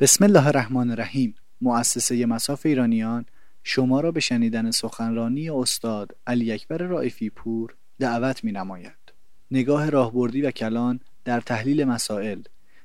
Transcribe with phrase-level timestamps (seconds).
[0.00, 3.26] بسم الله الرحمن الرحیم مؤسسه مساف ایرانیان
[3.62, 9.12] شما را به شنیدن سخنرانی استاد علی اکبر رائفی پور دعوت می نماید.
[9.50, 12.42] نگاه راهبردی و کلان در تحلیل مسائل.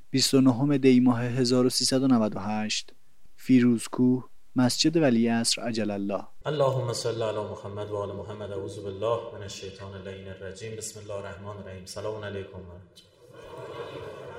[0.10, 2.94] 29 دی ماه 1398
[3.36, 6.24] فیروزکوه مسجد ولی عصر عجل الله.
[6.46, 10.76] اللهم صل علی محمد و آل محمد اعوذ بالله من الشیطان اللعین الرجیم.
[10.76, 11.86] بسم الله الرحمن الرحیم.
[11.86, 12.60] سلام علیکم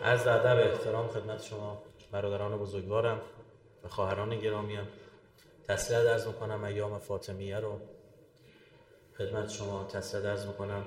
[0.04, 1.91] از ادب احترام خدمت شما.
[2.12, 3.20] برادران بزرگوارم
[3.84, 4.88] و خواهران گرامیم
[5.68, 7.80] تسلیت عرض می‌کنم ایام فاطمیه رو.
[9.18, 10.84] خدمت شما تسلیت عرض می‌کنم.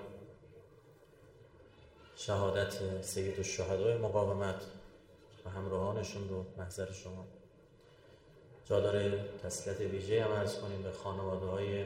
[2.16, 4.62] شهادت سید الشهدای مقاومت
[5.46, 7.26] و همراهانشون رو محضر شما.
[8.66, 11.86] جا داره تسلیت ویژه هم عرض کنیم به خانواده های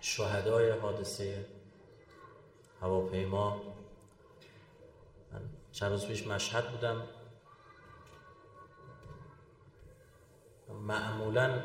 [0.00, 1.44] شهدای حادثه
[2.80, 3.62] هواپیما.
[5.32, 5.40] من
[5.72, 7.02] چند روز پیش مشهد بودم.
[10.82, 11.60] معمولا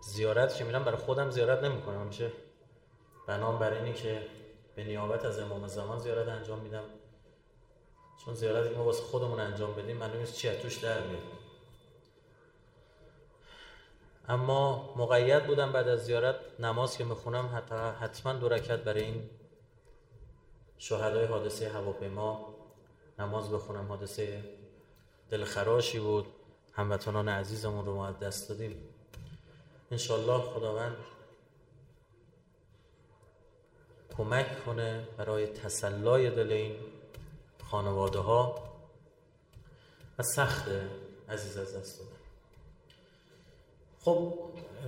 [0.00, 2.00] زیارت که میرم برای خودم زیارت نمی‌کنم.
[2.00, 2.32] همیشه
[3.26, 4.26] بنام برای اینی که
[4.74, 6.84] به نیابت از امام زمان زیارت انجام میدم.
[8.24, 11.22] چون زیارتی که ما واسه خودمون انجام بدیم معلوم نیست چی توش در میاد
[14.28, 17.64] اما مقید بودم بعد از زیارت نماز که می‌خونم
[18.00, 19.30] حتما دو رکعت برای این
[20.78, 22.54] شهدای حادثه هواپیما
[23.18, 23.88] نماز بخونم.
[23.88, 24.44] حادثه
[25.30, 26.26] دلخراشی بود.
[26.76, 28.76] هموطنان عزیزمون رو ما دست دادیم.
[29.90, 30.96] انشالله خداوند
[34.16, 36.76] کمک کنه برای تسلای دل این
[37.70, 38.72] خانواده ها
[40.18, 40.68] و سخت
[41.28, 42.10] عزیز از دست دادن.
[44.00, 44.38] خب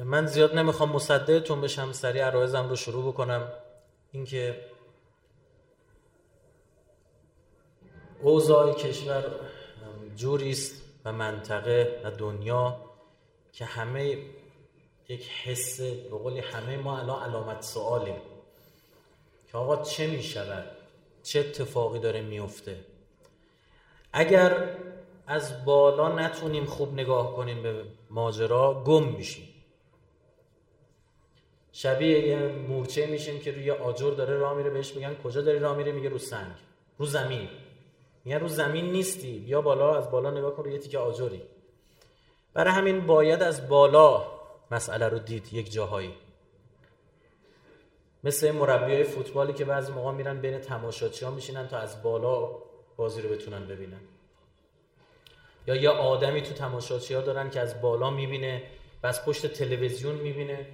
[0.04, 3.52] من زیاد نمی‌خوام مصدقتون بشم سریع عرایزم رو شروع بکنم.
[4.12, 4.64] اینکه
[8.22, 9.24] اوضاع کشور
[10.16, 12.76] جوری است و منطقه و دنیا
[13.52, 14.18] که همه
[15.08, 18.16] یک حس به قولی همه ما الان علامت سوالیم
[19.52, 20.64] که آقا چه می شود
[21.22, 22.80] چه اتفاقی داره میفته
[24.12, 24.76] اگر
[25.26, 29.48] از بالا نتونیم خوب نگاه کنیم به ماجرا گم میشیم.
[31.72, 35.76] شبیه یه مورچه میشیم که روی آجر داره راه میره بهش میگن کجا داری راه
[35.76, 36.52] میره میگه رو سنگ
[36.98, 37.48] رو زمین.
[38.26, 41.42] میگن رو زمین نیستی بیا بالا از بالا نگاه کن روی تیکه آجری.
[42.54, 44.26] برای همین باید از بالا
[44.70, 46.14] مسئله رو دید یک جاهایی.
[48.24, 52.48] مثل مربی های فوتبالی که بعضی موقع میرن بین تماشاچی ها میشینن تا از بالا
[52.96, 54.00] بازی رو بتونن ببینن.
[55.66, 58.62] یا یه آدمی تو تماشاچی ها دارن که از بالا می‌بینه
[59.02, 60.66] و از پشت تلویزیون می‌بینه.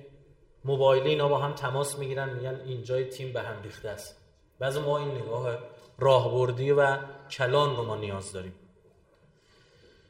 [0.64, 4.16] موبایل اینا با هم تماس می‌گیرن میگن اینجای تیم به هم ریخته است.
[4.58, 5.58] بعضی ما این نگاه
[5.98, 6.98] راهبردی و
[7.30, 8.54] کلان رو ما نیاز داریم.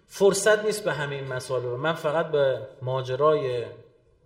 [0.06, 3.66] فرصت نیست به همه این مسائل من فقط به ماجرای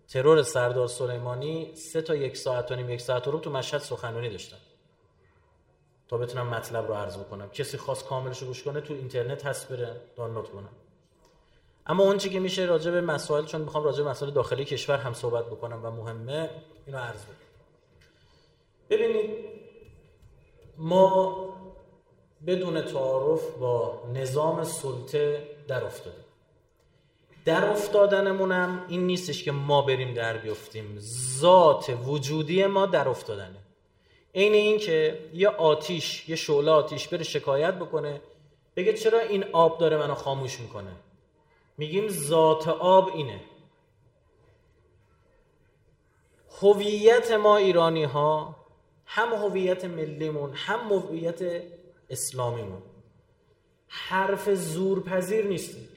[0.09, 4.31] ترور سردار سلیمانی سه تا یک ساعت و نیم یک ساعت رو تو مشهد سخنرانی
[4.31, 4.57] داشتم.
[6.09, 7.51] تا بتونم مطلب رو عرض بکنم.
[7.51, 10.69] کسی خواست کاملش رو گوش کنه تو اینترنت هست بره دانلود کنم.
[11.87, 14.97] اما اون چی که میشه راجع به مسائل چون می‌خوام راجع به مسائل داخلی کشور
[14.97, 16.51] هم صحبت بکنم و مهمه
[16.87, 17.37] اینو عرض بکنم.
[18.91, 19.56] ببینید
[20.79, 21.37] ما
[22.47, 26.25] بدون تعارف با نظام سلطه در افتادیم.
[27.45, 30.97] در افتادنمونم این نیستش که ما بریم در بیفتیم.
[31.39, 33.59] ذات وجودی ما در افتادنه.
[34.35, 38.21] عین این که یه آتیش یه شعله آتیش بره شکایت بکنه
[38.77, 40.93] بگه چرا این آب داره منو خاموش می‌کنه؟
[41.79, 43.41] میگیم ذات آب اینه.
[46.63, 48.57] هویت ما ایرانی ها
[49.07, 51.63] هم هویت ملیمون هم هویت
[52.11, 52.83] اسلامیمون.
[53.89, 55.89] حرف زورپذیر نیستیم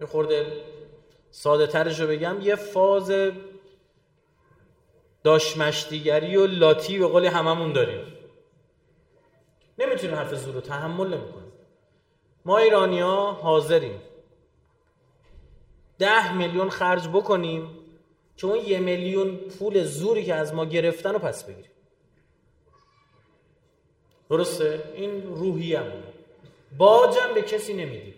[0.00, 0.64] یه خورده
[1.30, 3.12] ساده ترش رو بگم یه فاز
[5.22, 8.12] داشمشتیگری و لاتی به قول هممون داریم.
[9.78, 11.52] نمی‌تونیم حرف زور رو تحمل نمی‌کنیم.
[12.44, 14.00] ما ایرانی ها حاضریم.
[15.98, 17.79] ده میلیون خرج بکنیم.
[18.46, 21.70] اون یه میلیون پول زوری که از ما گرفتن رو پس بگیریم
[24.30, 26.12] درسته؟ این روحی همونه.
[26.78, 28.14] باجم به کسی نمیدیم.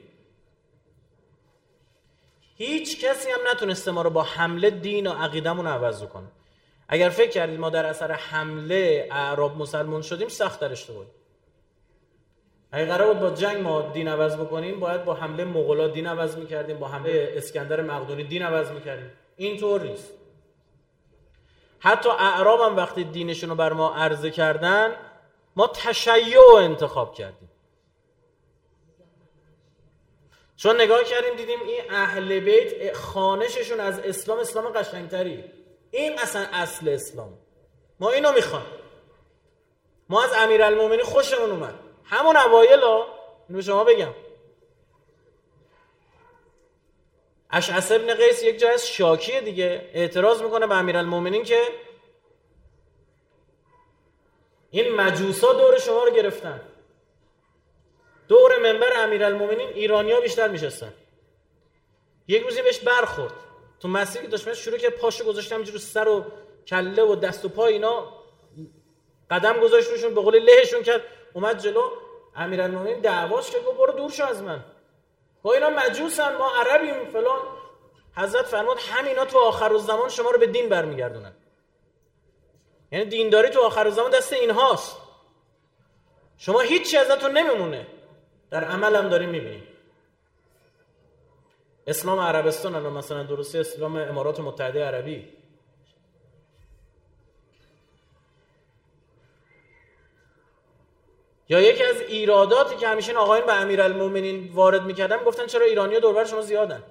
[2.57, 6.27] هیچ کسی هم نتونسته ما رو با حمله دین و عقیدمون عوض کنه
[6.89, 11.09] اگر فکر کردید ما در اثر حمله اعراب مسلمان شدیم سخت در اشتباهی.
[12.73, 16.37] اگر قرار بود با جنگ ما دین عوض بکنیم باید با حمله مغلا دین عوض
[16.37, 19.11] می‌کردیم با حمله اسکندر مقدونی دین عوض می‌کردیم.
[19.37, 20.13] اینطور نیست.
[21.79, 24.97] حتی اعراب هم وقتی دینشون رو بر ما عرضه کردن
[25.57, 27.51] ما تشیع انتخاب کردیم.
[30.57, 35.45] چون نگاه کردیم دیدیم این اهل بیت خانششون از اسلام اسلام قشنگتری.
[35.91, 37.39] این اصلا اصل اسلام.
[38.01, 38.67] ما اینو می‌خوایم
[40.09, 41.75] ما از امیرالمومنین خوشمون اومد.
[42.05, 43.07] همون اوایل ها.
[43.63, 44.15] شما بگم.
[47.53, 49.91] اشعث ابن قیس یک جای از شاکیه دیگه.
[49.95, 51.63] اعتراض می‌کنه به امیرالمومنین که
[54.71, 56.61] این مجوسا دور شما رو گرفتن.
[58.29, 60.93] دور منبر امیرالمومنین ایرانیا بیشتر میشستن
[62.29, 63.33] یک روزی بهش برخورد.
[63.81, 66.25] تو مسیری که داشت شروع که پاشو گذاشتم اینجوری سر و
[66.67, 68.13] کله و دست و پا اینا.
[69.31, 71.03] قدم گذاشت روشون به قول لهشون کرد.
[71.33, 71.91] اومد جلو.
[72.37, 74.65] امیرالمومنین دعواش کرد گفت برو دور شو از من.
[75.43, 77.41] با اینا مجوسن ما عربیم فلان.
[78.17, 81.33] حضرت فرمود همینا تو آخر زمان شما رو به دین برمیگردونن.
[82.93, 84.97] یعنی دینداری تو آخر زمان دست اینهاست.
[86.39, 87.87] شما هیچی ازتون نمیمونه.
[88.51, 89.69] در عمل هم داریم می‌بینیم.
[91.87, 95.42] اسلام عربستان الان مثلا درستی اسلام امارات متحده عربی.
[101.53, 106.25] یا یکی از ایراداتی که همیشه آقایون به امیرالمومنین وارد می‌کردن گفتن چرا ایرانی دوربر
[106.25, 106.83] شما زیادن؟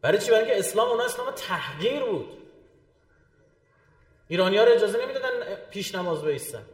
[0.00, 2.28] برای چی؟ برای اینکه اسلام اونا اسلام تحقیر بود.
[4.28, 5.28] ایرانی ها رو اجازه نمی‌دادن
[5.70, 6.64] پیش نماز بیستن.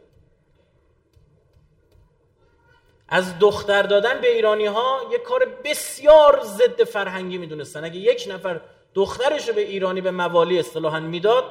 [3.09, 7.83] از دختر دادن به ایرانی ها یک کار بسیار ضد فرهنگی می‌دونستن.
[7.83, 8.61] اگه یک نفر
[8.93, 11.45] دخترش رو به ایرانی به موالی اصطلاحا می‌داد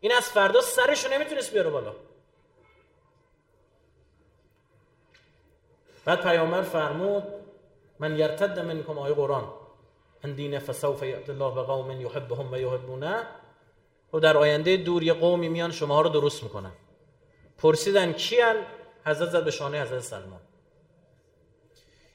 [0.00, 1.94] این از فردا سرش رو نمی‌تونست بیاره بالا.
[6.08, 7.22] بعد پیامبر فرمود
[7.98, 9.44] من یرتد منکم آیه قرآن
[10.24, 13.26] ان دین فسوف الله به قوم یحبهم و یحبونه.
[14.12, 16.72] و در آینده دور یه قومی میان شما رو درست می‌کنن.
[17.58, 18.56] پرسیدن کیان؟
[19.06, 20.40] حضرت زد به شانه حضرت سلمان.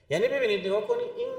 [0.09, 1.29] یعنی ببینید نگاه کنید این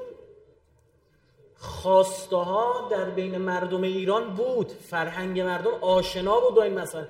[1.57, 4.69] خواسته ها در بین مردم ایران بود.
[4.69, 7.07] فرهنگ مردم آشنا بود با این مثلا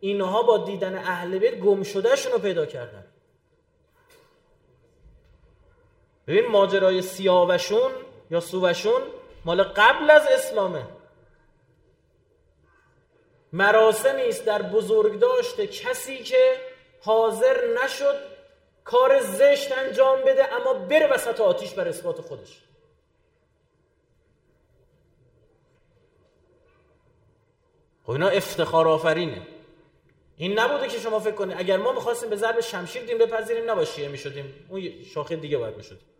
[0.00, 3.04] اینها با دیدن اهل بیت گم شدهشون رو پیدا کردن.
[6.28, 7.90] ببین ماجرای سیاوشون
[8.30, 9.02] یا سووشون
[9.44, 10.86] مال قبل از اسلامه.
[13.52, 16.56] مراسمی است در بزرگ داشته کسی که
[17.00, 18.14] حاضر نشد
[18.84, 22.62] کار زشت انجام بده اما بره وسط آتیش بر اثبات خودش.
[28.04, 29.46] خب اینا افتخار آفرینه.
[30.36, 33.88] این نبوده که شما فکر کنید اگر ما می‌خواستیم به ضرب شمشیر دین بپذیریم نباید
[33.88, 34.66] شیعه می‌شدیم.
[34.68, 36.17] اون شاخه دیگه باید می‌شدیم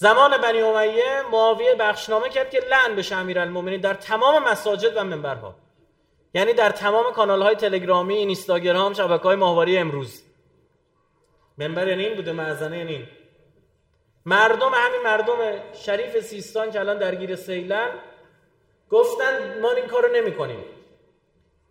[0.00, 5.54] زمان بنی امیه معاویه بخشنامه کرد که لعن به امیرالمومنین در تمام مساجد و منبرها.
[6.34, 10.22] یعنی در تمام کانال های تلگرامی اینستاگرام شبکه های ماهواره امروز.
[11.58, 13.06] منبر یعنی این بوده معزنه یعنی این
[14.26, 15.34] مردم همین مردم
[15.72, 17.88] شریف سیستان که الان درگیر سیلن
[18.90, 20.64] گفتن ما این کارو نمی کنیم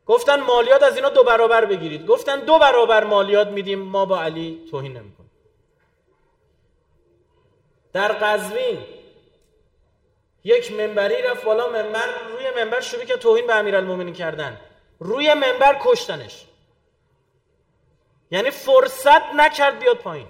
[0.05, 2.05] گفتن مالیات از اینا دو برابر بگیرید.
[2.05, 5.26] گفتن دو برابر مالیات میدیم ما با علی توهین نمی کنیم
[7.93, 8.83] در قزوین.
[10.43, 14.59] یک منبری رفت بالا منبر روی منبر شروع که توهین به امیرالمومنین کردن.
[14.99, 16.45] روی منبر کشتنش.
[18.31, 20.27] یعنی فرصت نکرد بیاد پایین.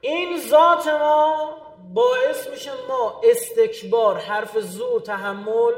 [0.00, 1.56] این ذات ما
[1.94, 5.72] باعث میشه ما استکبار حرف زور تحمل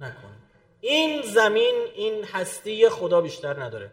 [0.00, 0.50] نکنیم.
[0.80, 3.90] این زمین این هستی خدا بیشتر نداره.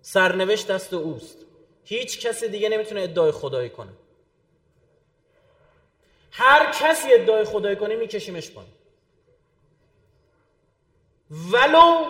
[0.00, 1.51] سرنوشت دست اوست.
[1.84, 3.92] هیچ کسی دیگه نمی‌تونه ادعای خدایی کنه.
[6.30, 8.72] هر کسی ادعای خدایی کنه میکشیمش پایین.
[11.52, 12.06] ولو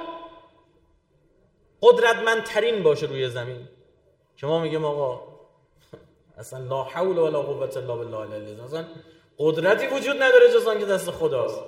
[1.83, 3.69] قدرتمندترین باشه روی زمین
[4.37, 5.33] که ما میگیم آقا
[6.38, 8.85] اصلا لا حول ولا قوت الا بالله العلی اصلا
[9.38, 11.61] قدرتی وجود نداره جز که دست خداست.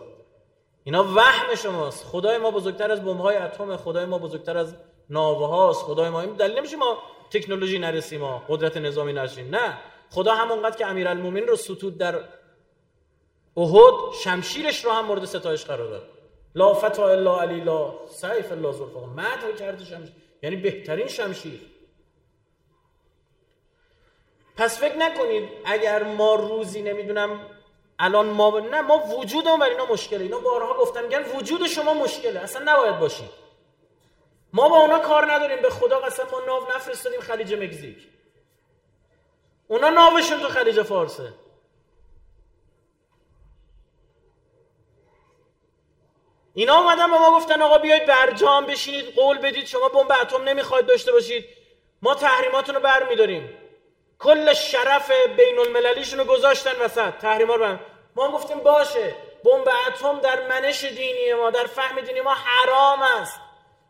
[0.85, 2.05] اینا وهم شماست.
[2.05, 4.75] خدای ما بزرگتر از های اتم خدای ما بزرگتر از
[5.11, 6.99] ناوه هاست خدای ما این دلیل نمیشه ما
[7.31, 9.79] تکنولوژی نرسیم ما قدرت نظامی نشیم نه.
[10.11, 12.21] خدا همونقدر که امیرالمومنین رو ستود در
[13.57, 16.09] احد شمشیرش رو هم مورد ستایش قرار داد.
[16.55, 20.13] لا فتا الا علی لا سیف الا زلفقار مدح کرده شمشیر.
[20.43, 21.61] یعنی بهترین شمشیر.
[24.57, 27.41] پس فکر نکنید اگر ما روزی نمی‌دونم
[27.99, 30.21] الان ما نه ما وجودمون بر اینا مشکله.
[30.21, 32.41] اینا بارها گفتم میگن وجود شما مشکله.
[32.41, 33.44] اصلا نباید باشید
[34.55, 35.63] ما با اونا کار نداریم.
[35.63, 37.99] به خدا قسم ما ناو نفرستادیم خلیج مکزیک.
[39.69, 41.33] اونا ناوشون تو خلیج فارسه.
[46.55, 50.87] اینا اومدن به ما گفتن آقا بیاید برجام بشینید قول بدید شما بمب اتم نمی‌خواید
[50.87, 51.45] داشته باشید.
[52.03, 53.59] ما تحریماتون رو برمیداریم.
[54.19, 57.11] کل شرف بین المللیشون رو گذاشتن وسط.
[57.19, 57.77] تحریما رو
[58.17, 63.41] ما گفتیم باشه بمب اتم در منش دینی ما در فهم دینی ما حرام است.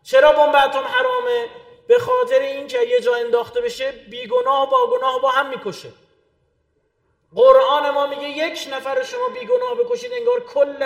[0.04, 1.48] چرا بمب اتم حرامه؟
[1.86, 5.88] به خاطر اینکه یه جا انداخته بشه بیگناه با گناه با هم می‌کشه.
[7.34, 10.82] قرآن ما میگه یک نفر شما بیگناه بکشید انگار کل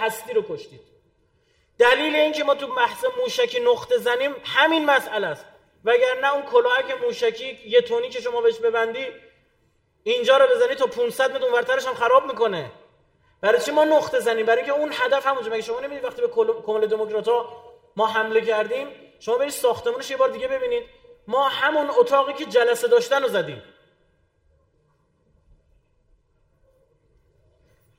[0.00, 0.80] هستی رو کشتید.
[1.78, 5.44] دلیل اینکه ما تو بحث موشکی نقطه زنیم همین مسئله است.
[5.84, 9.06] وگرنه اون کلاهک موشکی یه تونی که شما بهش ببندی
[10.02, 12.70] اینجا رو بزنی تا 500 متر اونورترش هم خراب می‌کنه.
[13.40, 15.50] برای چی ما نقطه زنیم؟ برای اینکه اون هدف همونجا.
[15.50, 16.28] مگه شما نمی‌دید وقتی به
[16.66, 17.28] کمل دموکرات
[17.96, 18.88] ما حمله کردیم
[19.20, 20.84] شما برید ساختمونش یه بار دیگه ببینید.
[21.26, 23.62] ما همون اتاقی که جلسه داشتن رو زدیم.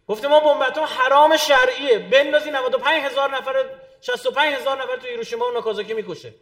[0.07, 1.99] گفتیم ما بمب حرام شرعیه.
[1.99, 3.65] بندازی 95 هزار نفر
[4.01, 6.33] 65 هزار نفر تو هیروشیما و ناکازاکی می‌کشه.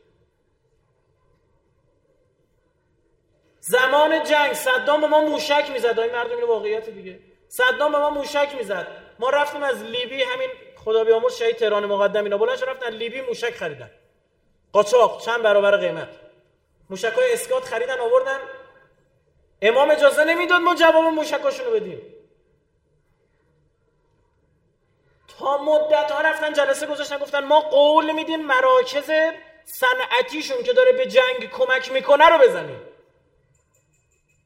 [3.60, 6.00] زمان جنگ صدام به ما موشک می‌زد.
[6.00, 7.20] این مردم اینو واقعیت دیگه.
[7.48, 8.88] صدام به ما موشک می‌زد.
[9.20, 10.50] ما رفتیم از لیبی همین
[10.86, 12.38] خدا بیامرز شهید تهران مقدم اینا.
[12.38, 13.92] بلند رفتن لیبی موشک خریدن.
[14.74, 16.10] قاچاق چند برابر قیمت.
[16.89, 18.39] موشک های اسکات خریدن آوردن.
[19.62, 22.01] امام اجازه نمی‌داد ما جواب موشکاشونو بدیم.
[25.39, 29.12] تا مدت ها رفتن جلسه گذاشتن گفتن ما قول میدیم مراکز
[29.65, 32.82] صنعتیشون که داره به جنگ کمک می‌کنه رو بزنیم.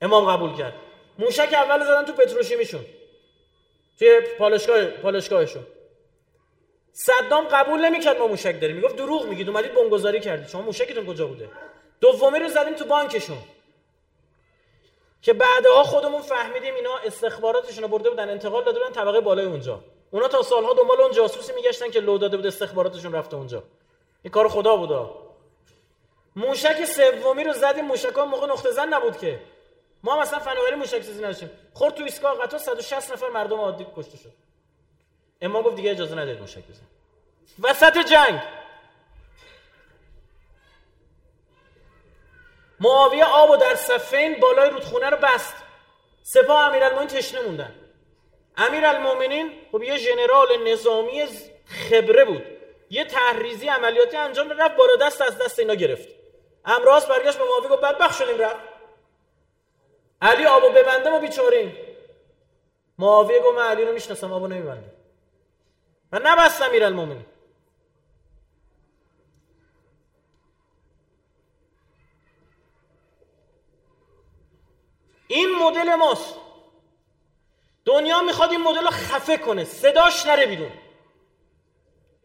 [0.01, 0.73] امام قبول کرد.
[1.19, 2.85] موشک اول زدن تو پتروشیمیشون.
[3.99, 5.65] توی پالشگاه پالشگاهشون.
[6.99, 9.49] صدام قبول نمی‌کرد ما موشک داریم می‌گفت دروغ میگید.
[9.49, 10.47] اومدید بمبگذاری کردید.
[10.47, 11.49] شما موشکتون کجا بوده؟
[12.01, 13.37] دومی رو زدیم تو بانکشون.
[15.21, 19.79] که بعدها خودمون فهمیدیم اینا استخباراتشون رو برده بودن انتقال داده بودن طبقه بالای اونجا.
[20.11, 23.63] اونا تا سالها دنبال اون جاسوسی میگشتن که لو داده بود استخباراتشون رفته اونجا.
[24.23, 25.15] این کار خدا بودا.
[26.35, 27.85] موشک سومی رو زدیم.
[27.85, 29.39] موشک ها موقع نقطه زن نبود که.
[30.03, 31.49] ما مثلا فناوری موشک سازی نداشتیم.
[31.73, 34.48] خورد تو ایستگاه قطار 160 نفر مردم عادی کشته شد.
[35.41, 36.85] اما گفت دیگه اجازه ندید موشک بزن
[37.59, 38.41] وسط جنگ.
[42.79, 45.55] معاویه آب و در صفین بالای رودخونه رو بست.
[46.23, 47.75] سپاه امیرالمومنین تشنه موندن.
[48.57, 51.25] امیرالمومنین خب یه ژنرال نظامی
[51.65, 52.43] خبره بود.
[52.89, 56.07] یه تحریزی عملیاتی انجام رفت بالا دست از دست اینا گرفت.
[56.65, 58.59] امراض برگشت به معاویه گفت بدبخت شدیم رفت.
[60.21, 61.77] علی آبو ببنده ما بیچاریم
[62.97, 64.98] معاویه گفت من علی رو می‌شناسم آبو نمیبنده
[66.11, 67.25] من نبستم امیرالمومنین
[75.27, 76.35] این مدل ماست.
[77.85, 80.71] دنیا می‌خواد این مدل رو خفه کنه صداش نره بیرون.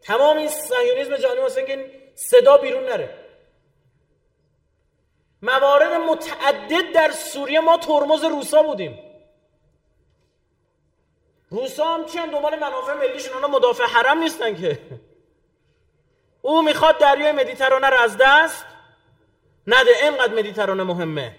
[0.01, 3.25] تمام این سهیونیزم جهانی واسه که صدا بیرون نره.
[5.41, 9.04] موارد متعدد در سوریه ما ترمز روسا بودیم.
[11.55, 14.79] روسا هم چند دنبال منافع ملیشون اونا مدافع حرم نیستن که.
[16.41, 18.65] او می‌خواد دریای مدیترانه رو از دست
[19.67, 19.91] نده.
[20.03, 21.35] اینقدر مدیترانه مهمه.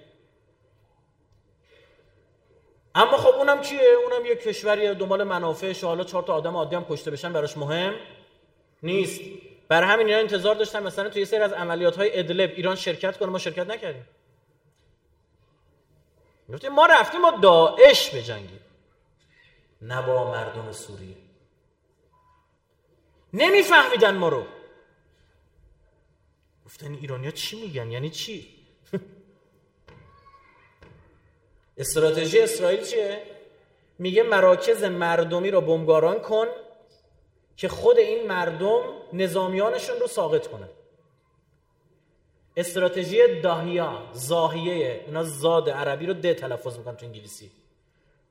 [2.95, 5.85] اما خب اونم کیه اونم یه کشوری دنبال منافعش.
[5.85, 7.95] حالا چهار تا آدم عادی هم کشته بشن براش مهم
[8.83, 9.21] نیست.
[9.69, 13.29] بر همین اینا انتظار داشتن مثلا توی سری از عملیات های ادلب ایران شرکت کنه.
[13.29, 14.09] ما شرکت نکردیم.
[16.53, 18.61] گفتیم ما رفتیم با داعش بجنگیم.
[19.83, 21.17] نه با مردم سوریه.
[23.33, 24.47] نمیفهمیدن ما رو.
[26.67, 28.49] گفتن ایرانیا چی میگن؟ یعنی چی؟
[31.79, 33.23] استراتژی اسرائیل چیه؟
[33.99, 36.47] میگه مراکز مردمی رو بمباران کن
[37.57, 40.69] که خود این مردم نظامیانشون رو ساقط کنه
[42.57, 47.51] استراتژی داهیا زاهیه اینا زاد عربی رو ده تلفظ می‌کنن تو انگلیسی.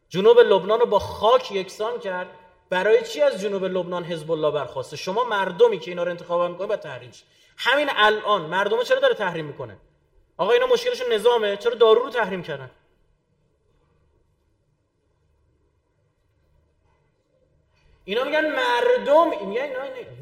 [0.09, 2.27] جنوب لبنان رو با خاک یکسان کرد.
[2.69, 6.67] برای چی از جنوب لبنان حزب الله برخواسته؟ شما مردمی که اینا رو انتخاب می‌کنه
[6.67, 7.11] با تحریم
[7.57, 9.77] همین الان مردم چرا داره تحریم می‌کنه؟
[10.37, 12.71] آقا اینا مشکلشون نظامه چرا دارو رو تحریم کردن؟
[18.05, 19.79] اینا میگن مردم میگن اینا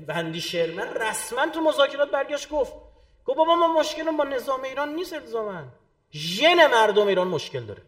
[0.07, 2.73] بندی شرمن رسما تو مذاکرات برگشت گفت.
[3.25, 5.63] گفت بابا ما مشکل با نظام ایران نیست الزاما.
[6.11, 7.81] ژن مردم ایران مشکل داره.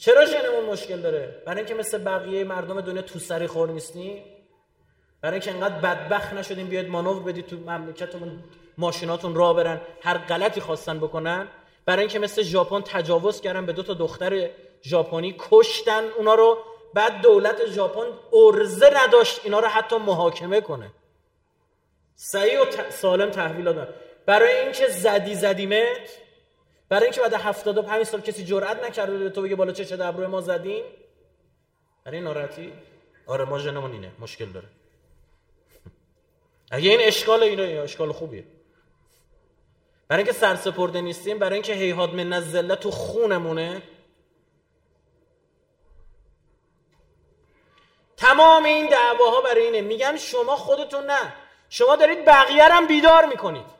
[0.00, 4.24] چرا ژنمون مشکل داره؟ برای اینکه مثل بقیه مردم دنیا تو سری خور نیستیم؟
[5.20, 8.44] برای اینکه انقدر بدبخت نشدیم بیاد مانور بدید تو مملکتمون
[8.78, 11.48] ماشیناتون راه برن هر غلطی خواستن بکنن؟
[11.84, 14.50] برای اینکه مثل ژاپن تجاوز کردن به دو تا دختر
[14.82, 16.58] ژاپنی کشتن اونا رو
[16.94, 20.90] بعد دولت ژاپن ارزه نداشت اینا رو حتی محاکمه کنه.
[22.16, 23.88] صحیح و سالم تحویل دادن.
[24.26, 26.18] برای اینکه زدی زدیمت
[26.90, 30.40] برای اینکه بعد 75 سال کسی جرئت نکرده به تو بگه بالا چه ابروی ما
[30.40, 30.84] زدیم.
[32.04, 32.72] برای ناراحتی؟
[33.26, 34.12] آره ما ژنمون اینه.
[34.18, 34.68] مشکل داره.
[36.70, 38.44] اگه این اشکال اینه اشکال خوبیه.
[40.08, 43.82] برای اینکه سرسپرده نیستیم برای اینکه هیهاد من نزله تو خونمونه.
[48.16, 49.80] تمام این دعواها برای اینه.
[49.80, 51.32] میگن شما خودتون نه.
[51.68, 53.79] شما دارید بقیه هم بیدار می‌کنید.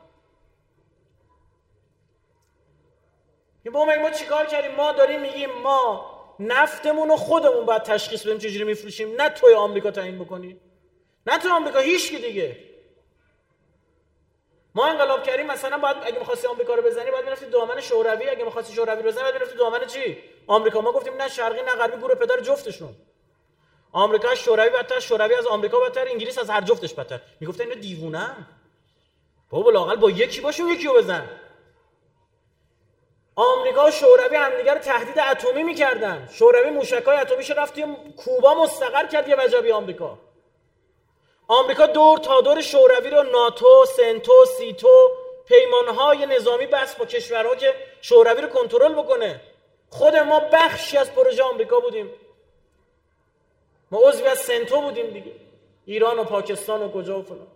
[3.69, 8.63] با ما چیکار کردیم؟ ما داریم میگیم ما نفتمون رو خودمون باید تشخیص بدیم چجوری
[8.63, 9.21] میفروشیم.
[9.21, 10.61] نه توی آمریکا تعیین بکنیم.
[11.27, 12.57] نه توی آمریکا هیچ کی دیگه.
[14.75, 18.29] ما انقلاب کردیم مثلا باید اگه می‌خواستی آمریکا رو بزنی باید می‌رفتی دامن شوروی.
[18.29, 20.81] اگه می‌خواستی شوروی رو بزنی باید می‌رفتی دامن چی؟ آمریکا.
[20.81, 22.95] ما گفتیم نه شرقی نه غربی گروه پدر جفتشون.
[23.91, 27.21] آمریکا شوروی بدتر شوروی از آمریکا بدتر انگلیس از هر جفتش بدتر.
[27.39, 28.47] می‌گفتن اینا دیوونه
[29.49, 31.29] بابا لاقل با یکی باشون یکی رو بزن.
[33.41, 36.29] آمریکا و شوروی همدیگه رو تهدید اتمی می‌کردن.
[36.33, 37.79] شوروی موشکای اتمیش رفت
[38.17, 40.17] کوبا مستقر کرد یه وجبی آمریکا.
[41.47, 45.11] آمریکا دور تا دور شوروی رو ناتو، سنتو، سیتو
[45.45, 49.41] پیمانهای نظامی بس با کشورها که شوروی رو کنترل بکنه.
[49.89, 52.11] خود ما بخشی از پروژه آمریکا بودیم.
[53.91, 55.31] ما عضوی از سنتو بودیم دیگه.
[55.85, 57.47] ایران و پاکستان و کجا و فلان.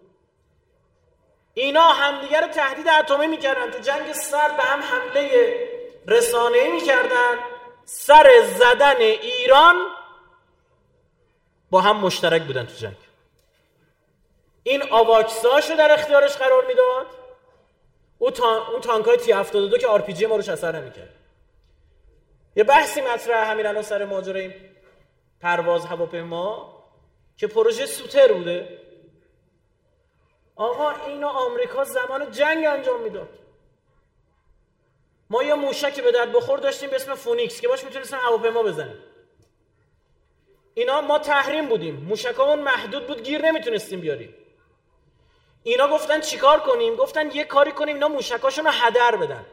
[1.54, 3.72] اینا همدیگه رو تهدید اتمی می‌کردن.
[3.72, 5.75] تو جنگ سر به هم حمله
[6.08, 7.40] رسانه می‌کردن.
[7.86, 9.76] سر زدن ایران
[11.70, 12.98] با هم مشترک بودن تو جنگ.
[14.64, 17.08] این آواکساشو در اختیارش قرار می‌داد.
[18.18, 18.68] اون, تا...
[18.68, 21.14] اون تانک های تی 72 که آرپیجی ما روش اثر نمی‌کرد.
[22.56, 24.54] یه بحثی مطرح همین الان سر ماجرای
[25.42, 26.76] پرواز هواپیما
[27.38, 28.82] که پروژه سوتر بوده.
[30.56, 33.30] آقا اینو آمریکا زمان جنگ انجام می‌داد.
[35.30, 39.00] ما یه موشک به درد بخور داشتیم به اسم فونیکس که باش می‌تونستن هواپیما بزنیم.
[40.74, 41.96] اینا ما تحریم بودیم.
[41.96, 44.36] موشکامون محدود بود گیر نمی‌تونستیم بیاریم.
[45.64, 49.46] اینا گفتن چیکار کنیم؟ گفتن یه کاری کنیم اینا موشکاشون رو هدر بدن.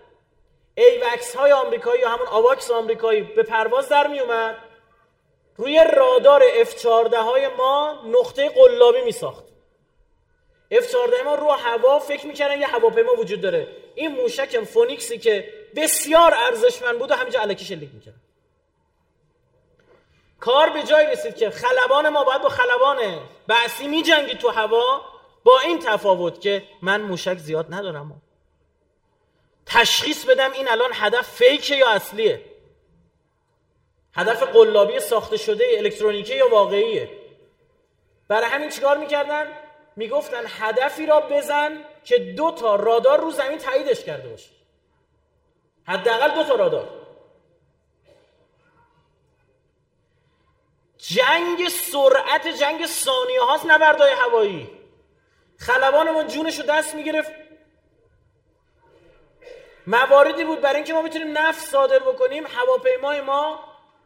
[0.75, 4.57] AWACS های آمریکایی یا همون آواکس آمریکایی به پرواز در می اومد
[5.57, 9.45] روی رادار F14 های ما نقطه قلابی می ساخت
[10.73, 13.69] F14 ما رو هوا فکر می‌کردن یه هواپیما وجود داره.
[13.95, 18.15] این موشک فونیکسی که بسیار ارزشمند بود و همینجا علکی شلیک می‌کرد.
[20.41, 22.99] کار به جای رسید که خلبان ما باید با خلبان
[23.47, 25.01] بعثی میجنگید تو هوا
[25.45, 28.23] با این تفاوت که من موشک زیاد ندارم.
[29.67, 32.45] تشخیص بدم این الان هدف فیکه یا اصلیه؟
[34.15, 37.11] هدف قلابی ساخته شده الکترونیکی یا واقعیه؟
[38.29, 39.47] برای همین چیکار می‌کردن؟
[39.97, 44.51] می‌گفتن هدفی را بزن که دو تا رادار رو زمین تاییدش کرده باشه.
[45.87, 46.89] حداقل دو تا رادار.
[50.99, 54.71] جنگ سرعت جنگ ثانیه هاست نبردای هوایی.
[55.57, 57.33] خلبانمون جونش رو دست می‌گرفت.
[59.87, 62.47] مواردی بود برای اینکه ما بتونیم نفت صادر بکنیم.
[62.47, 63.65] هواپیمای ما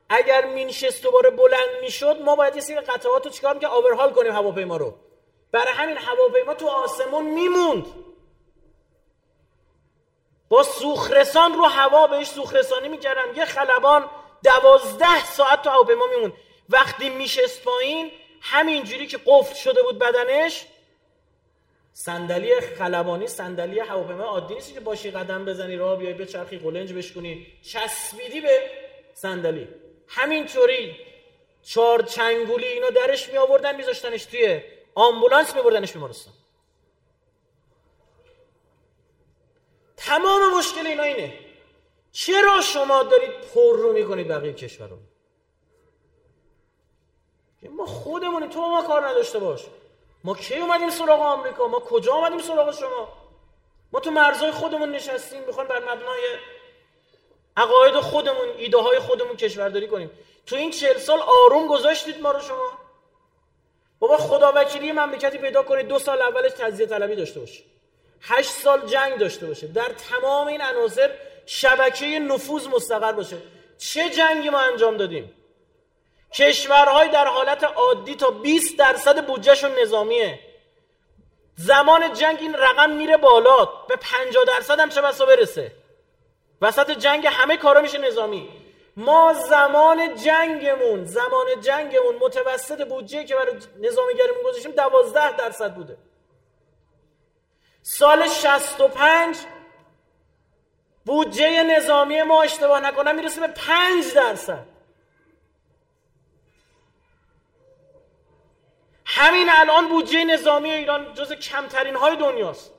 [0.09, 4.33] اگر مینشست دوباره بلند می‌شد ما باید یه سری قطعات رو چیکار که آورهال کنیم
[4.33, 4.95] هواپیما رو.
[5.53, 7.87] برای همین هواپیما تو آسمون میموند.
[10.49, 13.37] با سوخرسان رو هوا بهش سوخرسانی می‌کردن.
[13.37, 14.11] یه خلبان
[14.45, 16.33] دوازده ساعت تو هواپیما میموند.
[16.69, 20.67] وقتی میشست پایین همینجوری که قفل شده بود بدنش
[21.93, 26.93] صندلی خلبانی صندلی هواپیما عادی نیست که باشی قدم بزنی راه بیای به چرخی قلنج
[26.93, 28.61] بشکنی چسبیدی به
[29.15, 29.69] صندلی.
[30.09, 30.97] همینطوری
[31.63, 34.61] چهار چنگولی اینا درش می آوردن میذاشتنش توی
[34.95, 36.35] آمبولانس میبردنش بیمارستان.
[40.07, 41.39] تمام مشکل اینا اینه.
[42.13, 44.97] چرا شما دارید پر رو می‌کنید بقیه کشور رو؟
[47.71, 49.65] ما خودمونی تو ما کار نداشته باش.
[50.25, 53.09] ما کی اومدیم سراغ آمریکا؟ ما کجا اومدیم سراغ شما؟
[53.93, 56.23] ما تو مرزهای خودمون نشستیم می‌خوایم بر مبنای
[57.57, 60.11] عقاید خودمون ایده های خودمون کشورداری کنیم.
[60.47, 62.73] تو این چهل سال آروم گذاشتید ما رو شما.
[63.99, 67.65] بابا خدا وکیلی مملکتی پیدا کنید دو سال اولش تجزیه طلبی داشته باشه
[68.23, 69.67] هشت سال جنگ داشته باشه.
[69.67, 71.11] در تمام این عناصر
[71.47, 73.37] شبکه نفوذ مستقر باشه.
[73.79, 75.35] چه جنگی ما انجام دادیم؟
[76.33, 80.39] کشورهای در حالت عادی تا 20 درصد بودجهشون نظامیه.
[81.57, 85.73] زمان جنگ این رقم میره بالا به 50 درصد هم چه بسا برسه؟
[86.63, 88.49] وسط جنگ همه کارا میشه نظامی.
[88.97, 95.97] ما زمان جنگمون زمان جنگمون متوسط بودجه که برای نظامیگریمون گذاشتیم دوازده درصد بوده.
[97.89, 99.37] سال 65
[101.05, 104.67] بودجه نظامی ما اشتباه نکنم می‌رسه به 5 درصد.
[109.05, 112.73] همین الان بودجه نظامی ایران جز کمترین های دنیاست.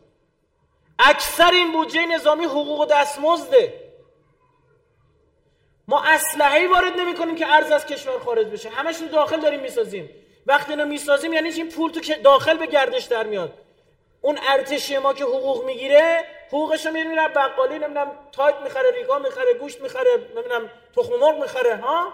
[1.00, 3.92] اکثر این بودجه نظامی حقوق دستمزده.
[5.88, 8.70] ما اسلحه‌ای وارد نمی‌کنیم که ارز از کشور خارج بشه.
[8.70, 10.10] همش رو داخل داریم می‌سازیم.
[10.46, 13.67] وقتی اینو می‌سازیم یعنی این پول تو داخل به گردش در میاد.
[14.28, 19.54] اون ارتشی ما که حقوق می‌گیره حقوقش رو میره بقالی نمی‌دونم تایپ می‌خره ریگا می‌خره
[19.54, 22.14] گوشت می‌خره نمی‌دونم تخم مرغ می‌خره ها؟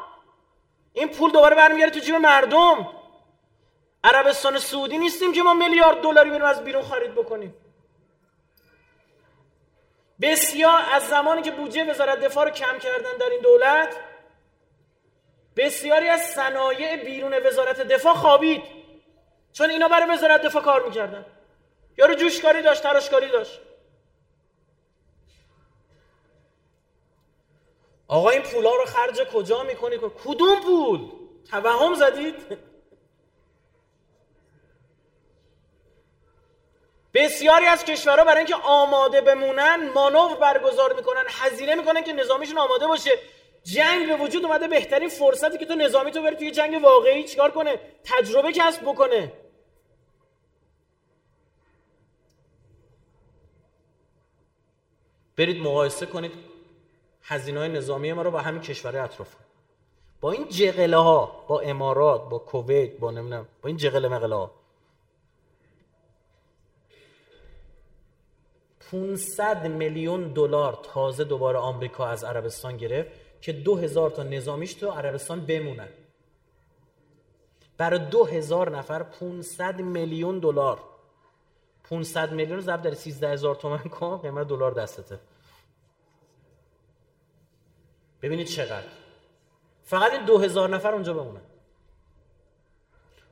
[0.93, 2.89] این پول دوباره برمیگره تو جیب مردم.
[4.04, 7.56] عربستان سعودی نیستیم که ما میلیارد دلاری بریم از بیرون خرید بکنیم.
[10.21, 13.95] بسیار از زمانی که بودجه وزارت دفاع رو کم کردن در این دولت
[15.58, 18.63] بسیاری از صنایع بیرون وزارت دفاع خوابید.
[19.54, 21.26] چون اینا برای وزارت دفاع کار می‌کردن.
[21.97, 23.60] یارو جوشکاری داشت تراشکاری داشت.
[28.08, 31.10] آقا این پولا رو خرج کجا می‌کنی؟ کدوم پول؟
[31.49, 32.36] توهم زدید؟
[37.13, 42.88] بسیاری از کشورها برای اینکه آماده بمونن مانور برگزار می‌کنن هزینه می‌کنن که نظامیشون آماده
[42.88, 43.12] باشه.
[43.63, 47.51] جنگ به وجود اومده بهترین فرصتی که تو نظامی تو بری توی جنگ واقعی چیکار
[47.51, 49.32] کنه؟ تجربه کسب بکنه.
[55.38, 56.32] برید مقایسه کنید
[57.24, 59.36] هزینه های نظامی ما رو با همین کشور اطراف.
[60.22, 64.52] با این جغله ها با امارات با کویت با نمی‌دونم با این جغله مغله ها
[68.91, 73.10] 500 میلیون دلار تازه دوباره آمریکا از عربستان گرفت
[73.41, 75.89] که 2000 تا نظامیش تو عربستان بمونن.
[77.78, 80.92] برای 2000 نفر 500 میلیون دلار.
[81.84, 85.19] 500 میلیون ضرب در 13 هزار تومن کن قیمت دلار دستته.
[88.22, 88.88] ببینید چقدر.
[89.84, 91.41] فقط این 2000 نفر اونجا بمونن.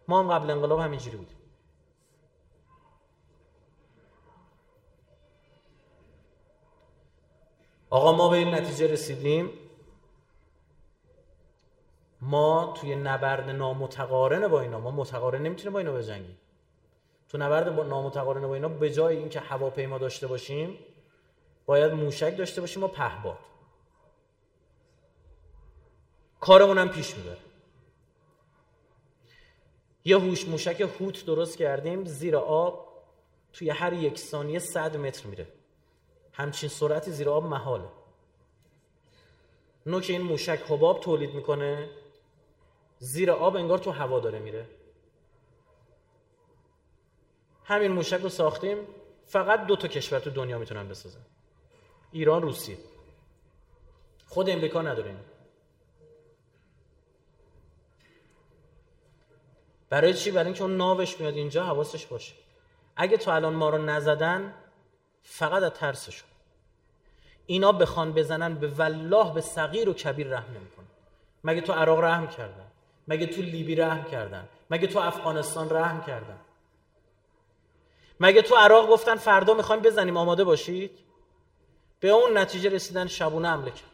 [0.07, 1.37] ما هم قبل انقلاب همینجوری بودیم.
[7.89, 9.49] آقا ما به این نتیجه رسیدیم.
[12.21, 16.37] ما توی نبرد نامتقارن با اینا ما متقارن نمی‌تونیم با اینا بجنگیم.
[17.31, 20.77] تو نبرد با نامتقارن با اینا به جای اینکه هواپیما داشته باشیم
[21.65, 23.37] باید موشک داشته باشیم و پهباد
[26.39, 27.37] کارمون هم پیش می‌بره.
[30.05, 33.03] یه هوش موشک هوت درست کردیم زیر آب
[33.53, 35.47] توی هر یک ثانیه صد متر میره.
[36.33, 37.89] همچین سرعتی زیر آب محاله.
[39.85, 41.89] نوک این موشک حباب تولید می‌کنه.
[42.99, 44.65] زیر آب انگار تو هوا داره میره.
[47.63, 48.77] همین موشک رو ساختیم.
[49.25, 51.21] فقط دو تا کشور تو دنیا می‌تونن بسازن.
[52.11, 52.77] ایران روسیه.
[54.27, 55.15] خود امریکا نداره
[59.89, 62.33] برای چی؟ برای اینکه اون ناوش میاد اینجا حواسش باشه.
[62.95, 64.53] اگه تو الان ما رو نزدن
[65.21, 66.29] فقط از ترسشون.
[67.45, 70.87] اینا بخوان بزنن به والله به صغیر و کبیر رحم نمی‌کنن.
[71.43, 72.71] مگه تو عراق رحم کردن؟
[73.07, 76.39] مگه تو لیبی رحم کردن؟ مگه تو افغانستان رحم کردن؟
[78.21, 80.99] مگه تو عراق گفتن فردا می‌خوایم بزنیم؟ آماده باشید؟
[81.99, 83.91] به اون نتیجه رسیدن شبونه حمله کرد.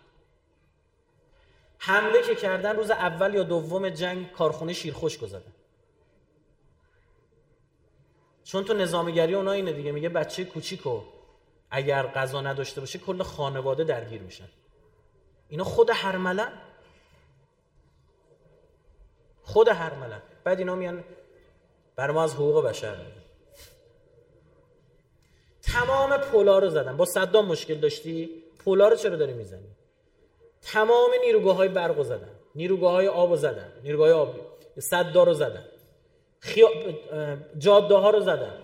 [1.77, 5.53] حمله که کردن روز اول یا دوم جنگ کارخونه شیرخوش گذادن
[8.43, 11.01] چون تو نظامیگری اونا اینه دیگه میگه بچه کوچیکو
[11.71, 14.49] اگر غذا نداشته باشه کل خانواده درگیر میشن.
[15.49, 16.51] اینا خود هرملن
[19.43, 21.03] خود هرملن بعد اینا میان
[21.95, 22.95] بر ما از حقوق بشر
[25.77, 28.29] تمام پولا رو زدن با صدام مشکل داشتی؟
[28.65, 29.67] پولا رو چرا داری می‌زنی؟
[30.61, 34.39] تمام نیروگاه های برق زدن نیروگاه های آب زدن نیروگاه های آبی
[34.79, 35.65] صدا رو زدن
[36.39, 36.69] خیا...
[37.57, 38.57] جاده ها رو زدن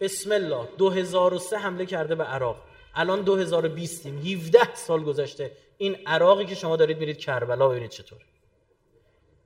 [0.00, 0.68] بسم الله.
[0.78, 2.56] 2003 حمله کرده به عراق.
[2.94, 5.50] الان 2020 17 سال گذشته.
[5.78, 8.18] این عراقی که شما دارید میرید کربلا ببینید چطور.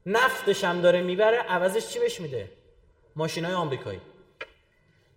[0.07, 2.51] نفتش هم داره می‌بره عوضش چی بهش میده؟
[3.17, 4.01] ماشین های آمریکایی.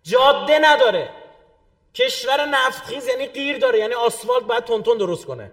[0.03, 1.20] جاده نداره.
[1.95, 5.51] کشور نفتخیز یعنی غیر داره یعنی آسفالت باید تون درست کنه.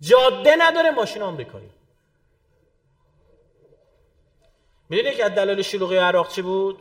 [0.00, 1.70] جاده نداره ماشین آمریکایی.
[4.88, 6.78] می‌دونی که از دلایل شلوغی عراق چی بود؟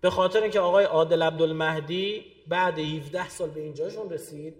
[0.00, 4.54] به خاطر اینکه آقای عادل عبدالمهدی بعد 17 سال به اینجاشون رسید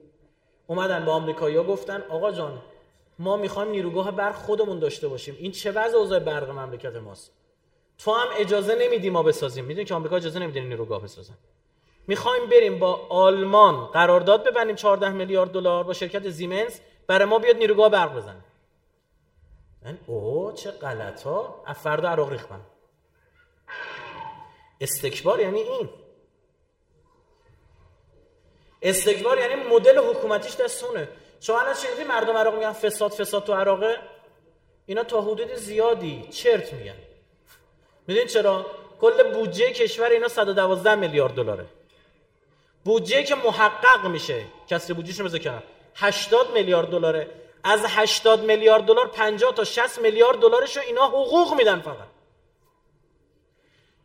[0.66, 2.62] اومدن به آمریکایی‌ها گفتن آقا جان
[3.18, 5.36] ما می‌خوایم نیروگاه برق خودمون داشته باشیم.
[5.38, 7.32] این چه وضع اوضاع برق مملکت ماست؟
[7.98, 9.64] تو هم اجازه نمیدی ما بسازیم.
[9.64, 11.34] می‌دونی که آمریکا اجازه نمیده نیروگاه بسازن
[12.06, 17.56] می‌خوایم بریم با آلمان قرارداد ببندیم 14 میلیارد دلار با شرکت زیمنس برای ما بیاد
[17.56, 18.44] نیروگاه برق بزنه.
[19.84, 22.60] من اوه چه غلط ها فردا عراق ریختن.
[24.80, 25.88] استکبار یعنی این.
[28.82, 31.08] استکبار یعنی مدل حکومتیش دستونه.
[31.40, 33.96] شما الان شنیدی مردم عراق میگن فساد فساد تو عراقه؟
[34.86, 36.94] اینا تا حدود زیادی چرت میگن.
[38.06, 38.66] می‌دونید چرا؟
[39.00, 41.66] کل بودجه کشور اینا 112 میلیارد دلاره.
[42.84, 44.44] بودجه که محقق میشه.
[44.68, 45.62] کسر بودجهش رو کنم
[45.94, 47.30] 80 میلیارد دلاره.
[47.64, 52.08] از 80 میلیارد دلار 50 تا 60 میلیارد دلارش رو اینا حقوق میدن فقط.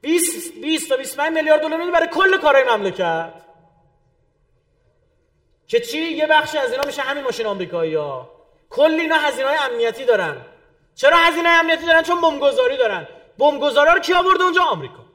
[0.01, 3.33] 20 20 تا 25 میلیارد دلار میدن برای کل کارهای مملکت.
[5.67, 8.31] که چی؟ یه بخشی از اینا میشه همین ماشین آمریکایی ها.
[8.69, 10.45] کل اینا هزینه های امنیتی دارن.
[10.95, 13.07] چرا هزینه امنیتی دارن؟ چون بمبگذاری دارن.
[13.37, 15.06] بمبگذارا رو کی آورده اونجا؟ آمریکا.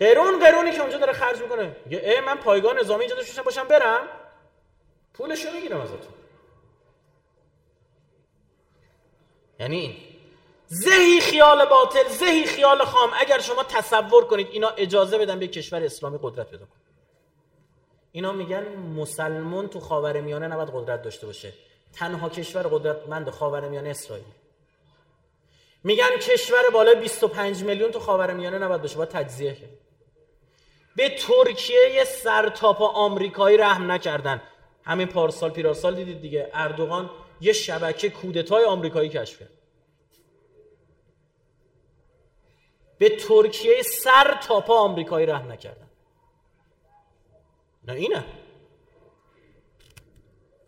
[0.00, 1.76] قرون قرونی که اونجا داره خرج می‌کنه.
[1.84, 4.08] میگه ای من پایگاه نظامی اینجا داشتم باشم برم.
[5.14, 6.14] پولشو می‌گیرم ازتون.
[9.58, 9.96] یعنی این.
[10.66, 13.10] زهی خیال باطل زهی خیال خام.
[13.20, 16.80] اگر شما تصور کنید اینا اجازه بدن به کشور اسلامی قدرت پیدا کنه
[18.12, 21.52] اینا میگن مسلمون تو خاورمیانه نباید قدرت داشته باشه.
[21.92, 24.24] تنها کشور قدرتمند خاورمیانه اسرائیل.
[25.84, 28.96] میگن کشور بالای 25 میلیون تو خاورمیانه نباید باشه.
[28.96, 29.70] باید تجزیه کرد.
[30.96, 34.42] به ترکیه سرتاپا آمریکایی رحم نکردن.
[34.84, 36.50] همین پارسال پیراسال دیدید دیگه.
[36.54, 39.50] اردوغان یه شبکه کودتای آمریکایی کشف کرد
[42.98, 45.90] به ترکیه سر تا آمریکایی رحم نکردن.
[47.84, 48.24] نه اینه.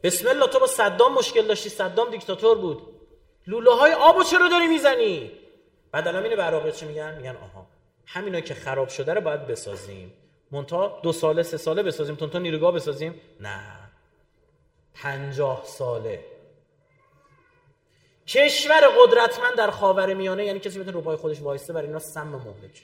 [0.03, 1.69] بسم الله تو با صدام مشکل داشتی.
[1.69, 2.83] صدام دیکتاتور بود.
[3.47, 5.33] لوله های آبو چرا داری می‌زنی؟
[5.93, 7.67] بعد الان اینه براقه چی میگن؟ میگن آها.
[8.13, 10.13] همینا که خراب شده رو باید بسازیم.
[10.51, 12.15] مونتا دو ساله سه ساله بسازیم.
[12.17, 13.61] تونتا نیروگاه بسازیم؟ نه.
[14.95, 16.25] پنجاه ساله.
[18.27, 22.27] کشور قدرتمند در خاور میانه یعنی کسی بتونه رو پای خودش وایسته برای اینا سم
[22.27, 22.83] مهلک.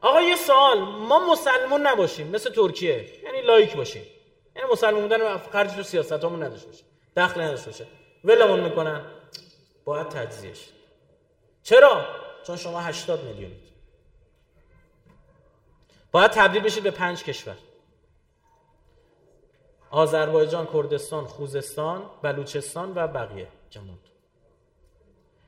[0.00, 0.78] آقا یه سوال.
[0.80, 3.24] ما مسلمون نباشیم مثل ترکیه.
[3.24, 4.02] یعنی لایک باشیم.
[4.56, 6.84] یعنی مسلمون بودن خرج تو سیاستامون نداشته باشه.
[7.16, 7.86] دخل نداشته باشه.
[8.24, 9.04] ولمون می‌کنن.
[9.84, 10.68] باید تجزیهش
[11.62, 13.72] چرا؟ چون شما 80 میلیونید.
[16.12, 17.56] باید تبدیل بشید به پنج کشور.
[19.90, 23.80] آذربایجان، کردستان، خوزستان، بلوچستان و بقیه که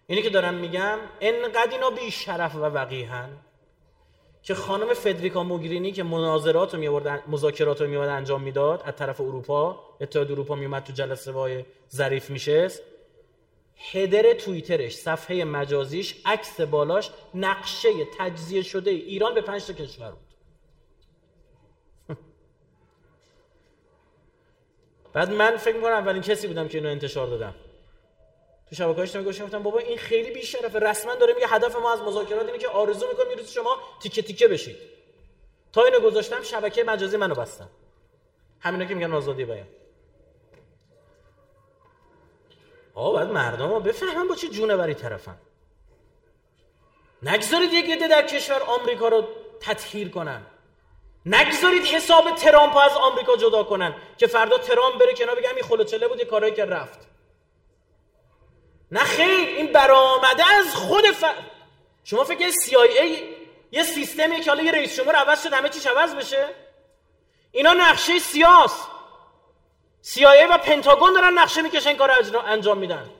[0.06, 3.28] اینی که دارم میگم انقدر اینا بی شرف و وقیهن
[4.42, 9.20] که خانم فدریکا موگرینی که مناظرات رو میورد مذاکرات رو میورد انجام می‌داد از طرف
[9.20, 12.70] اروپا اتحاد اروپا میومد تو جلسه وای ظریف میشه
[13.76, 20.34] هدر توییترش صفحه مجازیش عکس بالاش نقشه تجزیه شده ایران به پنج تا کشور بود.
[25.12, 27.54] بعد من فکر می‌کنم اولین کسی بودم که اینو انتشار دادم.
[28.68, 30.78] تو شبکه اجتماعی گفتم بابا این خیلی بیشرفه.
[30.78, 34.22] رسما داره میگه هدف ما از مذاکرات اینه که آرزو می‌کنم یه روز شما تیکه
[34.22, 34.76] تیکه بشید.
[35.72, 37.70] تا اینو گذاشتم شبکه مجازی منو بستم
[38.60, 39.66] همینا که میگن آزادی بیان.
[42.94, 45.36] آه باید مردم ها بفهمن با چه جونوری طرفن.
[47.22, 49.28] نگذارید یک در کشور آمریکا رو
[49.60, 50.46] تطهیر کنن.
[51.26, 56.08] نگذارید حساب ترامپ از آمریکا جدا کنن که فردا ترامپ بره کنار بگه همین خلوچله
[56.08, 56.98] بود یه کارایی که رفت.
[58.92, 61.24] نه خیر این برآمده از خود ف...
[62.04, 63.22] شما فکر CIA
[63.72, 66.48] یه سیستمی که حالا یه رئیس جمهور عوض شد همه چیش عوض بشه؟
[67.52, 68.86] اینا نقشه سیاس
[70.04, 72.10] CIA و پنتاگون دارن نقشه می‌کشن کار
[72.46, 73.10] انجام میدن.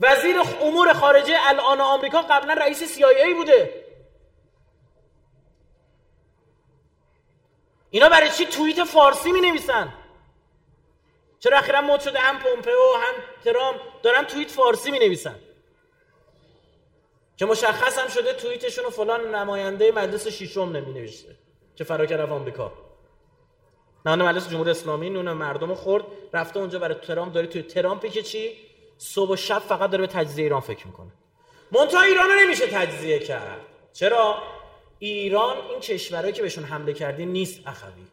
[0.00, 3.86] وزیر امور خارجه الان آمریکا قبلا رئیس CIA بوده.
[7.90, 9.94] اینا برای چی توییت فارسی می نویسن
[11.38, 15.34] چرا اخیرا مد شده هم پومپئو هم ترام دارن توییت فارسی می نویسن
[17.36, 21.36] که مشخص هم شده توییتشون رو فلان نماینده مجلس شیشم نمی نوشته
[21.76, 22.72] که فرا کرد آمریکا.
[24.06, 28.22] نه مجلس جمهوری اسلامی نون مردم خورد رفته اونجا برای ترامپ داری توی ترامپی که
[28.22, 28.52] چی؟
[28.98, 31.10] صبح و شب فقط داره به تجزیه ایران فکر می‌کنه.
[31.72, 33.60] منتها ایران نمیشه تجزیه کرد.
[33.92, 34.38] چرا؟
[34.98, 38.06] ایران این کشورهایی که بهشون حمله کردیم نیست اخوی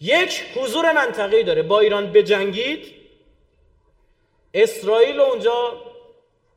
[0.00, 2.94] یک حضور منطقه‌ای داره با ایران بجنگید
[4.54, 5.82] اسرائیل اونجا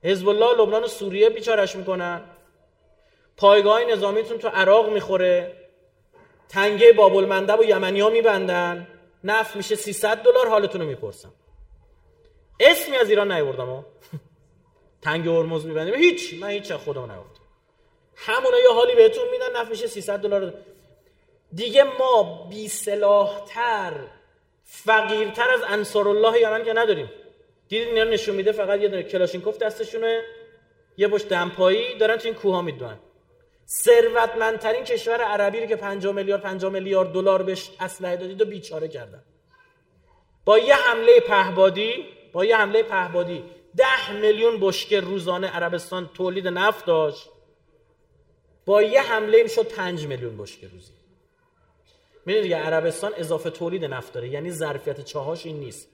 [0.03, 2.21] حزب الله لبنان و سوریه بیچارش می‌کنن.
[3.37, 5.56] پایگاه نظامیتون تو عراق می‌خوره.
[6.49, 8.87] تنگه بابل مندب و یمنی ها میبندن.
[9.23, 11.33] نفت میشه 300 دلار حالتون رو می‌پرسم.
[12.59, 13.85] اسمی از ایران نیوردم
[15.01, 15.95] تنگ هرمز میبندیم.
[15.95, 17.41] هیچ من هیچ خودم نگفتم
[18.15, 20.53] همونا یه حالی بهتون میدن نفت میشه 300 دلار.
[21.53, 22.71] دیگه ما بی
[23.47, 23.93] تر
[24.63, 27.11] فقیرتر از انصار الله یمن که نداریم.
[27.67, 30.23] دیدید اینا نشون میده فقط یه دونه کلاشینکوف دستشونه
[30.97, 32.99] یه پشت دمپایی دارن تو این کوها می‌دونن.
[33.67, 38.87] ثروتمندترین کشور عربی رو که 50 میلیارد 50 میلیارد دلار بهش اسلحه دادید و بیچاره
[38.87, 39.23] کردن.
[40.45, 43.43] با یه حمله پهبادی با یه حمله پهبادی
[43.77, 47.29] ده میلیون بشکه روزانه عربستان تولید نفت داشت.
[48.65, 50.91] با یه حمله می‌شد 5 میلیون بشکه روزی.
[52.25, 54.29] می‌دونید دیگه عربستان اضافه تولید نفت داره.
[54.29, 55.87] یعنی ظرفیت چاهاش این نیست.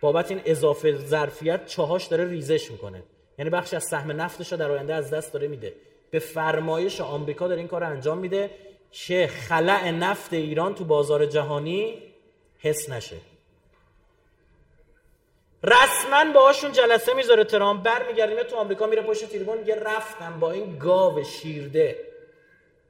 [0.00, 3.02] بابت این اضافه ظرفیت چاهاش داره ریزش می‌کنه.
[3.38, 5.74] یعنی بخش از سهم نفتش رو در آینده از دست داره میده.
[6.10, 8.50] به فرمایش آمریکا داره این کار انجام میده
[8.90, 12.02] که خلع نفت ایران تو بازار جهانی
[12.58, 13.16] حس نشه.
[15.62, 20.78] رسما باهاشون جلسه می‌ذاره ترامپ برمیگردیم تو آمریکا میره پشت تریبون میگه رفتم با این
[20.78, 22.12] گاو شیرده.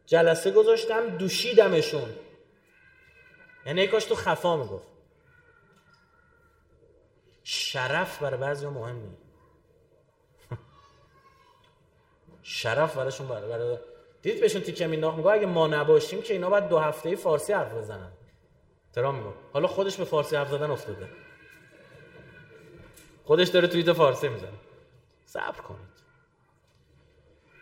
[0.07, 2.09] جلسه گذاشتم دوشیدمشون.
[3.67, 4.89] یعنی کاش تو خفا می‌گفت.
[7.45, 9.26] شرف برای بعضی مهم نیست
[12.49, 13.79] شرف براشون برای, برای
[14.23, 15.17] دید بهشون تیکه مینداخت.
[15.17, 18.13] میگه اگه ما نباشیم که اینا باید دو هفته فارسی حرف بزنن.
[18.95, 21.09] ترام میگه حالا خودش به فارسی حرف زدن افتاده.
[23.25, 24.59] خودش داره توییت فارسی می‌زنه.
[25.25, 25.97] صبر کنید.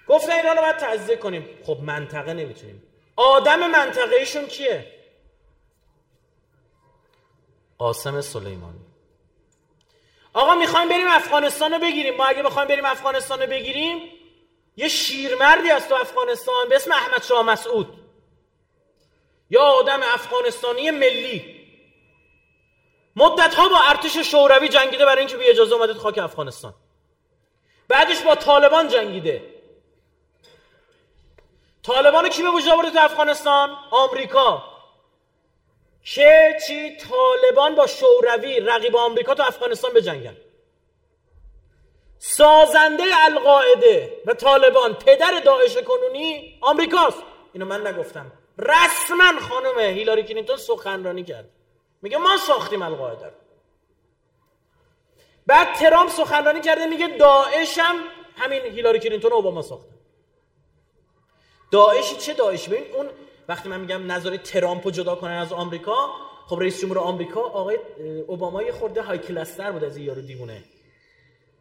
[0.07, 1.49] گفتن اینا رو باید تجزیه کنیم.
[1.63, 2.83] خب منطقه نمی‌تونیم.
[3.17, 4.93] آدم منطقه ایشون کیه؟
[7.79, 8.81] قاسم سلیمانی.
[10.33, 12.17] آقا می‌خوایم بریم افغانستان رو بگیریم.
[12.17, 13.99] ما اگه بخوایم بریم افغانستان رو بگیریم
[14.77, 18.05] یه شیرمردی از تو افغانستان به اسم احمد شاه مسعود.
[19.51, 21.55] یا آدم افغانستانی ملی.
[23.17, 26.75] مدت ها با ارتش شوروی جنگیده برای اینکه به اجازه اومده خاک افغانستان.
[27.89, 29.55] بعدش با طالبان جنگیده.
[31.83, 34.75] طالبان کی به وجود آورده تو افغانستان؟ آمریکا.
[36.05, 40.37] که چی؟ طالبان با شوروی رقیب آمریکا تو افغانستان بجنگن.
[42.27, 47.23] سازنده القاعده و طالبان پدر داعش کنونی آمریکاست.
[47.53, 48.33] اینو من نگفتم.
[48.59, 51.49] رسما خانم هیلاری کلینتون سخنرانی کرد.
[52.03, 53.33] میگه ما ساختیم القاعده
[55.47, 57.97] بعد ترامپ سخنرانی کرده میگه داعش هم
[58.37, 59.95] همین هیلاری کلینتون و اوباما ساختن
[61.71, 63.07] داعشی چه داعشی؟ ببین اون
[63.49, 66.11] وقتی من میگم نظر ترامپ رو جدا کنن از آمریکا
[66.47, 67.79] خب رئیس جمهور آمریکا آقای
[68.27, 70.63] اوباما یه خورده high class تر بود از یارو دیوونه.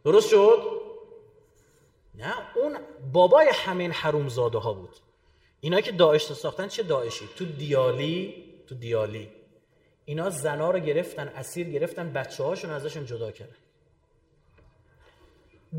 [0.04, 0.62] درست شد؟
[2.14, 2.78] نه اون
[3.12, 4.96] بابای همین حرومزاده ها بود.
[5.60, 9.28] اینا که داعش ساختن چه داعشی؟ تو دیالی تو دیالی.
[10.04, 13.56] اینا زنا رو گرفتن اسیر گرفتن بچه هاشون ازشون جدا کردن.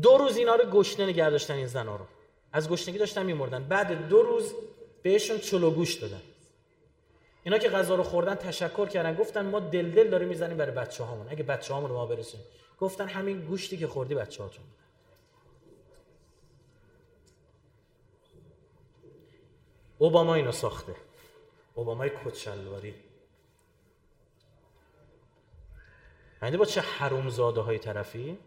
[0.02, 2.04] دو روز اینا رو گشنه نگه داشتن این زنا رو.
[2.52, 3.64] از گشنگی داشتن میمردن.
[3.64, 4.54] بعد دو روز
[5.02, 6.22] بهشون چلو گوش دادن.
[7.44, 11.04] اینا که غذا رو خوردن تشکر کردن گفتن ما دل دل داریم می‌زنیم برای بچه
[11.04, 12.40] هامون اگه بچه هامون رو ما برسیم
[12.80, 14.64] گفتن همین گوشتی که خوردی بچه هاتون
[19.98, 20.96] اوباما اینو ساخته.
[21.74, 22.94] اوبامای کچلواری.
[26.42, 28.38] یعنی با چه حرومزاده های طرفی؟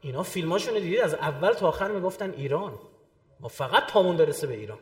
[0.00, 2.78] اینا فیلماشونو دیدید؟ از اول تا آخر می‌گفتن ایران.
[3.40, 4.78] ما فقط پامون برسه به ایران.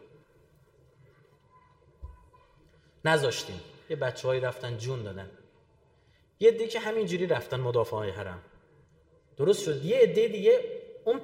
[3.04, 3.60] نذاشتیم.
[3.90, 5.30] یه بچه رفتن جون دادن.
[6.42, 8.42] یه عده که همینجوری رفتن مدافع های حرم.
[9.36, 9.84] درست شد.
[9.84, 10.60] یه عده دیگه
[11.04, 11.20] اون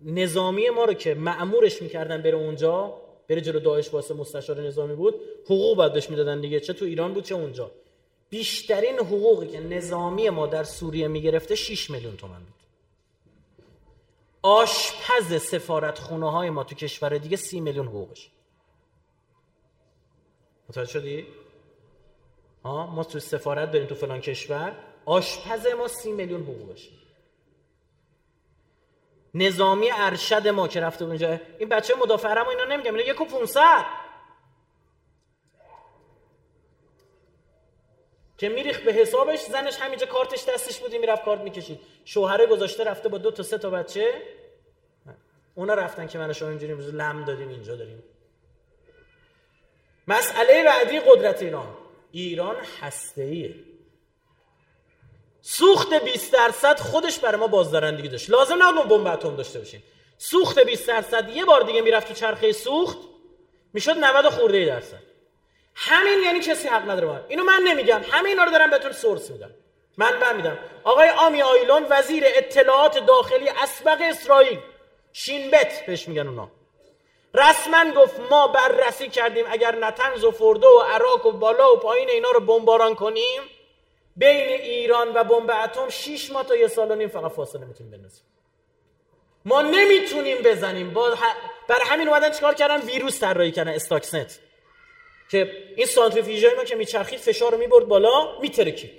[0.00, 2.94] نظامی ما رو که معمورش می‌کردن بره اونجا
[3.28, 6.60] بره جلو داعش واسه مستشار نظامی بود حقوق بهش می‌دادن دیگه.
[6.60, 7.70] چه تو ایران بود چه اونجا.
[8.30, 12.62] بیشترین حقوقی که نظامی ما در سوریه می‌گرفته 6 میلیون تومن بود.
[14.42, 18.30] آشپز سفارت خونه های ما تو کشور دیگه سی میلیون حقوقش.
[20.68, 21.26] متوجه شدی؟
[22.64, 24.72] ما تو سفارت داریم تو فلان کشور
[25.04, 26.88] آشپز ما سی میلیون حقوقش
[29.34, 33.24] نظامی ارشد ما که رفته اونجا این بچه مدافع ما اینا نمیگم اینا یک و
[33.24, 33.84] پونصد.
[38.38, 41.80] که میریخ به حسابش زنش همینجا کارتش دستش بودی می‌رفت کارت می‌کشید.
[42.04, 44.22] شوهره گذاشته رفته با دو تا سه تا بچه.
[45.54, 48.02] اونا رفتن که من شما اینجوری لم دادیم اینجا داریم.
[50.08, 51.81] مسئله بعدی قدرت ایران.
[52.12, 53.54] ایران هسته
[55.40, 58.30] سوخت 20 درصد خودش برای ما بازدارندگی داشت.
[58.30, 59.82] لازم نبود بمب اتم داشته باشیم.
[60.18, 62.98] سوخت 20 درصد یه بار دیگه می‌رفت تو چرخه سوخت
[63.72, 65.02] می‌شد 90 خورده درصد.
[65.74, 68.00] همین یعنی کسی حق نداره با اینو من نمیگم.
[68.10, 69.50] همه اینا رو دارم بهتون سورس میدم.
[69.96, 70.58] من من میدم.
[70.84, 74.58] آقای آمی آیلون وزیر اطلاعات داخلی اسبق اسرائیل.
[75.12, 76.50] شینبت بهش میگن اونا.
[77.34, 82.08] رسما گفت ما بررسی کردیم اگر نتنز و فردو و عراق و بالا و پایین
[82.08, 83.42] اینا رو بمباران کنیم
[84.16, 87.92] بین ایران و بمب اتم 6 ماه تا یه سال و نیم فقط فاصله می‌تونیم
[87.92, 88.24] بندازیم.
[89.44, 90.92] ما نمی‌تونیم بزنیم.
[90.92, 91.16] با
[91.68, 94.38] برای همین اومدن چیکار کردن؟ ویروس طراحی کردن استاکسنت
[95.30, 98.90] که این سانتریفیوژای ما که میچرخید فشار رو می‌برد بالا میترکید.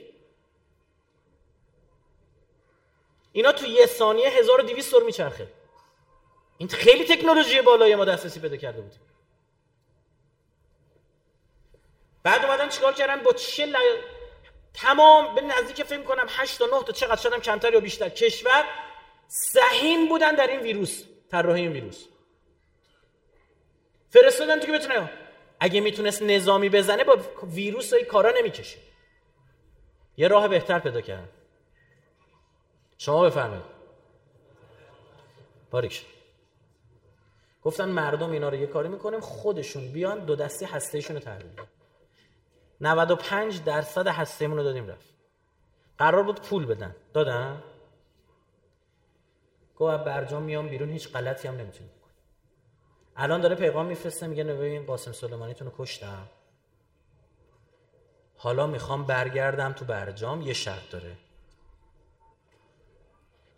[3.31, 5.47] اینا تو یه ثانیه 1200 دور میچرخه.
[6.57, 8.93] این خیلی تکنولوژی بالای ما دسترسی پیدا کرده بود.
[12.23, 13.75] بعد اومدن چیکار کردن با چه ل...
[14.73, 18.09] تمام به نزدیک فکر کنم 8 تا 9 تا چقدر شدم کمتر یا بیشتر.
[18.09, 18.65] کشور
[19.27, 22.05] سهیم بودن در این ویروس طراحی این ویروس.
[24.09, 25.11] فرستادن تو که بتونه
[25.59, 28.77] اگه می‌تونست نظامی بزنه با ویروس های کارا نمی‌کشه.
[30.17, 31.29] یه راه بهتر پیدا کردن
[32.97, 33.65] شما بفرمایید.
[35.71, 36.05] باریک
[37.63, 41.51] گفتن مردم اینا رو یه کاری می‌کنیم خودشون بیان دو دستی هستهشون رو تحلیل
[42.81, 45.13] 95 درصد هستهمون رو دادیم رفت.
[45.97, 46.95] قرار بود پول بدن.
[47.13, 47.63] دادن؟
[49.75, 51.91] گفت برجام میام بیرون هیچ غلطی هم نمی‌تونیم
[53.15, 56.27] الان داره پیغام میفرسته میگه ببین قاسم سلیمانیتون رو کشتم.
[58.37, 61.17] حالا می‌خوام برگردم تو برجام یه شرط داره.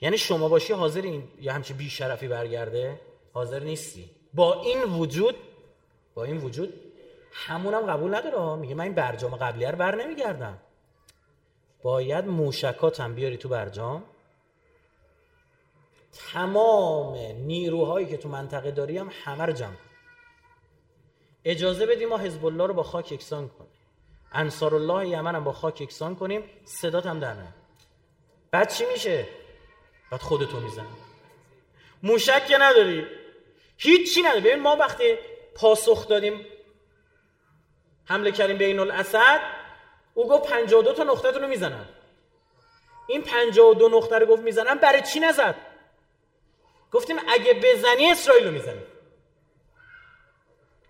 [0.01, 2.99] یعنی شما باشی حاضر این یه همچی بیشرفی برگرده؟
[3.36, 4.09] حاضر نیستی.
[4.33, 5.36] با این وجود
[6.13, 6.73] با این وجود
[7.31, 8.55] همونم قبول نداره.
[8.55, 10.57] میگه من این برجام قبلیه رو بر نمیگردم.
[11.83, 14.03] باید موشکاتم بیاری تو برجام.
[16.33, 19.77] تمام نیروهایی که تو منطقه داری هم همه رو جمع
[21.45, 23.71] اجازه بدیم ما حزب الله رو با خاک یکسان کنیم.
[24.31, 26.43] انصار الله یمن هم با خاک یکسان کنیم.
[26.65, 27.36] صدات هم در
[28.51, 29.27] بعد چی میشه؟
[30.11, 30.86] بعد خودتو میزن
[32.03, 33.24] موشک که نداری.
[33.78, 35.17] هیچی نداری ببین ما وقتی
[35.55, 36.45] پاسخ دادیم
[38.05, 39.41] حمله کردیم بین الاسد
[40.13, 41.86] او گفت 52 تا نقطه رو می‌زنن
[43.07, 45.55] این 52 نقطه رو گفت می‌زنن برای چی نزد؟
[46.91, 48.82] گفتیم اگه بزنی اسرائیل رو می‌زنی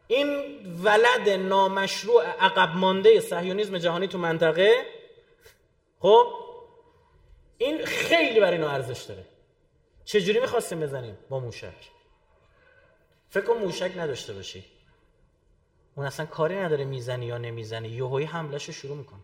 [0.08, 4.86] این ولد نامشروع عقب مانده صهیونیسم جهانی تو منطقه
[6.00, 6.34] خب
[7.58, 9.26] این خیلی برای اینا ارزش داره.
[10.06, 11.95] چجوری می‌خواستیم بزنیم با موشک؟
[13.30, 14.66] فکر کن موشک نداشته باشی.
[15.96, 17.88] اون اصلا کاری نداره می‌زنی یا نمی‌زنی.
[17.88, 19.20] یهویی حملش رو شروع می‌کنه.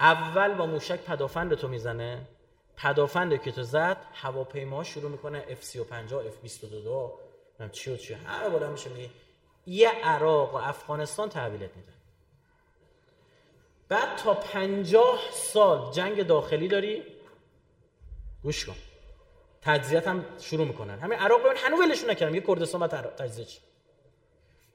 [0.00, 2.26] اول با موشک پدافند تو می‌زنه.
[2.76, 7.10] پدافند که تو زد هواپیما شروع می‌کنه F35 F22.
[7.60, 8.14] نم چی و چی.
[8.14, 9.10] هر بالا میشه میگه.
[9.66, 11.92] یه عراق و افغانستان تحویلت میدن
[13.88, 17.02] بعد تا پنجاه سال جنگ داخلی داری.
[18.42, 18.74] گوش کن.
[19.66, 20.98] تجزیت هم شروع می‌کنن.
[20.98, 22.34] همین عراق ببین هنوز ولشون نکردم.
[22.34, 23.46] یه کردستان بعد تجزیه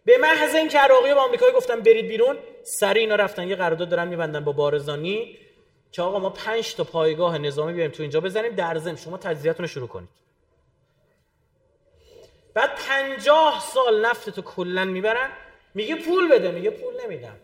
[0.06, 3.48] به محض اینکه عراقی با آمریکایی گفتن برید بیرون سری اینا رفتن.
[3.48, 5.38] یه قرارداد دارن میبندن با بارزانی.
[5.92, 9.64] که آقا ما پنج تا پایگاه نظامی بیاریم تو اینجا بزنیم در ضمن شما تجزیه‌تون
[9.64, 10.10] رو شروع کنید.
[12.54, 15.30] بعد پنجاه سال نفت تو کلا می‌برن.
[15.74, 16.52] میگه پول بده.
[16.52, 17.36] میگه پول نمیدم.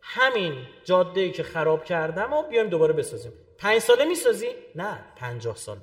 [0.00, 3.32] همین جاده ای که خراب کردم و بیایم دوباره بسازیم.
[3.58, 5.80] پنج ساله می‌سازی؟ نه پنجاه ساله.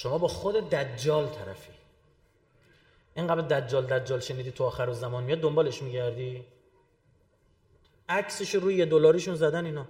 [0.00, 1.72] شما با خود دجال طرفی.
[3.14, 6.44] اینقدر دجال دجال شنیدی تو آخر زمان میاد دنبالش میگردی؟
[8.08, 9.86] عکسش روی یه دلاریشون زدن اینا.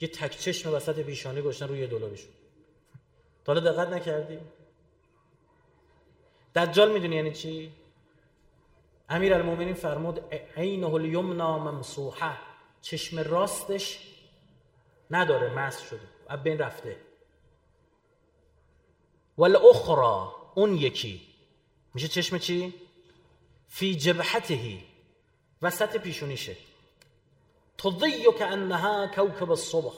[0.00, 2.30] یه تک چشم وسط پیشانی گشتن روی یه دلاریشون.
[3.44, 4.38] تا دقت نکردی؟
[6.56, 7.72] دجال می‌دونی یعنی چی؟
[9.08, 10.20] امیر المومنین فرمود
[10.56, 12.38] عینه الیمنا ممسوحه.
[12.80, 14.08] چشم راستش
[15.10, 17.09] نداره مس شده از بین رفته.
[19.38, 21.20] ول اخرى اون یکی.
[21.94, 22.74] میشه چشم چی؟
[23.68, 24.82] فی جبهتهی
[25.62, 26.56] وسط پیشونیشه.
[27.78, 29.94] تضیو که انها کوکب الصبح.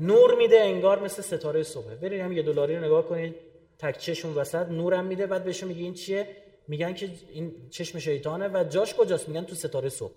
[0.00, 1.94] نور میده انگار مثل ستاره صبح.
[1.94, 3.34] برید هم یه دلاری رو نگاه کنید
[3.78, 5.26] تک چشم وسط نورم میده.
[5.26, 6.36] بعد بهشون میگه این چیه؟
[6.68, 10.12] میگن که این چشم شیطانه و جاش کجاست؟ میگن تو ستاره صبح.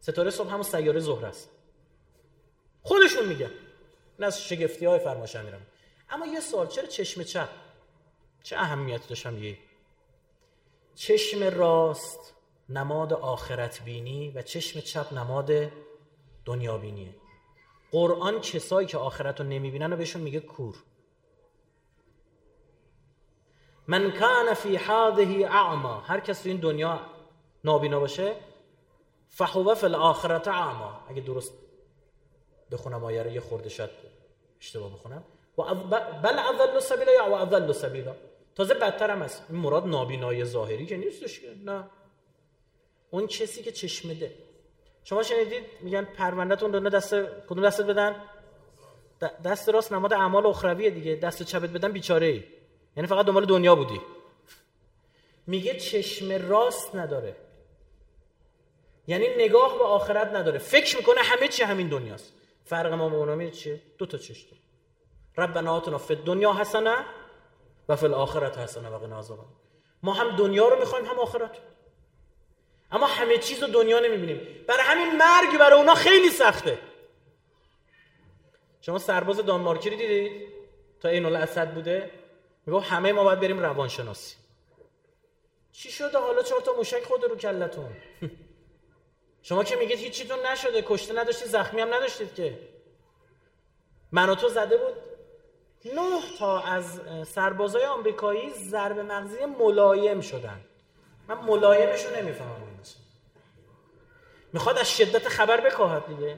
[0.00, 1.50] ستاره صبح همون سیاره زهره است.
[2.82, 3.50] خودشون میگن.
[4.18, 5.66] این از شگفتی های فرماش میرم
[6.10, 7.48] اما یه سوال چرا چشم چپ؟
[8.42, 9.58] چه اهمیتی داشتم یه
[10.94, 12.34] چشم راست
[12.68, 15.50] نماد آخرت بینی و چشم چپ نماد
[16.44, 17.14] دنیا بینیه
[17.90, 20.76] قرآن کسایی که آخرت رو نمی‌بینن و بهشون میگه کور.
[23.88, 26.00] من کان فی هذه اعما.
[26.00, 27.00] هر کس تو این دنیا
[27.64, 28.36] نابینا باشه
[29.28, 31.00] فهو فی الاخرت اعما.
[31.08, 31.52] اگه درست
[32.70, 33.90] بخونم آیه رو یه خورده شد
[34.60, 35.24] اشتباه بخونم.
[35.58, 35.62] و
[36.22, 38.14] بل اضل سبیلا یا و اضل سبیلا
[38.54, 41.84] تازه بدتر هم هست این مراد نابینای ظاهری که نیستش که نه.
[43.10, 44.34] اون کسی که چشم ده
[45.04, 47.14] شما شنیدید؟ میگن پروندهتون دونه دست
[47.48, 48.16] کدوم دستت بدن؟
[49.44, 51.16] دست راست نماد اعمال اخرویه دیگه.
[51.16, 52.44] دست چپت بدن بیچاره ای
[52.96, 54.00] یعنی فقط دنبال دنیا بودی.
[55.46, 57.36] میگه چشم راست نداره.
[59.06, 60.58] یعنی نگاه به آخرت نداره.
[60.58, 62.32] فکر می‌کنه همه چی همین دنیاست.
[62.64, 64.46] فرق ما با اونها چیه؟ دو تا چشم.
[65.38, 66.96] ربنا آتنا فی دنیا حسنه
[67.88, 69.24] و فی الاخرت حسنه و قنا
[70.02, 71.58] ما هم دنیا رو می‌خوایم هم آخرت.
[72.90, 74.64] اما همه چیز رو دنیا نمی‌بینیم.
[74.68, 76.78] برای همین مرگ برای اونا خیلی سخته.
[78.80, 80.48] شما سرباز دانمارکی رو دیدید؟
[81.00, 82.10] تا این الاسد بوده.
[82.66, 84.36] میگو همه ما باید بریم روانشناسی.
[85.72, 87.96] چی شده حالا چهار تا موشک خود رو کلتون؟
[89.42, 90.84] شما که میگید هیچیتون نشده.
[90.86, 92.58] کشته نداشتید زخمی هم نداشتید که.
[94.12, 95.05] من تو زده بود.
[95.94, 100.60] نه تا از سربازای آمریکایی ضرب مغزی ملایم شدن.
[101.28, 102.66] من ملایمشو نمی‌فهمم
[104.52, 106.36] می‌خواد از شدت خبر بکاهد دیگه.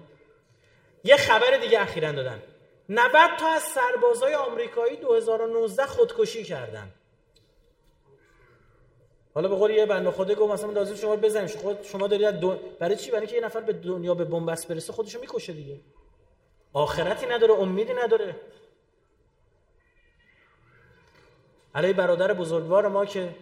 [1.05, 2.43] یه خبر دیگه اخیرا دادن.
[2.89, 6.95] 90 تا از سربازای آمریکایی 2019 خودکشی کردن.
[9.35, 12.57] حالا به قول یه بنده خدا گفت مثلا لازم شما بزنید خود شما دارید دو...
[12.79, 15.81] برای چی؟ برای اینکه یه نفر به دنیا به بنبست برسه خودشو می‌کشه دیگه.
[16.73, 18.37] آخرتی نداره امیدی نداره.
[21.79, 23.35] علی برادر بزرگوار ما که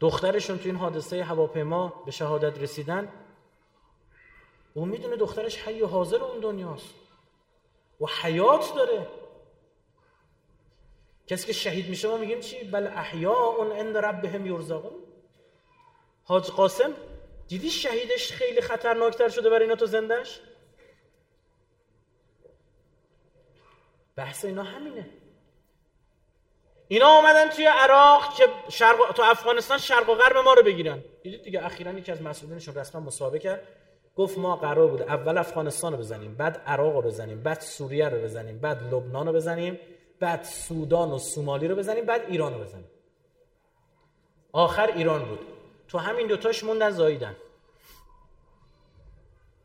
[0.00, 3.08] دخترشون تو این حادثه هواپیما به شهادت رسیدن
[4.74, 6.94] او می‌دونه دخترش حی و حاضر اون دنیاست
[8.00, 9.06] و حیات داره.
[11.26, 14.92] کسی که شهید میشه ما میگیم چی؟ بل احیاء عند ربهم یرزقون.
[16.24, 16.94] حاج قاسم
[17.48, 20.40] دیدی شهیدش خیلی خطرناکتر شده برای اینا تو زندهش
[24.16, 25.23] بحث اینا همینه.
[26.88, 29.12] اینا آمدن توی عراق که شرق...
[29.12, 31.04] تو افغانستان شرق و غرب ما رو بگیرن.
[31.22, 33.60] دیدید دیگه اخیرا یکی از مسئولینشون رسما مصاحبه کرد.
[34.16, 38.20] گفت ما قرار بود اول افغانستان رو بزنیم بعد عراق رو بزنیم بعد سوریه رو
[38.20, 39.78] بزنیم بعد لبنان رو بزنیم
[40.20, 42.90] بعد سودان و سومالی رو بزنیم بعد ایران رو بزنیم.
[44.52, 45.38] آخر ایران بود.
[45.88, 47.36] تو همین دوتاش موندن زاییدن.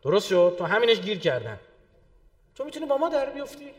[0.01, 1.59] درست شد؟ تو همینش گیر کردن.
[2.55, 3.73] تو می‌تونی با ما در بیفتی؟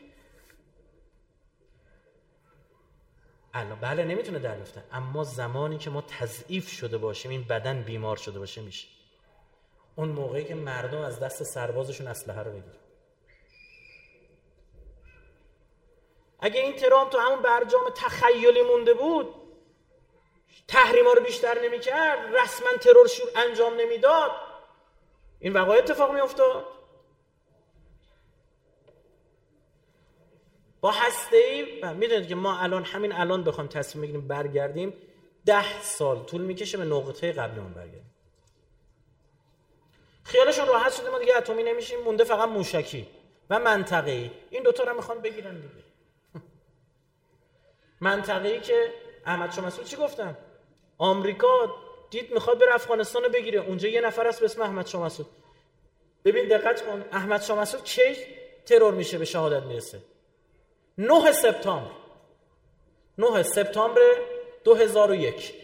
[3.55, 4.83] الان بله نمی‌تونه در بیفته.
[4.93, 8.89] اما زمانی که ما تضعیف شده باشیم این بدن بیمار شده باشه میشه.
[9.97, 12.77] اون موقعی که مردم از دست سربازشون اسلحه رو بگیرن
[16.41, 19.35] اگه این ترام تو همون برجام تخیلی مونده بود
[20.69, 24.31] تحریما رو بیشتر نمی‌کرد رسما ترور شور انجام نمی‌داد
[25.41, 26.80] این وقایع اتفاق میافتاد.
[30.81, 34.93] با هسته ای می‌دونید که ما الان همین الان بخوام تصمیم بگیریم برگردیم
[35.47, 38.11] ده سال طول می‌کشه به نقطه قبلمون برگردیم.
[40.25, 43.07] خیالشون راحت شده ما دیگه اتمی نمیشیم مونده فقط موشکی
[43.51, 44.31] و منطقه‌ای.
[44.51, 45.85] این دوتا رو می‌خوان بگیرن دیگه.
[48.01, 48.93] منطقه‌ای که
[49.27, 50.37] احمد مسعود چی گفتم
[50.99, 51.75] آمریکا
[52.11, 53.61] دید می‌خواد بره افغانستان رو بگیره.
[53.61, 55.29] اونجا یه نفر هست به اسم احمد شما مسعود.
[56.25, 58.17] ببین دقت کن احمد شما مسعود کی
[58.67, 60.01] ترور میشه به شهادت می‌رسه؟
[61.01, 61.91] 9 سپتامبر.
[63.19, 64.01] 9 سپتامبر
[64.65, 65.55] 2001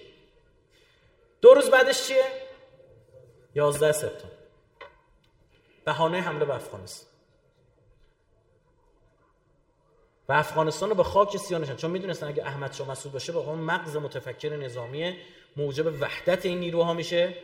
[1.41, 2.24] دو روز بعدش چیه؟
[3.55, 4.37] 11 سپتامبر.
[5.84, 7.09] بهانه حمله به افغانستان.
[10.28, 13.59] و افغانستان رو به خاک سیانشن چون می‌دونستن اگه احمد شاه مسعود باشه با اون
[13.59, 15.18] مغز متفکر نظامی
[15.57, 17.34] موجب وحدت این نیروها میشه.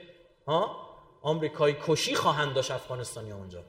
[0.47, 0.89] ها؟
[1.23, 3.65] آمریکایی کشی خواهند داشت افغانستانی اونجا.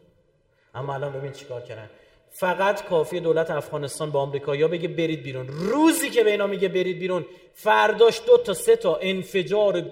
[0.75, 1.89] اما الان ببین چیکار کردن.
[2.35, 5.47] فقط کافی دولت افغانستان با آمریکایی‌ها بگه برید بیرون.
[5.47, 9.83] روزی که به اینا میگه برید بیرون فرداش دو تا سه تا انفجار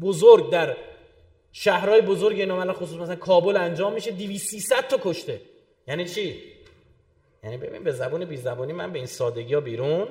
[0.00, 0.76] بزرگ در
[1.52, 5.40] شهرهای بزرگ اینا خصوص مثلا کابل انجام میشه 200 تا کشته.
[5.86, 6.42] یعنی چی؟
[7.44, 10.08] یعنی ببین به زبون بی زبانی من به این سادگی ها بیرون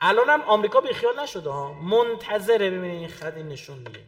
[0.00, 1.72] الان هم آمریکا بی خیال نشده ها.
[1.72, 4.00] منتظره ببینید این این نشون دیگه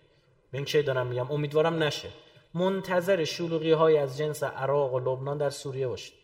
[0.53, 2.09] به این چه دارم میگم؟ امیدوارم نشه.
[2.57, 6.15] منتظر شلوغی های از جنس عراق و لبنان در سوریه باشید.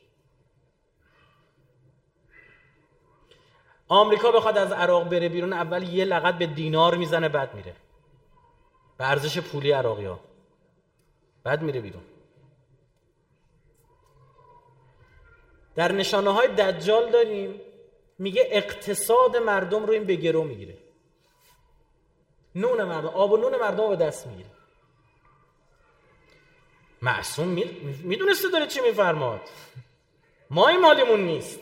[3.88, 7.76] آمریکا بخواد از عراق بره بیرون اول یه لغت به دینار می‌زنه بعد میره.
[8.98, 10.20] به ارزش پولی عراقی ها
[11.44, 12.02] بعد میره بیرون.
[15.74, 17.60] در نشانه های دجال داریم
[18.18, 20.78] میگه اقتصاد مردم رو این به گرو می‌گیره.
[22.54, 24.51] نون مردم آب و نون مردم رو به دست می‌گیره.
[27.02, 27.48] معصوم
[28.02, 29.40] می‌دونسته داره چی میفرماد.
[30.50, 31.60] ما این مالیمون نیست.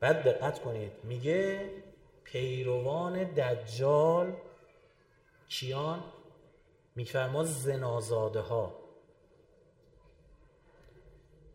[0.00, 0.92] بعد دقت کنید.
[1.04, 1.70] میگه
[2.24, 4.36] پیروان دجال
[5.48, 6.04] کیان؟
[6.96, 8.78] میفرما زنازاده ها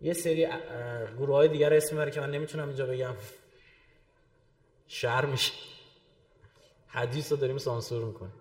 [0.02, 0.48] یه سری
[1.18, 3.16] گروه های دیگر اسم می‌بره که من نمی‌تونم اینجا بگم.
[4.88, 5.54] شهر میشه.
[6.88, 8.34] حدیث رو داریم سانسور می‌کنیم.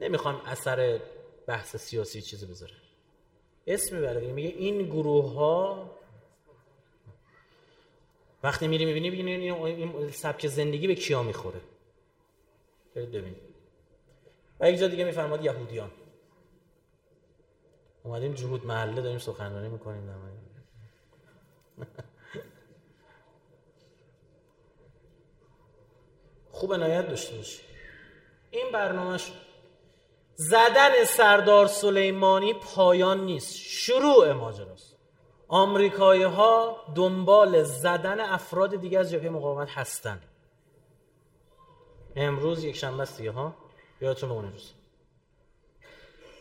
[0.00, 1.00] نمی‌خوام اثر
[1.46, 2.74] بحث سیاسی چیزی بذاره.
[3.66, 5.90] اسم می‌بره میگه این گروه ها
[8.42, 11.60] وقتی میری می‌بینی ببینی این سبک زندگی به کیا می‌خوره.
[12.94, 13.42] برید ببینید.
[14.60, 15.90] و یک جا دیگه میفرماد یهودیان.
[18.02, 20.10] اومدیم جهود محله داریم سخنرانی می‌کنیم.
[26.50, 27.62] خوب عنایت داشته باشی.
[28.50, 29.32] این برنامهش
[30.36, 33.56] زدن سردار سلیمانی پایان نیست.
[33.56, 34.96] شروع ماجراست.
[35.48, 40.20] آمریکایی ها دنبال زدن افراد دیگه از جبهه مقاومت هستن.
[42.16, 43.54] امروز یک شنبه است دیگه ها؟
[44.00, 44.72] یادتون اون روز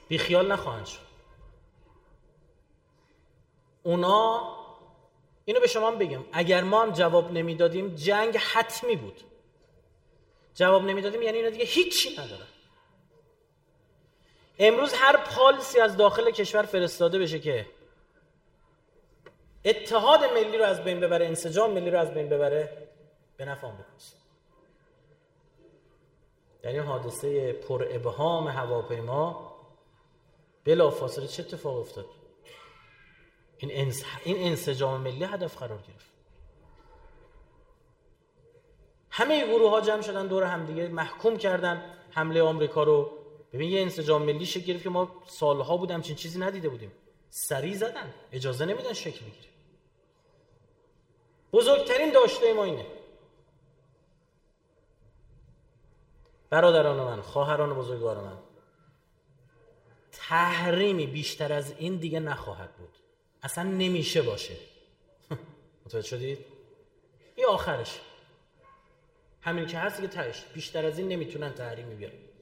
[0.08, 1.00] بی خیال نخواهند شد.
[3.84, 4.50] اونا
[5.46, 6.24] اینو به شما بگم.
[6.32, 9.22] اگر ما هم جواب نمی‌دادیم جنگ حتمی بود.
[10.54, 12.48] جواب نمی‌دادیم یعنی اینا دیگه هیچی ندارن.
[14.60, 17.66] امروز هر پالسی از داخل کشور فرستاده بشه که
[19.66, 22.88] اتحاد ملی رو از بین ببره انسجام ملی رو از بین ببره
[23.38, 24.18] به نفع آمریکاست.
[26.64, 29.54] این حادثه پر ابهام هواپیما
[30.66, 32.06] بلا فاصله چه اتفاق افتاد؟
[33.58, 34.04] این انس...
[34.24, 36.14] این انسجام ملی هدف قرار گرفت.
[39.10, 43.23] همه گروه ها جمع شدن دور همدیگه محکوم کردن حمله آمریکا رو
[43.54, 46.92] ببین یه انسجام ملی شکل گرفت که ما سالها بودم چین چیزی ندیده بودیم.
[47.30, 48.14] سری زدن.
[48.32, 49.50] اجازه نمیدن شکل بگیره.
[51.54, 52.86] بزرگترین داشته ما اینه.
[56.50, 58.38] برادران من خواهران بزرگوار من.
[60.12, 62.98] تحریمی بیشتر از این دیگه نخواهد بود.
[63.44, 64.56] اصلا نمیشه باشه.
[65.86, 66.46] متوجه شدید؟
[67.36, 68.00] این آخرش.
[69.42, 70.44] همین که هست که تهش.
[70.54, 72.33] بیشتر از این نمی‌تونن تحریمی بیارن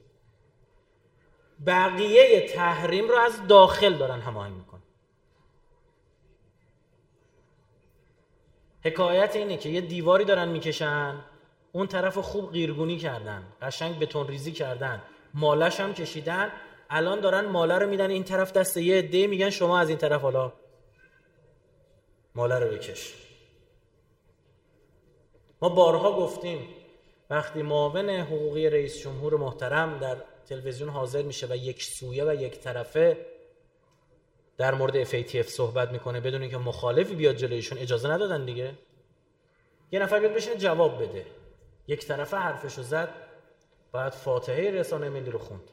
[1.66, 4.82] بقیه تحریم رو از داخل دارن هماهنگ می‌کنن.
[8.84, 11.24] حکایت اینه که یه دیواری دارن می‌کشن
[11.72, 15.02] اون طرف خوب قیرگونی کردن قشنگ بتون ریزی کردن
[15.34, 16.52] مالش هم کشیدن.
[16.90, 20.20] الان دارن ماله رو میدن این طرف دست یه عده میگن شما از این طرف
[20.20, 20.52] حالا
[22.34, 23.14] ماله رو بکش.
[25.62, 26.68] ما بارها گفتیم
[27.30, 32.58] وقتی معاون حقوقی رئیس جمهور محترم در تلویزیون حاضر میشه و یک سویه و یک
[32.58, 33.26] طرفه
[34.56, 38.74] در مورد FATF صحبت می‌کنه بدون اینکه مخالفی بیاد جلویشون اجازه ندادن دیگه.
[39.92, 41.26] یه نفر بیاد بشینه جواب بده.
[41.86, 43.08] یک طرفه حرفشو زد
[43.92, 45.70] باید فاتحه رسانه ملی رو خوند.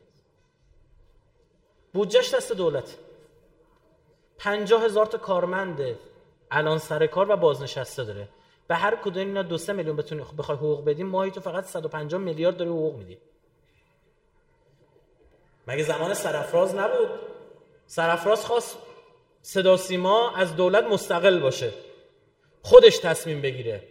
[1.93, 2.97] بودجهش دست دولت.
[4.37, 5.97] پنجاه هزار تا کارمند
[6.51, 8.29] الان سر کار و بازنشسته داره.
[8.67, 12.21] به هر کدوم اینا دو سه میلیون بتونی بخوای حقوق بدیم ماهی تو فقط 150
[12.21, 13.17] میلیارد داری حقوق میدی.
[15.69, 17.09] مگه زمان سرفراز نبود؟
[17.87, 18.77] سرفراز خواست
[19.41, 21.73] صدا سیما از دولت مستقل باشه.
[22.61, 23.87] خودش تصمیم بگیره.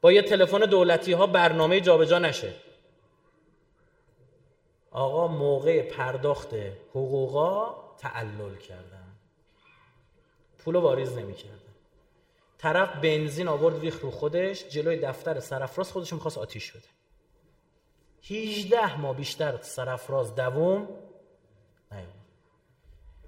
[0.00, 2.52] با یه تلفن دولتی ها برنامه جابجا نشه.
[4.90, 6.54] آقا موقع پرداخت
[6.90, 9.12] حقوقا تعلل کردن.
[10.58, 11.58] پول واریز نمی‌کردن.
[12.58, 16.88] طرف بنزین آورد ریخ رو خودش جلوی دفتر سرفراز خودش می‌خواست آتیش بده.
[18.30, 20.88] 18 ماه بیشتر سرفراز دوم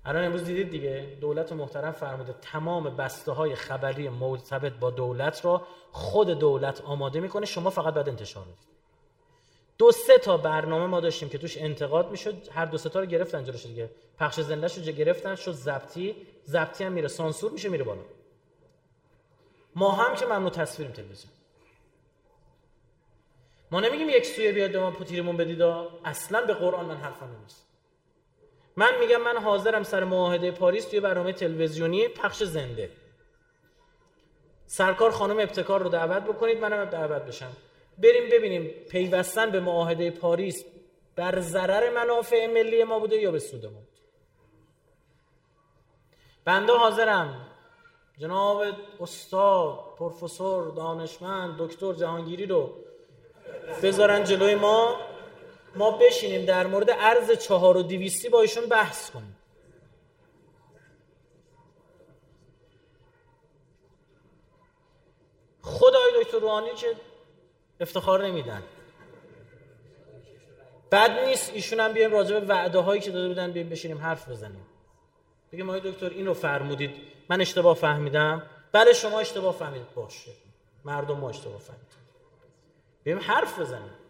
[0.06, 2.34] الان امروز دیدید دیگه دولت محترم فرموده.
[2.42, 7.46] تمام بسته های خبری مرتبط با دولت را خود دولت آماده می‌کنه.
[7.46, 8.74] شما فقط باید انتشار بدید
[9.78, 12.48] دو سه تا برنامه ما داشتیم که توش انتقاد می‌شد.
[12.52, 13.90] هر دو سه تا رو گرفتن جلوش دیگه.
[14.18, 18.02] پخش زنده شو گرفتن شد زبطی زبطی هم میره سانسور میشه میره بالا.
[19.76, 21.32] ما هم که ممنوع تصویریم تلویزیون.
[23.70, 25.62] ما نمیگیم یک سویه بیاد ما پوتیرمون بدید.
[26.04, 27.63] اصلا به قرآن من حرفم نیست.
[28.76, 32.90] من میگم من حاضرم سر معاهده پاریس توی برنامه تلویزیونی پخش زنده.
[34.66, 37.52] سرکار خانم ابتکار رو دعوت بکنید منم دعوت بشم.
[37.98, 40.64] بریم ببینیم پیوستن به معاهده پاریس
[41.16, 43.82] بر ضرر منافع ملی ما بوده یا به سود ما
[46.44, 47.50] بنده حاضرم.
[48.18, 48.62] جناب
[49.00, 52.74] استاد پروفسور دانشمند دکتر جهانگیری رو
[53.82, 54.96] بذارن جلوی ما.
[55.76, 59.36] ما بشینیم در مورد ارز چهار و دیویستی با ایشون بحث کنیم.
[65.62, 66.86] خدای دکتر روحانی که
[67.80, 68.62] افتخار نمیدن.
[70.92, 74.28] بد نیست ایشون هم بیایم راجع به وعده هایی که داده بودن بیایم بشینیم حرف
[74.28, 74.66] بزنیم.
[75.52, 76.90] بگیم آقای دکتر این رو فرمودید
[77.28, 78.42] من اشتباه فهمیدم.
[78.72, 79.94] بله شما اشتباه فهمیدید.
[79.94, 80.30] باشه.
[80.84, 81.88] مردم ما اشتباه فهمیدیم
[83.04, 84.03] بیایم حرف بزنیم.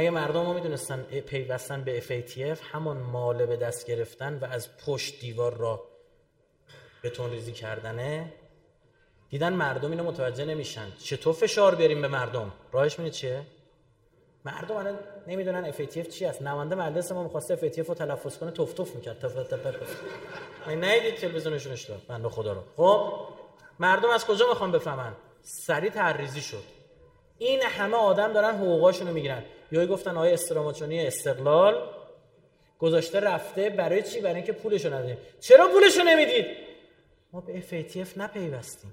[0.00, 5.20] اگه مردم ما می‌دونستن پیوستن به FATF همان ماله به دست گرفتن و از پشت
[5.20, 5.84] دیوار را
[7.02, 8.32] به ریزی کردنه
[9.28, 10.92] دیدن مردم اینو متوجه نمیشن.
[10.98, 13.42] چطور فشار بیاریم به مردم؟ راهش میده چیه؟
[14.44, 16.42] مردم الان نمی‌دونن FATF چی است.
[16.42, 19.18] نماینده مجلس ما می‌خواسته FATF رو تلفظ کنه تف تف می‌کرد.
[19.18, 20.02] تف تف تف
[20.66, 22.62] من ندیدید تلویزیونشون اشتباه؟ بنده خدا رو.
[22.76, 23.12] خب
[23.78, 26.79] مردم از کجا می‌خوان بفهمن؟ سریع تحریزی شد.
[27.42, 29.42] این همه آدم دارن حقوقاشون رو می‌گیرن.
[29.72, 31.90] یا گفتن آقای استراماچونی استقلال
[32.78, 36.46] گذاشته رفته برای چی؟ برای اینکه پولشو ندیم چرا پولشو نمی‌دید؟
[37.32, 38.92] ما به FATF نپیوستیم.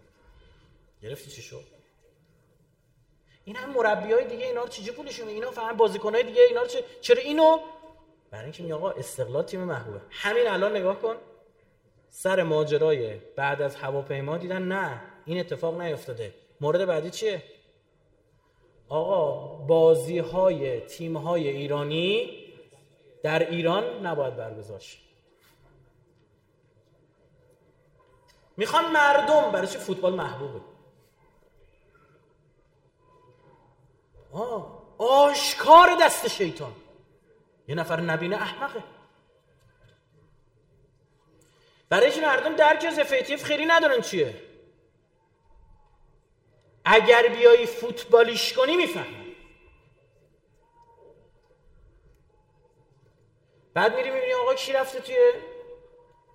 [1.01, 1.63] گرفتی چی شد؟
[3.45, 6.67] این هم مربی های دیگه اینا رو چجوری پولشون اینا فهم بازیکن های دیگه اینا
[6.67, 6.83] چه...
[7.01, 7.59] چرا اینو؟
[8.31, 10.01] برای اینکه می آقا استقلال تیم محبوبه.
[10.09, 11.15] همین الان نگاه کن.
[12.09, 17.43] سر ماجرای بعد از هواپیما دیدن نه این اتفاق نیفتاده مورد بعدی چیه؟
[18.89, 22.43] آقا بازی های تیم های ایرانی
[23.23, 24.81] در ایران نباید برگزار
[28.57, 30.61] می‌خوان مردم برای چی فوتبال محبوبه
[34.31, 36.71] آه آشکار دست شیطان.
[37.67, 38.83] یه نفر نبینه احمقه.
[41.89, 44.46] برای مردم درک از افیتیف خیلی ندارن چیه؟
[46.89, 49.35] اگر بیایی فوتبالیش کنی می‌فهمی.
[53.73, 55.15] بعد میری می‌بینی آقا کی رفته توی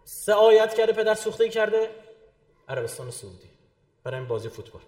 [0.05, 1.91] سه آیت کرده پدر سوخته کرده؟
[2.69, 3.51] عربستان سعودی.
[4.05, 4.83] برای این بازی فوتبال.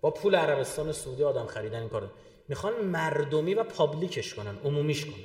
[0.00, 2.08] با پول عربستان سعودی آدم خریدن این کارو.
[2.48, 5.24] می‌خوان مردمی و پابلیکش کنن عمومیش کنن.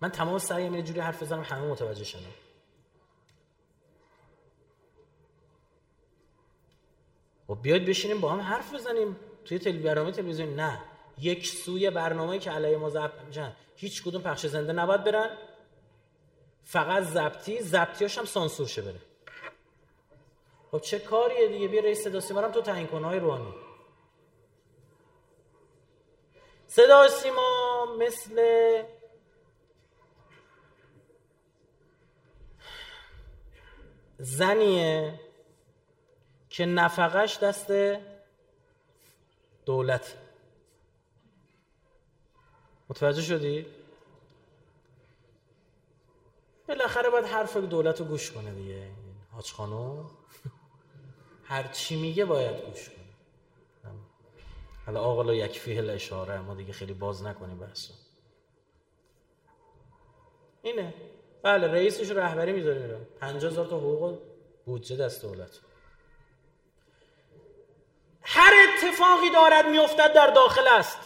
[0.00, 2.32] من تمام سعیم یه جوری حرف بزنم همه متوجه شدن.
[7.52, 9.16] خب بیاید بشینیم با هم حرف بزنیم.
[9.44, 9.78] توی تل...
[9.78, 10.54] برنامه تلویزیون.
[10.54, 10.80] نه.
[11.18, 13.12] یک سوی برنامه‌ای که علیه ما ضبط
[13.76, 15.30] هیچ کدوم پخش زنده نباید برن.
[16.64, 19.00] فقط ضبطی ضبطیاش هم سانسور شه بره.
[20.70, 23.54] خب چه کاریه دیگه؟ بیا رئیس صدا سیما تو تعیین کن های روحانی.
[26.66, 28.36] صدا سیما مثل
[34.18, 35.21] زنیه.
[36.52, 37.72] که نفقش دست
[39.66, 40.16] دولت.
[42.88, 43.66] متوجه شدی؟
[46.68, 48.90] بالاخره باید حرف دولت رو گوش کنه دیگه.
[49.30, 50.10] حاج خانم.
[51.44, 52.98] هر چی میگه باید گوش کنه.
[54.86, 57.92] حالا آقا یک فیه اشاره ما دیگه خیلی باز نکنیم بحثو.
[60.62, 60.94] اینه.
[61.42, 64.18] بله رئیسش رهبری می‌ذاره میره 50000 تا حقوق
[64.66, 65.60] بودجه دست دولت
[68.22, 68.52] هر
[68.92, 70.98] اتفاقی دارد میافتد در داخل است.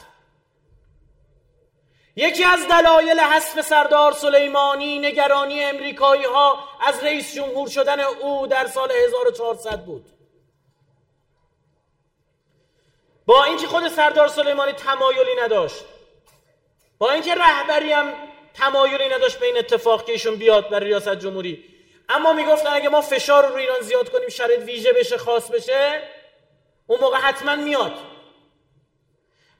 [2.16, 8.66] یکی از دلایل حذف سردار سلیمانی نگرانی امریکایی ها از رئیس جمهور شدن او در
[8.66, 10.06] سال 1400 بود.
[13.26, 15.84] با اینکه خود سردار سلیمانی تمایلی نداشت
[16.98, 18.12] با اینکه رهبری هم
[18.54, 21.64] تمایلی نداشت به این اتفاق که ایشون بیاد برای ریاست جمهوری.
[22.08, 26.02] اما می‌گفتن اگه ما فشار رو ایران زیاد کنیم شرط ویژه بشه خاص بشه
[26.86, 27.92] اون موقع حتما میاد.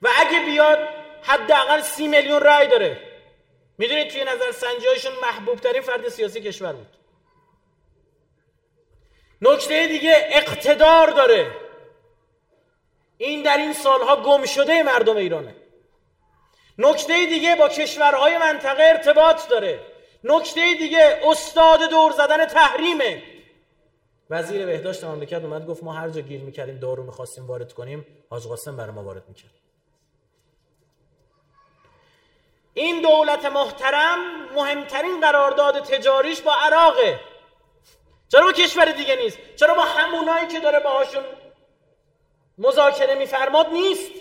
[0.01, 0.79] و اگه بیاد
[1.23, 3.01] حداقل سی میلیون رای داره.
[3.77, 6.87] می‌دونید توی نظر سنجیهایشون محبوب ترین فرد سیاسی کشور بود.
[9.41, 11.51] نکته دیگه اقتدار داره.
[13.17, 15.55] این در این سالها گم شده مردم ایرانه.
[16.77, 19.79] نکته دیگه با کشورهای منطقه ارتباط داره.
[20.23, 23.23] نکته دیگه استاد دور زدن تحریمه.
[24.29, 28.47] وزیر بهداشت مملکت اومد گفت ما هر جا گیر می‌کردیم دارو می‌خواستیم وارد کنیم حاج
[28.47, 29.51] قاسم برای ما وارد می‌کرد.
[32.73, 34.17] این دولت محترم
[34.55, 37.19] مهمترین قرارداد تجاریش با عراقه
[38.29, 41.23] چرا با کشور دیگه نیست؟ چرا با همونایی که داره باهاشون
[42.57, 44.11] مذاکره میفرماد نیست؟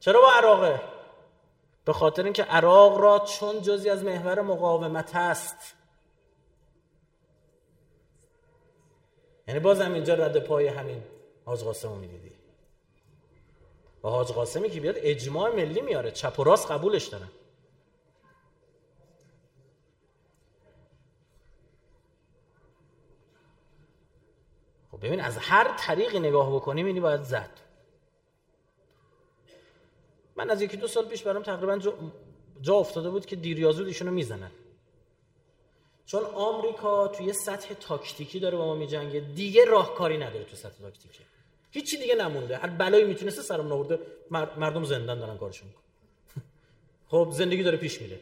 [0.00, 0.80] چرا با عراقه
[1.84, 5.74] به خاطر اینکه عراق را چون جزی از محور مقاومت است.
[9.48, 11.02] یعنی بازم اینجا رد پای همین
[11.44, 12.32] حاج قاسم رو می‌دیدی.
[14.04, 16.10] و حاج قاسمی که بیاد اجماع ملی میاره.
[16.10, 17.28] چپ و راست قبولش دارن.
[24.90, 27.50] خب ببین از هر طریقی نگاه بکنیم اینی باید زد.
[30.36, 31.94] من از یکی دو سال پیش برام تقریبا جا,
[32.60, 34.50] جا افتاده بود که دیریازود ایشونو می‌زنن.
[36.06, 41.24] چون آمریکا توی سطح تاکتیکی داره با ما میجنگه دیگه راهکاری نداره تو سطح تاکتیکی.
[41.70, 42.56] هیچی دیگه نمونده.
[42.56, 43.98] هر بلایی می‌تونسته سرم نورده
[44.30, 45.68] مردم زندان دارن کارشون
[47.10, 48.20] خب زندگی داره پیش میره.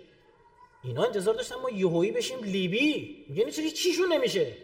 [0.85, 3.24] اینا انتظار داشتن ما یهویی بشیم لیبی.
[3.28, 4.57] میگن چرا چیشون نمیشه.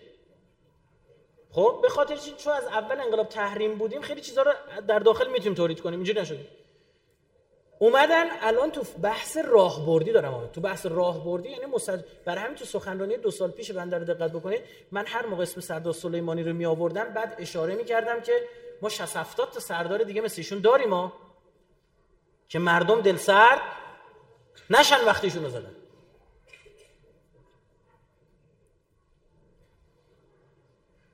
[1.51, 4.53] خب به خاطر چون از اول انقلاب تحریم بودیم خیلی چیزا رو
[4.89, 5.99] در داخل می‌تونیم تولید کنیم.
[5.99, 6.47] اینجوری نشدیم
[7.79, 10.53] اومدن الان تو بحث راهبردی دارم آمد.
[10.53, 12.01] تو بحث راهبردی یعنی مسج...
[12.25, 14.61] برای همین تو سخنرانی دو سال پیش بنده دقت بکنید
[14.93, 18.33] من هر موقع اسم سردار سلیمانی رو می آوردم بعد اشاره می کردم که
[18.83, 21.13] ما 60 70 تا سردار دیگه مثل ایشون داریم ما
[22.49, 23.61] که مردم دل سرد
[24.71, 25.77] نشن وقتیشون رو زدن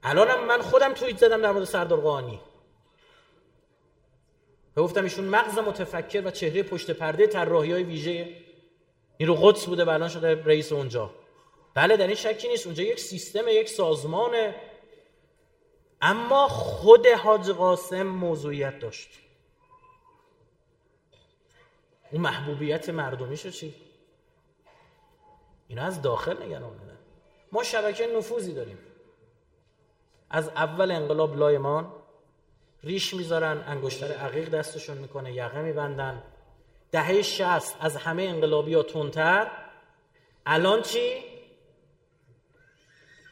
[0.02, 2.40] الانم من خودم توییت زدم در مورد سردار قانی
[4.76, 8.36] و گفتم ایشون مغز متفکر و چهره پشت پرده طراحی های ویژه
[9.16, 11.10] این رو قدس بوده و الان شده رئیس اونجا.
[11.74, 12.66] بله در این شکی نیست.
[12.66, 14.54] اونجا یک سیستم یک سازمانه.
[16.00, 19.08] اما خود حاج قاسم موضوعیت داشت.
[22.12, 23.74] اون محبوبیت مردمی شد چی؟
[25.68, 26.80] اینا از داخل نگران
[27.52, 28.78] ما شبکه نفوذی داریم.
[30.30, 31.92] از اول انقلاب لایمان
[32.84, 36.22] ریش می‌ذارن انگشتر عقیق دستشون می‌کنه یقه میبندن.
[36.90, 39.50] دهه شست از همه انقلابی ها تونتر
[40.46, 41.24] الان چی؟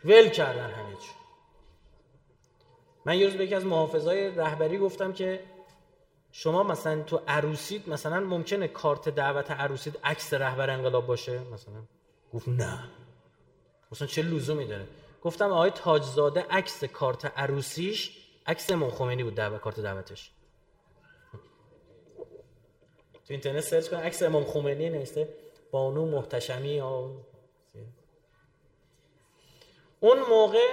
[0.04, 1.10] ول کردن همه چی.
[3.04, 5.40] من یه روز به یکی از محافظای رهبری گفتم که
[6.32, 11.82] شما مثلا تو عروسید مثلا ممکنه کارت دعوت عروسید عکس رهبر انقلاب باشه؟ مثلا
[12.32, 12.78] گفت نه.
[13.92, 14.86] مثلا چه لزومی داره؟
[15.22, 18.19] گفتم آقای تاجزاده عکس کارت عروسیش
[18.50, 20.30] عکس امام خمینی بود دعوت کارت دعوتش.
[23.12, 25.28] تو اینترنت سرچ کن عکس امام خمینی نوشته
[25.70, 26.80] بانو محتشمی
[30.00, 30.68] اون موقع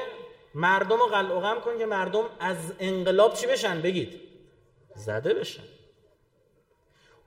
[0.56, 4.22] مردم رو قلقم کن که مردم از انقلاب چی بشن؟ بگید.
[4.96, 5.64] زده بشن.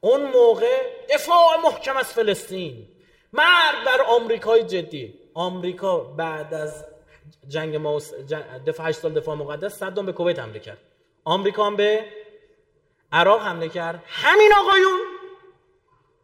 [0.01, 2.88] اون موقع دفاع محکم از فلسطین.
[3.32, 5.14] مرد بر آمریکای جدی.
[5.34, 6.84] آمریکا بعد از
[7.49, 8.01] جنگ ما
[8.66, 10.79] دفاع 8 سال دفاع مقدس صدام به کویت حمله کرد.
[11.25, 12.05] آمریکا هم به
[13.12, 14.03] عراق حمله کرد.
[14.07, 15.01] همین آقایون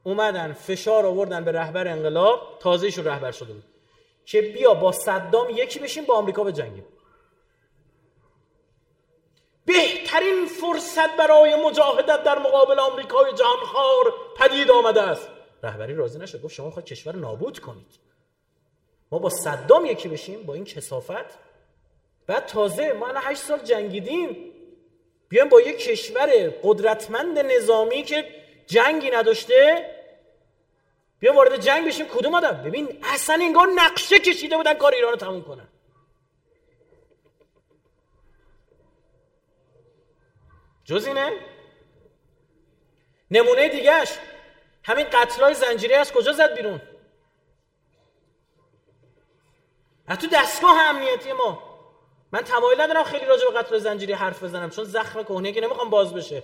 [0.02, 3.64] اومدن فشار آوردن به رهبر انقلاب تازهشون رهبر شده بود.
[4.24, 6.84] که بیا با صدام یکی بشیم با آمریکا به جنگیم.
[9.64, 15.28] بهترین فرصت برای مجاهدت در مقابل آمریکای جهانخوار پدید آمده است.
[15.62, 18.05] رهبری راضی نشد گفت شما خواهد کشور نابود کنید.
[19.12, 21.38] ما با صدام یکی بشیم با این کسافت.
[22.26, 24.52] بعد تازه ما الان هشت سال جنگیدیم.
[25.28, 28.28] بیایم با یک کشور قدرتمند نظامی که
[28.66, 29.90] جنگی نداشته
[31.18, 32.06] بیایم وارد جنگ بشیم.
[32.06, 35.68] کدوم آدم؟ ببین اصلا انگار نقشه کشیده بودن کار ایران رو تموم کنن.
[40.84, 41.32] جز اینه؟
[43.30, 44.18] نمونه دیگهش
[44.82, 46.80] همین قتلای زنجیری از کجا زد بیرون؟
[50.08, 51.62] از تو دستگاه امنیتی ما.
[52.32, 55.90] من تمایل ندارم خیلی راجع به قتل زنجیری حرف بزنم چون زخم کهنه که نمی‌خوام
[55.90, 56.42] باز بشه.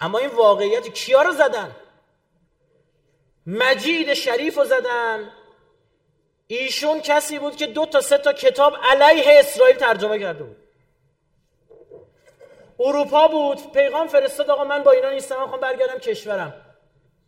[0.00, 1.76] اما این واقعیت کیا رو زدن؟
[3.46, 5.32] مجید شریف رو زدن.
[6.46, 10.56] ایشون کسی بود که دو تا سه تا کتاب علیه اسرائیل ترجمه کرده بود.
[12.80, 13.72] اروپا بود.
[13.72, 16.54] پیغام فرستاد آقا من با اینا نیستم من خوام برگردم کشورم.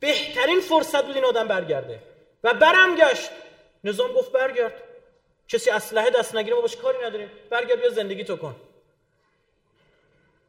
[0.00, 2.02] بهترین فرصت بود این آدم برگرده.
[2.44, 3.30] و برم گشت.
[3.84, 4.72] نظام گفت برگرد.
[5.50, 7.28] کسی اسلحه دست نگیره ما باش کاری نداریم.
[7.50, 8.56] برگرد بیا زندگی تو کن.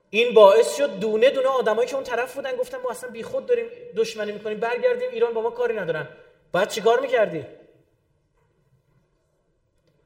[0.09, 3.65] این باعث شد دونه دونه آدمایی که اون طرف بودن گفتن ما اصلا بیخود داریم
[3.95, 6.07] دشمنی می‌کنیم برگردیم ایران با ما کاری ندارن.
[6.51, 7.45] بعد چیکار می‌کردی؟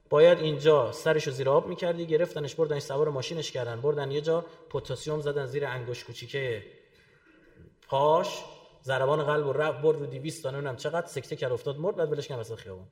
[0.09, 3.81] باید اینجا سرشو زیر آب می‌کردی گرفتنش بردنش سوار ماشینش کردن.
[3.81, 6.63] بردن یه جا پتاسیم زدن زیر انگوش کوچیکه.
[7.87, 8.43] پاش
[8.83, 12.11] ضربان قلب و رفت برد رو 200 تا نمی‌دونم چقدر سکته کرد افتاد مرد بعد
[12.11, 12.87] ولش کردن وسط خیابون.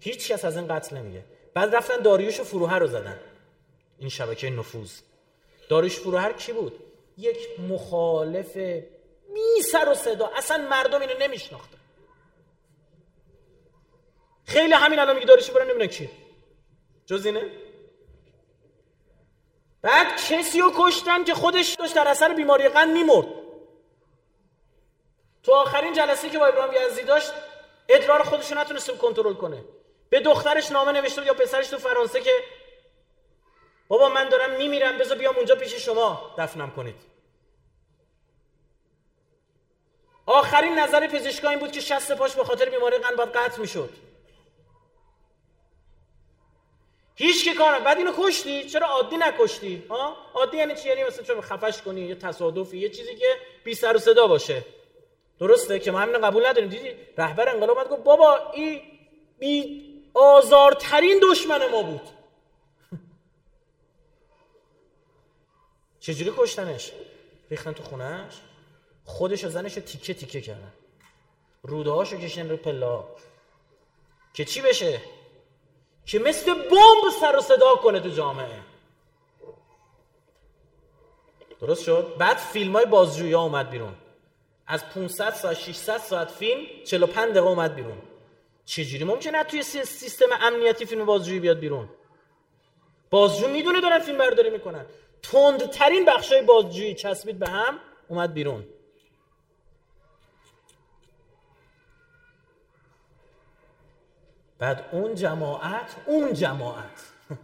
[0.00, 1.24] هیچ کس از این قتل نمیگه.
[1.54, 3.20] بعد رفتن داریوش و فروهر رو زدن.
[3.98, 4.92] این شبکه نفوذ.
[5.68, 6.80] داریوش فروهر کی بود؟
[7.18, 8.56] یک مخالف
[9.34, 10.30] بی سر و صدا.
[10.36, 11.78] اصلا مردم اینو نمیشناختن.
[14.44, 16.10] خیلی همین الان میگه داریشی برن نمی‌دونن کی.
[17.06, 17.50] جز اینه؟
[19.82, 23.26] بعد کسی رو کشتن که خودش داشت در اثر بیماری قند میمرد.
[25.42, 27.32] تو آخرین جلسه که با ابراهیم یزدی داشت
[27.88, 29.64] ادرار خودش نتونست کنترل کنه.
[30.10, 32.30] به دخترش نامه نوشته یا پسرش تو فرانسه که
[33.88, 36.34] بابا من دارم میمیرم بذار بیام اونجا پیش شما.
[36.38, 36.96] دفنم کنید.
[40.26, 43.90] آخرین نظر پزشکا این بود که شست پاش به خاطر بیماری قند باید قطع می‌شد.
[47.14, 51.24] هیچ که کارم بعد اینو کشتی؟ چرا عادی نکشتی؟ ها؟ عادی یعنی چی؟ یعنی مثلا
[51.24, 53.26] چرا خفش کنی یه تصادفی یه چیزی که
[53.64, 54.64] بی سر و صدا باشه.
[55.40, 58.82] درسته که ما همین قبول نداریم دیدی؟ رهبر انقلاب گفت بابا این
[59.38, 62.08] بی آزارترین دشمن ما بود.
[66.00, 66.92] چجوری کشتنش؟
[67.50, 68.34] ریختن تو خونهش
[69.04, 70.72] خودش و زنش رو تیکه تیکه کردن.
[71.62, 73.04] روده هاشو کشن رو پلا.
[74.34, 75.00] که چی بشه؟
[76.06, 78.60] که مثل بمب سر و صدا کنه تو جامعه.
[81.60, 83.94] درست شد؟ بعد فیلم های بازجویی ها اومد بیرون.
[84.66, 87.98] از 500 ساعت 600 ساعت فیلم 45 دقیقه اومد بیرون.
[88.70, 91.88] چجوری؟ ممکنه توی سیستم امنیتی فیلم بازجویی بیاد بیرون.
[93.10, 94.86] بازجو می‌دونه دارن فیلم برداری می‌کنن.
[95.22, 98.64] تندترین بخشای بازجویی چسبید به هم اومد بیرون.
[104.58, 107.12] بعد اون جماعت اون جماعت.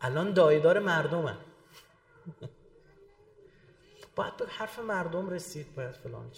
[0.00, 1.36] الان دایدار مردمه
[4.16, 6.30] باید به حرف مردم رسید باید فلان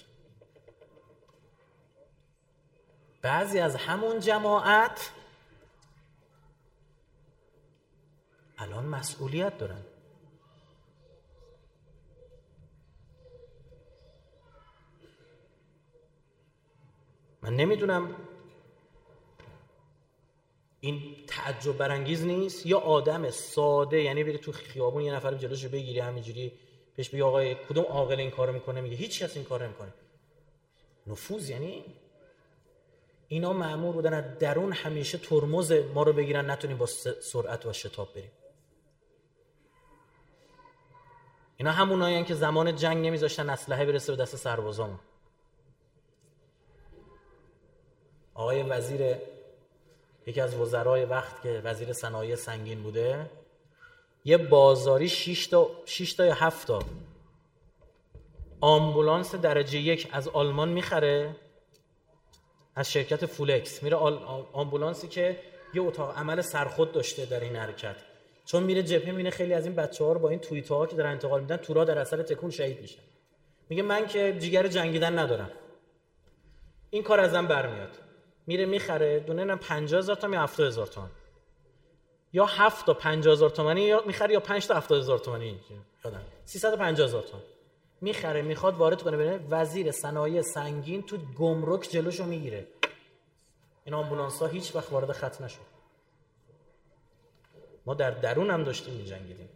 [3.22, 5.10] بعضی از همون جماعت
[8.58, 9.84] الان مسئولیت دارن.
[17.42, 18.14] من نمی‌دونم
[20.80, 26.00] این تعجب برانگیز نیست یا آدم ساده یعنی بری تو خیابون یه نفر جلوشو بگیری
[26.00, 26.52] همینجوری
[26.96, 29.92] پیش بگی آقای کدوم عاقل این کارو می‌کنه؟ میگه هیچ کس این کارو نمی‌کنه.
[31.06, 31.84] نفوذ یعنی
[33.32, 36.86] اینا معمور بودن از درون همیشه ترمز ما رو بگیرن نتونیم با
[37.20, 38.30] سرعت و شتاب بریم.
[41.56, 44.98] اینا همونایی که زمان جنگ نمیذاشتن اسلحه برسه به دست سربازامون.
[48.34, 49.16] آقای وزیر
[50.26, 53.30] یکی از وزرای وقت که وزیر صنایع سنگین بوده
[54.24, 56.82] یه بازاری 6 تا 6 تا یا 7 تا
[58.60, 61.36] آمبولانس درجه یک از آلمان می‌خره.
[62.74, 63.82] از شرکت فولکس.
[63.82, 63.96] میره
[64.52, 65.38] آمبولانسی که
[65.74, 67.96] یه اتاق عمل سرخود داشته در این حرکت.
[68.44, 70.96] چون میره جبهه می‌بینه خیلی از این بچه ها رو با این توییت ها که
[70.96, 73.02] دارن انتقال میدن تورا در اثر تکون شهید میشن
[73.68, 75.50] میگه من که جیگر جنگیدن ندارم.
[76.90, 77.98] این کار ازم برمیاد.
[78.46, 81.10] میره می‌خره دونه نه 50000 تا یا 70000 تومان
[82.32, 85.60] یا 7 تا 50000 تومانی یا می‌خره یا 5 تا 70000 تومانی.
[86.04, 86.22] یادم.
[86.44, 87.44] 350000 تومان
[88.00, 92.66] می‌خره می‌خواد وارد کنه ببینه وزیر صنایع سنگین تو گمرک جلوشو می‌گیره.
[93.84, 95.70] این آمبولانس ها هیچ وقت وارد خط نشد.
[97.86, 99.48] ما در درون هم داشتیم میجنگیدیم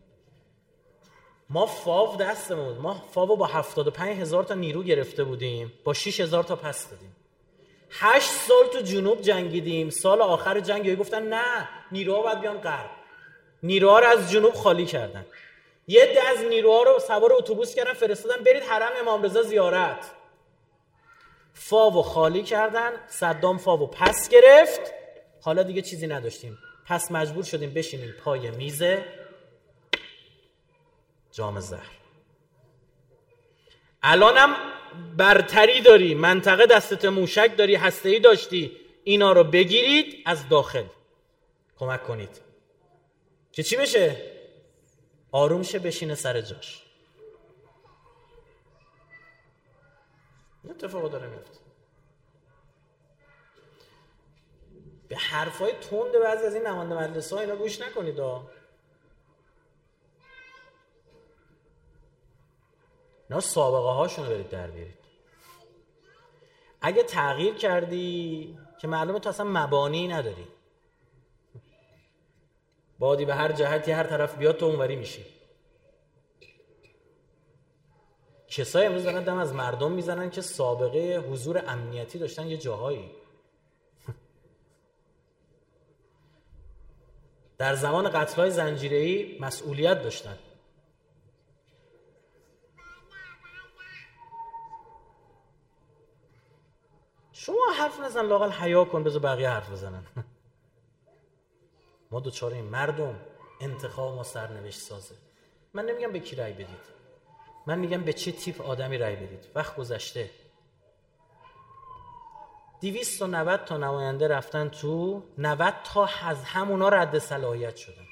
[1.51, 2.82] ما فاو دستمون بود.
[2.82, 5.72] ما فاو با 75 هزار تا نیرو گرفته بودیم.
[5.84, 7.16] با 6 هزار تا پس دادیم.
[7.90, 9.90] هشت سال تو جنوب جنگیدیم.
[9.90, 12.90] سال آخر جنگ گفتن نه نیروها باید بیان غرب.
[13.62, 15.26] نیروها رو از جنوب خالی کردن.
[15.87, 20.11] یه ده از نیروها رو سوار اتوبوس کردن فرستادن برید حرم امام رضا زیارت.
[21.55, 24.80] فاو خالی کردن صدام فاو پس گرفت.
[25.41, 26.59] حالا دیگه چیزی نداشتیم.
[26.87, 28.82] پس مجبور شدیم بشینیم پای میز
[31.32, 31.91] جام زهر.
[34.03, 34.57] الانم
[35.16, 38.76] برتری داری منطقه دستت موشک داری هسته داشتی.
[39.05, 40.85] اینا رو بگیرید از داخل
[41.78, 42.41] کمک کنید.
[43.53, 44.34] که چی بشه؟
[45.35, 46.85] آروم شه بشینه سر جاش.
[50.70, 51.59] اتفاق داره میفته.
[55.09, 58.20] به حرفای تند بعضی از این نماینده مجلس ها اینا گوش نکنید
[63.28, 64.99] اینا سابقه هاشون رو برید در بیارید.
[66.80, 70.53] اگه تغییر کردی که معلومه تو اصلا مبانی نداری.
[72.99, 75.24] بادی به هر جهتی هر طرف بیاد تو اونوری میشی.
[78.49, 83.11] کسایی امروز دارن دم از مردم می‌زنن که سابقه حضور امنیتی داشتن یه جاهایی.
[87.59, 90.38] در زمان قتلهای زنجیره‌ای مسئولیت داشتن.
[97.32, 100.07] شما حرف نزن لاقل حیا کن بذار بقیه حرف بزنن.
[102.15, 103.21] ما این مردم
[103.61, 105.15] انتخاب ما سرنوشت سازه.
[105.73, 106.95] من نمیگم به کی رأی بدید.
[107.67, 109.51] من میگم به چه تیپ آدمی رأی بدید.
[109.55, 110.31] وقت گذشته.
[112.81, 118.07] 290 تا نماینده رفتن تو 90 تا از همونا رد صلاحیت شدن.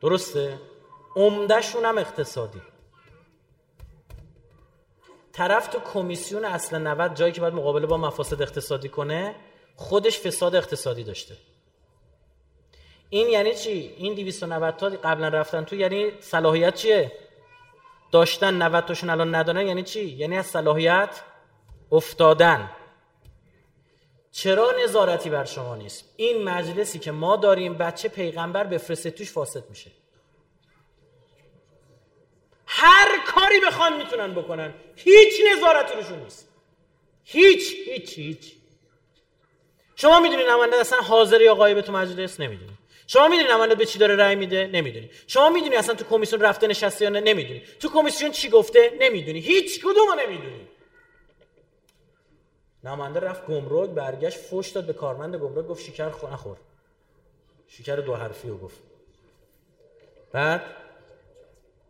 [0.00, 0.58] درسته؟
[1.16, 2.62] عمدهشون هم اقتصادی.
[5.32, 9.34] طرف تو کمیسیون اصل 90 جایی که باید مقابله با مفاسد اقتصادی کنه
[9.78, 11.36] خودش فساد اقتصادی داشته.
[13.10, 17.12] این یعنی چی؟ این 290 تا قبلا رفتن تو یعنی صلاحیت چیه؟
[18.12, 21.20] داشتن 90 تاشون الان ندارن یعنی چی؟ یعنی از صلاحیت
[21.92, 22.70] افتادن.
[24.32, 29.70] چرا نظارتی بر شما نیست؟ این مجلسی که ما داریم بچه پیغمبر بفرسته توش فاسد
[29.70, 29.90] میشه.
[32.66, 36.48] هر کاری بخوان می‌تونن بکنن هیچ نظارتی روشون نیست.
[37.24, 38.57] هیچ هیچ هیچ.
[40.00, 43.98] شما می‌دونید نماینده اصلا حاضر یا غایب تو مجلس؟ نمی‌دونید شما می‌دونید نماینده به چی
[43.98, 45.10] داره رأی میده؟ نمی‌دونی.
[45.26, 47.62] شما می‌دونی اصلا تو کمیسیون رفته نشسته یا نه؟ نمی‌دونی.
[47.80, 49.40] تو کمیسیون چی گفته؟ نمی‌دونی.
[49.40, 50.68] هیچ کدومو نمی‌دونی.
[52.84, 56.56] نماینده رفت گمرک برگشت فوش داد به کارمند گمرک گفت شکر خو نخور.
[57.68, 58.78] شکر دو حرفی رو گفت.
[60.32, 60.62] بعد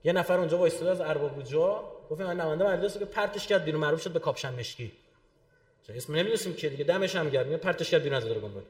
[0.04, 3.80] یه نفر اونجا وایستاد از ارباب رجوعا گفت من نماینده مجلس که پرتش کرد بیرون
[3.80, 4.92] معروف شد به کاپشن مشکی.
[5.96, 6.84] اسم نمی‌دونیم که دیگه.
[6.84, 7.56] دمش هم گرم.
[7.56, 8.64] پرتش کرد بیرون از اداره گمرک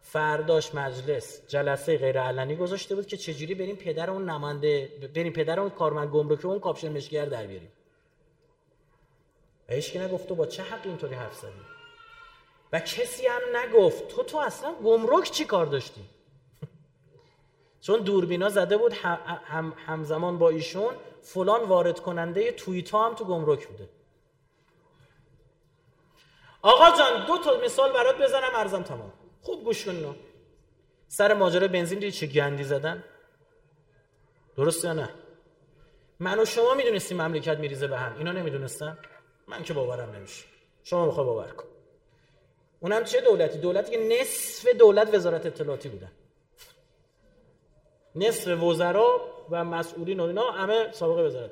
[0.00, 5.60] فرداش مجلس جلسه غیر علنی گذاشته بود که چجوری بریم پدر اون نماینده بریم پدر
[5.60, 7.72] اون کارمند گمرک اون کاپشن مشکی در بیاریم.
[9.68, 11.50] و هیچ نگفت تو با چه حق اینطوری حرف زدی؟
[12.72, 16.00] و کسی هم نگفت تو تو اصلا گمرک چی کار داشتی؟
[17.86, 23.24] چون دوربینا زده بود هم همزمان با ایشون فلان وارد کننده توییت ها هم تو
[23.24, 23.88] گمرک بوده.
[26.64, 29.12] آقا جان دو تا مثال برات بزنم ارزم تمام.
[29.42, 30.16] خوب گوش کن
[31.08, 33.04] سر ماجرا بنزین دیدی چه گندی زدن؟
[34.56, 35.08] درست یا نه؟
[36.20, 38.18] من و شما می‌دونستیم مملکت میریزه به هم.
[38.18, 38.98] اینا نمی‌دونستن؟
[39.46, 40.44] من که باورم نمیشه.
[40.84, 41.64] شما می‌خوای باور کن.
[42.80, 46.12] اونم چه دولتی؟ دولتی که نصف دولت وزارت اطلاعاتی بودن.
[48.14, 51.50] نصف وزرا و مسئولین و اینا همه سابقه وزارت.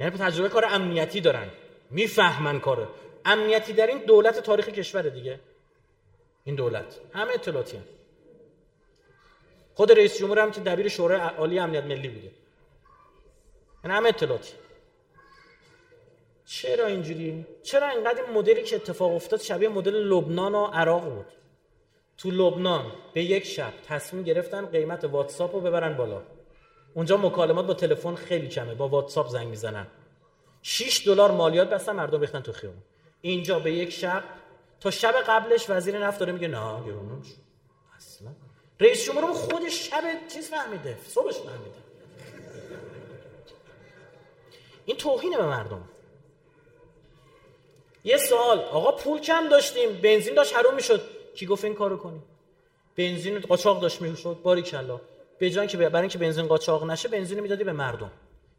[0.00, 1.50] یعنی تجربه کار امنیتی دارن.
[1.94, 2.88] می‌فهمن کاره
[3.24, 5.40] امنیتی در این دولت تاریخ کشور دیگه.
[6.44, 7.00] این دولت.
[7.12, 7.84] همه اطلاعاتی هم.
[9.74, 12.30] خود رئیس جمهور هم که دبیر شورای عالی امنیت ملی بوده.
[13.84, 14.52] یعنی همه اطلاعاتی.
[16.46, 21.26] چرا اینجوری؟ چرا اینقدر این مدلی که اتفاق افتاد شبیه مدل لبنان و عراق بود؟
[22.18, 26.22] تو لبنان به یک شب تصمیم گرفتن قیمت واتساپ رو ببرن بالا.
[26.94, 28.74] اونجا مکالمات با تلفن خیلی کمه.
[28.74, 29.86] با واتساپ زنگ می‌زنن.
[30.66, 32.82] 6 دلار مالیات بستن مردم ریختن تو خیابون.
[33.20, 34.24] اینجا به یک شب
[34.80, 37.22] تا شب قبلش وزیر نفت داره میگه نه گرون
[37.96, 38.28] اصلا.
[38.80, 40.02] رئیس جمهور خودش شب
[40.32, 41.84] چیز فهمیده صبحش فهمیده.
[44.84, 45.88] این توهینه به مردم.
[48.04, 51.00] یه سوال آقا پول کم داشتیم بنزین داشت حروم می‌شد.
[51.34, 52.22] کی گفت این کارو کنی؟
[52.96, 54.38] بنزین قاچاق داشت می‌شد.
[54.42, 55.00] باری کلا
[55.38, 58.10] به که برای اینکه بنزین قاچاق نشه بنزین می‌دادی به مردم.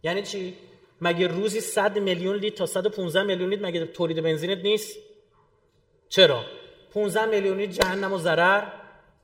[0.03, 0.57] یعنی چی؟
[1.01, 4.97] مگه روزی 100 میلیون لیتر تا 115 میلیون لیتر مگه تولید بنزینت نیست؟
[6.09, 6.43] چرا؟
[6.93, 8.63] 15 میلیون لیتر جهنم و ضرر؟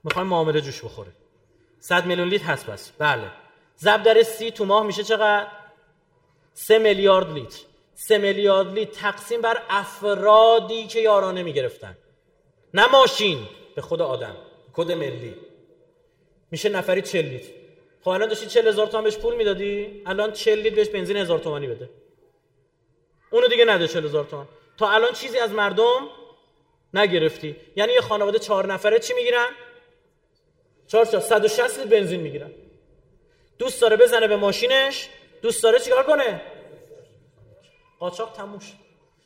[0.04, 1.12] می‌خوایم معامله جوش بخوره
[1.80, 2.92] 100 میلیون لیتر هست پس.
[2.98, 3.32] بله.
[3.80, 5.48] ضرب در سی تو ماه میشه چقدر؟
[6.54, 7.60] 3 میلیارد لیتر
[7.94, 11.98] 3 میلیارد لیتر تقسیم بر افرادی که یارانه می‌گرفتن.
[12.74, 13.48] نه ماشین.
[13.76, 14.36] به خود آدم.
[14.74, 15.36] کد ملی.
[16.52, 17.61] میشه نفری 40 لیتر
[18.02, 21.40] خب الان داشتی 40 هزار تومن بهش پول می‌دادی؟ الان 40 لیتر بهش بنزین هزار
[21.40, 21.90] تومانی بده.
[23.32, 24.48] اونو دیگه نده 40 هزار تومن.
[24.78, 26.10] تا الان چیزی از مردم
[26.94, 27.56] نگرفتی.
[27.76, 29.48] یعنی یه خانواده چهار نفره چی می‌گیرن؟
[30.88, 32.52] 4 تا 160 لیتر بنزین می‌گیرن.
[33.58, 35.10] دوست داره بزنه به ماشینش
[35.42, 36.42] دوست داره چیکار کنه؟
[38.00, 38.74] قاچاق تموش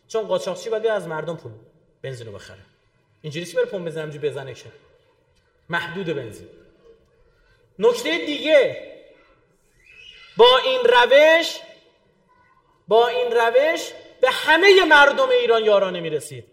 [0.08, 1.52] چون قاچاقچی باید از مردم پول
[2.02, 2.60] بنزین رو بخره.
[3.22, 4.56] اینجوری چی بره پمپ بزنم جو بزنه
[5.70, 6.48] محدود بنزین.
[7.80, 8.92] نکته دیگه.
[10.38, 11.60] با این روش
[12.88, 13.92] با این روش
[14.22, 16.46] به همه مردم ایران یارانه می‌رسید.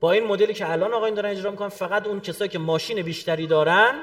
[0.00, 3.46] با این مدلی که الان آقایون دارن اجرا می‌کنن فقط اون کسایی که ماشین بیشتری
[3.46, 4.02] دارن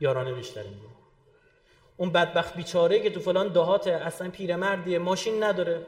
[0.00, 0.92] یارانه بیشتری می‌گیرن
[1.96, 5.86] اون بدبخت بیچاره که تو فلان دهات اصلا پیرمردیه ماشین نداره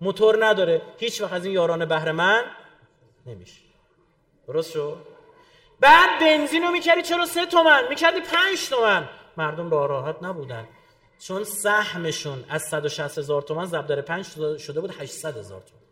[0.00, 2.44] موتور نداره هیچ وقت از این یارانه بهره من
[3.26, 3.60] نمیشه.
[4.46, 4.96] درست شو
[5.80, 9.08] بعد بنزین رو می‌کردی چرا سه تومن؟ می‌کردی پنج تومن.
[9.36, 10.68] مردم راحت نبودن.
[11.18, 14.26] چون سهمشون از 160 هزار تومن ضرب در 5
[14.58, 15.82] شده بود 800 هزار تومن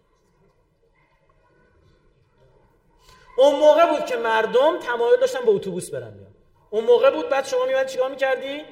[3.37, 6.35] اون موقع بود که مردم تمایل داشتن به اتوبوس برن بیان.
[6.71, 8.62] اون موقع بود بعد شما میاد چیکار می‌کردی؟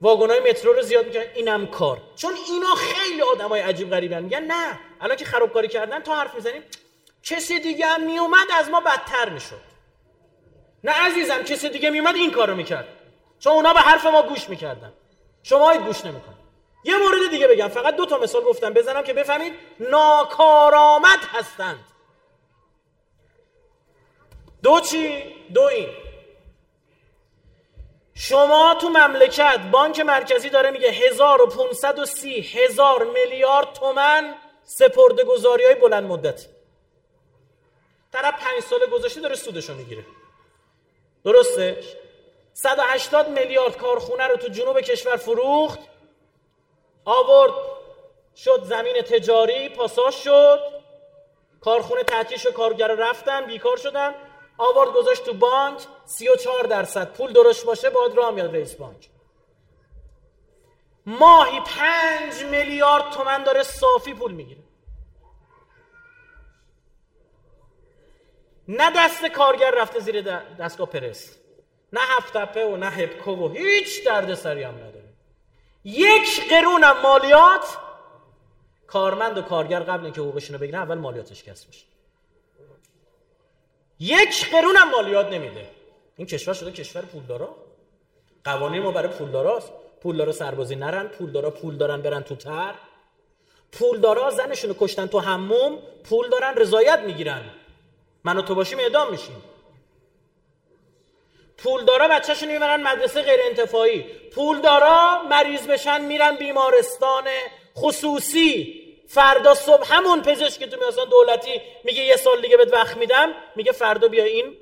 [0.00, 1.30] واگنای مترو رو زیاد می‌کردن.
[1.34, 2.02] اینم کار.
[2.16, 4.22] چون اینا خیلی آدمای عجیب غریبن.
[4.22, 4.78] میگن نه.
[5.00, 6.62] الان که خرابکاری کردن تا حرف می‌زنیم
[7.22, 9.60] کسی دیگه هم میومد از ما بدتر می‌شد.
[10.84, 12.88] نه عزیزم کسی دیگه میومد این کارو می‌کرد.
[13.44, 14.92] چون اونا به حرف ما گوش می‌کردن.
[15.42, 16.34] شما گوش نمیکن
[16.84, 17.68] یه مورد دیگه بگم.
[17.68, 18.72] فقط دو تا مثال گفتم.
[18.72, 21.84] بزنم که بفهمید ناکارآمد هستند.
[24.62, 25.22] دو چی؟
[25.54, 25.88] دو این.
[28.14, 36.04] شما تو مملکت بانک مرکزی داره میگه 1530 هزار میلیارد تومن سپرده گذاری های بلند
[36.04, 36.46] مدت.
[38.12, 40.04] طرف پنج سال گذاشته داره سودشو می‌گیره.
[41.24, 41.82] درسته؟
[42.54, 45.78] 180 میلیارد کارخونه رو تو جنوب کشور فروخت
[47.04, 47.52] آورد
[48.36, 50.60] شد زمین تجاری پاساش شد
[51.60, 54.14] کارخونه تعطیل شد کارگر رفتن بیکار شدن
[54.58, 59.08] آورد گذاشت تو بانک 34 درصد پول درست باشه باید راه میاد رئیس بانک.
[61.06, 64.62] ماهی 5 میلیارد تومن داره صافی پول می‌گیره.
[68.68, 70.20] نه دست کارگر رفته زیر
[70.58, 71.43] دستگاه پرس
[71.94, 75.04] نه هفتپه و نه هپکو و هیچ درد سری هم نداره.
[75.84, 77.76] یک قرون مالیات.
[78.86, 81.84] کارمند و کارگر قبل اینکه حقوقشون رو بگیرن اول مالیاتش کسب میشه.
[83.98, 85.68] یک قرون هم مالیات نمیده.
[86.16, 87.56] این کشور شده کشور پولدارا.
[88.44, 89.72] قوانین ما برای پولداراست.
[90.02, 92.74] پولدارا سربازی نرن پولدارا پول دارن برن تو تر.
[93.72, 97.42] پولدارا زنشون رو کشتن تو حموم پول دارن رضایت می‌گیرن.
[98.24, 99.42] من تو باشیم اعدام میشیم.
[101.64, 104.02] پولدارا بچهشون می‌برن مدرسه غیر انتفاعی.
[104.34, 107.24] پولدارا مریض بشن میرن بیمارستان
[107.76, 108.80] خصوصی.
[109.08, 113.28] فردا صبح همون پزشک که تو میاسان دولتی میگه یه سال دیگه بهت وقت میدم.
[113.56, 114.56] میگه فردا بیا این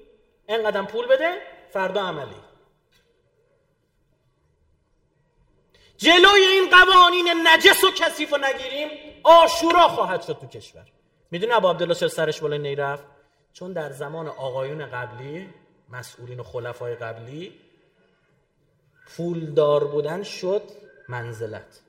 [0.48, 1.42] انقدر پول بده
[1.72, 2.36] فردا عملی.
[5.96, 8.88] جلوی این قوانین نجس و کثیف و نگیریم
[9.22, 10.84] آشورا خواهد شد تو کشور.
[11.30, 13.04] می‌دونی ابو عبدالله چرا سرش بالا نیرفت
[13.52, 15.48] چون در زمان آقایون قبلی
[15.92, 17.52] مسئولین و خلفای قبلی
[19.06, 20.62] پولدار بودن شد
[21.08, 21.80] منزلت.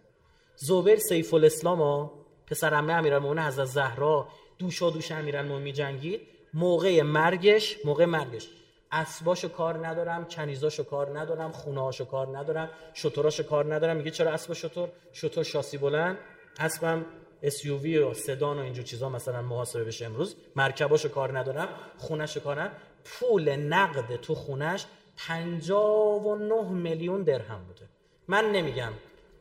[0.55, 2.11] زبیر سیف الاسلام ها
[2.47, 4.27] پسر امه امیرالمومنین حضرت زهرا
[4.59, 6.21] دوشا دوش امیرالمومنین جنگید
[6.53, 8.49] موقع مرگش موقع مرگش.
[8.91, 13.97] اسباشو کار ندارم کنیزاشو کار ندارم خونهاشو کار ندارم شطوراشو کار ندارم.
[13.97, 16.17] میگه چرا اسب شطور شطور شاسی بلند.
[16.59, 17.05] اسبم
[17.43, 20.35] SUV و سدان و اینجور چیزا مثلا محاسبه بشه امروز.
[20.55, 21.67] مرکباشو کار ندارم
[21.97, 22.77] خونهشو کار ندارم.
[23.05, 24.85] پول نقد تو خونش
[25.17, 27.85] 59 میلیون درهم بوده.
[28.27, 28.93] من نمیگم.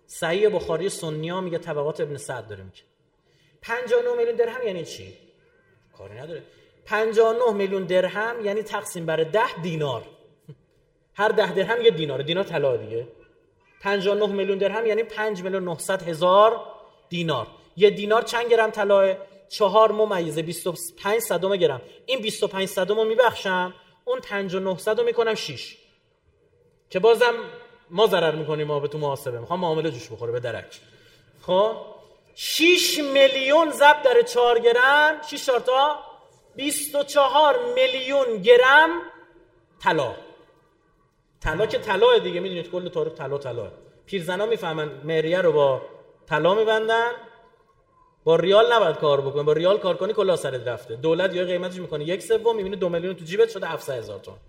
[0.07, 2.83] سعی بخاری سنیا میگه طبقات ابن سعد داره میگه.
[3.63, 5.15] 59 میلیون درهم یعنی چی؟
[5.99, 6.43] کاری نداره.
[6.85, 10.05] 59 میلیون درهم یعنی تقسیم بر 10 دینار.
[11.15, 12.23] هر ده درهم یه دینار.
[12.23, 13.09] دینار طلا دیگه.
[13.81, 16.61] 59 میلیون درهم یعنی 5 میلیون 900 هزار
[17.09, 17.47] دینار.
[17.77, 19.17] یه دینار چند گرم طلاه؟
[19.53, 21.83] چهار ممیز 25 صدم گرم.
[22.07, 23.75] این 25 صدم رو میبخشم
[24.05, 25.77] اون 59 رو می‌کنم 6
[26.91, 27.35] که بازم
[27.91, 29.41] ما ضرر می‌کنیم ما به تو محاسبه.
[29.41, 30.81] می‌خوام معامله جوش بخوره به درک.
[31.47, 31.77] خب؟
[32.35, 35.99] 6 میلیون ضرب در 4 گرم 6 تا؟
[36.57, 38.91] 24 میلیون گرم
[39.83, 40.15] طلا.
[41.41, 43.71] طلا که طلا دیگه می‌دونید کل تاریخ طلا طلا
[44.07, 45.83] پیرزنا می‌فهمن مریه رو با
[46.29, 47.13] طلا میبندن.
[48.25, 50.97] با ریال نباید کار بکنی با ریال کار کنی کلا سرت رفته.
[50.97, 52.05] دولت یا قیمتش می‌کنه.
[52.05, 54.41] یک سوم می‌بینی دو میلیون تو جیبت شده 700 هزار تومان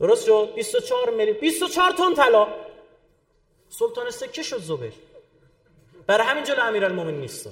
[0.00, 2.48] درست شد؟ 24 میلیون 24 تن طلا.
[3.68, 4.92] سلطان سکه شد زبیر
[6.06, 7.48] برای همین جلو امیرالمومنین نیست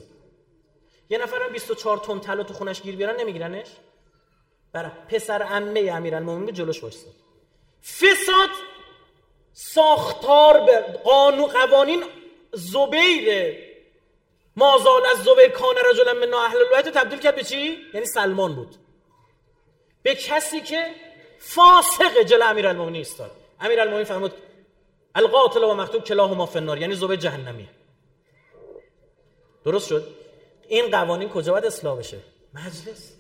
[1.10, 3.66] یه نفرم 24 تن طلا تو خونش گیر بیارن نمیگیرنش؟
[4.72, 7.12] برای پسر عمه امیرالمومنین جلوش وایساد
[7.82, 8.50] فساد
[9.52, 12.04] ساختار به قانون قوانین
[12.52, 13.56] زبیر
[14.56, 18.76] مازال از زبیر کان رجلا من اهل البیت تبدیل کرد به چی؟ یعنی سلمان بود.
[20.02, 20.94] به کسی که
[21.38, 23.30] فاسق جل امیرالمومنین ایستاد.
[23.60, 24.32] امیرالمومنین فرمود
[25.14, 27.68] القاتل و مقتول کلاهما فی النار یعنی زبیر جهنمیه.
[29.64, 30.08] درست شد؟
[30.68, 32.18] این قوانین کجا باید اصلاح بشه؟
[32.54, 33.12] مجلس.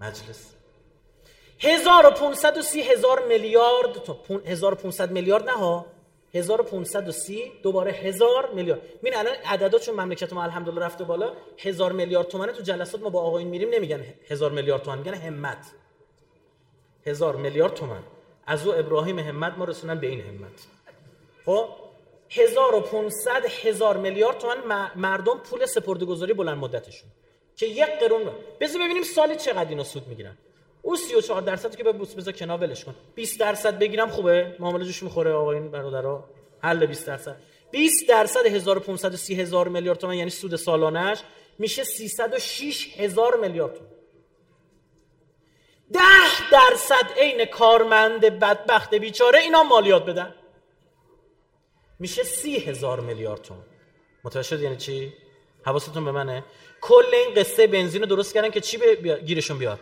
[0.00, 0.52] مجلس.
[1.58, 4.08] 1530 هزار میلیارد
[4.46, 5.86] 1500 میلیارد نه ها.
[6.34, 12.28] 1530 دوباره هزار میلیارد ببین الان عددا چون مملکت ما الحمدلله رفته بالا هزار میلیارد
[12.28, 15.66] تومنه تو جلسات ما با آقایون میریم نمیگن هزار میلیارد تومن میگن همت.
[17.06, 18.02] هزار میلیارد تومن.
[18.46, 20.66] از او ابراهیم همت ما رسونن به این همت.
[21.46, 21.68] خب؟
[22.30, 27.10] 1500 هزار میلیارد تومن مردم پول سپرده‌گذاری بلند مدتشون.
[27.56, 28.30] که یک قرون
[28.60, 30.36] بذار ببینیم سالی چقدر اینا سود می‌گیرن.
[30.82, 32.94] او 34 درصد که به بوس بذار کنار ولش کن.
[33.14, 36.24] 20 درصد بگیرم خوبه؟ معامله جوش می‌خوره آقایون برادرها.
[36.62, 37.36] حل 20 درصد.
[37.70, 41.18] 20 درصد 1530 هزار میلیارد تومان یعنی سود سالانش
[41.58, 43.92] میشه 306 هزار میلیارد تومان.
[45.92, 46.00] 10
[46.52, 50.34] درصد عین کارمند بدبخت بیچاره اینا مالیات بدن.
[51.98, 53.64] میشه سی هزار میلیارد تومان.
[54.24, 55.12] متوجه یعنی چی؟
[55.66, 56.44] حواستون به منه.
[56.80, 58.78] کل این قصه بنزین رو درست کردن که چی
[59.26, 59.80] گیرشون بیاد؟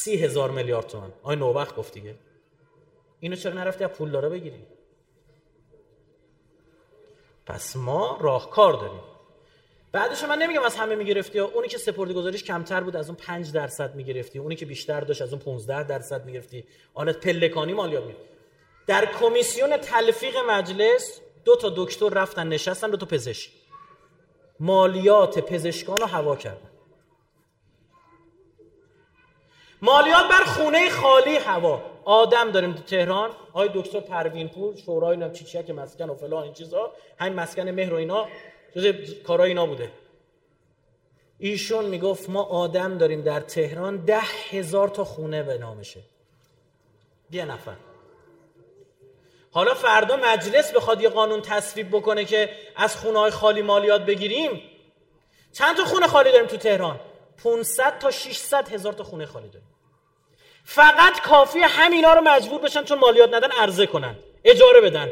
[0.00, 1.12] سی هزار میلیارد تومان.
[1.22, 2.14] آی نوبخت گفت دیگه.
[3.20, 4.66] اینو چرا نرفتی از پول داره بگیری؟
[7.46, 9.00] پس ما راهکار داریم.
[9.92, 13.52] بعدش من نمیگم از همه می‌گرفتی اونی که سپرده گذاریش کمتر بود از اون 5
[13.52, 14.38] درصد می‌گرفتی.
[14.38, 16.64] اونی که بیشتر داشت از اون 15 درصد می‌گرفتی.
[16.94, 18.04] آنت پلکانی مالیات
[18.86, 23.50] در کمیسیون تلفیق مجلس دو تا دکتر رفتن نشستن دو تا پزشک.
[24.60, 26.70] مالیات پزشکان رو هوا کردن.
[29.84, 31.82] مالیات بر خونه خالی هوا.
[32.04, 33.30] آدم داریم تو تهران.
[33.52, 36.92] آقای دکتر پروین پور شورای نم چی که مسکن و فلان این چیزا.
[37.18, 38.28] همین مسکن مهر و اینا.
[38.76, 39.90] جز کارای اینا بوده.
[41.38, 44.20] ایشون می‌گفت ما آدم داریم در تهران ده
[44.50, 46.00] هزار تا خونه به نامشه
[47.30, 47.76] یه نفر.
[49.50, 54.62] حالا فردا مجلس بخواد یه قانون تصویب بکنه که از خونه های خالی مالیات بگیریم.
[55.52, 57.00] چند تا خونه خالی داریم تو تهران؟
[57.44, 59.73] 500 تا 600 هزار تا خونه خالی داریم.
[60.64, 64.16] فقط کافی همینا رو مجبور بشن چون مالیات ندن عرضه کنن.
[64.44, 65.08] اجاره بدن.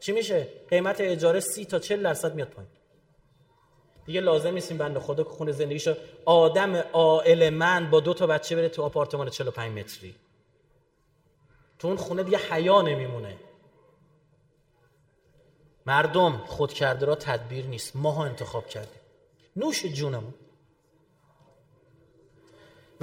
[0.00, 2.70] چی میشه؟ قیمت اجاره 30 تا 40 درصد میاد پایین.
[4.06, 5.94] دیگه لازم نیستیم بنده خدا که خونه زندگیشو
[6.24, 10.14] آدم عائل من با دو تا بچه بره تو آپارتمان 45 متری.
[11.78, 13.36] تو اون خونه دیگه حیا نمیمونه.
[15.86, 17.96] مردم خود کرده را تدبیر نیست.
[17.96, 19.00] ماها انتخاب کردیم.
[19.56, 20.34] نوش جونمون.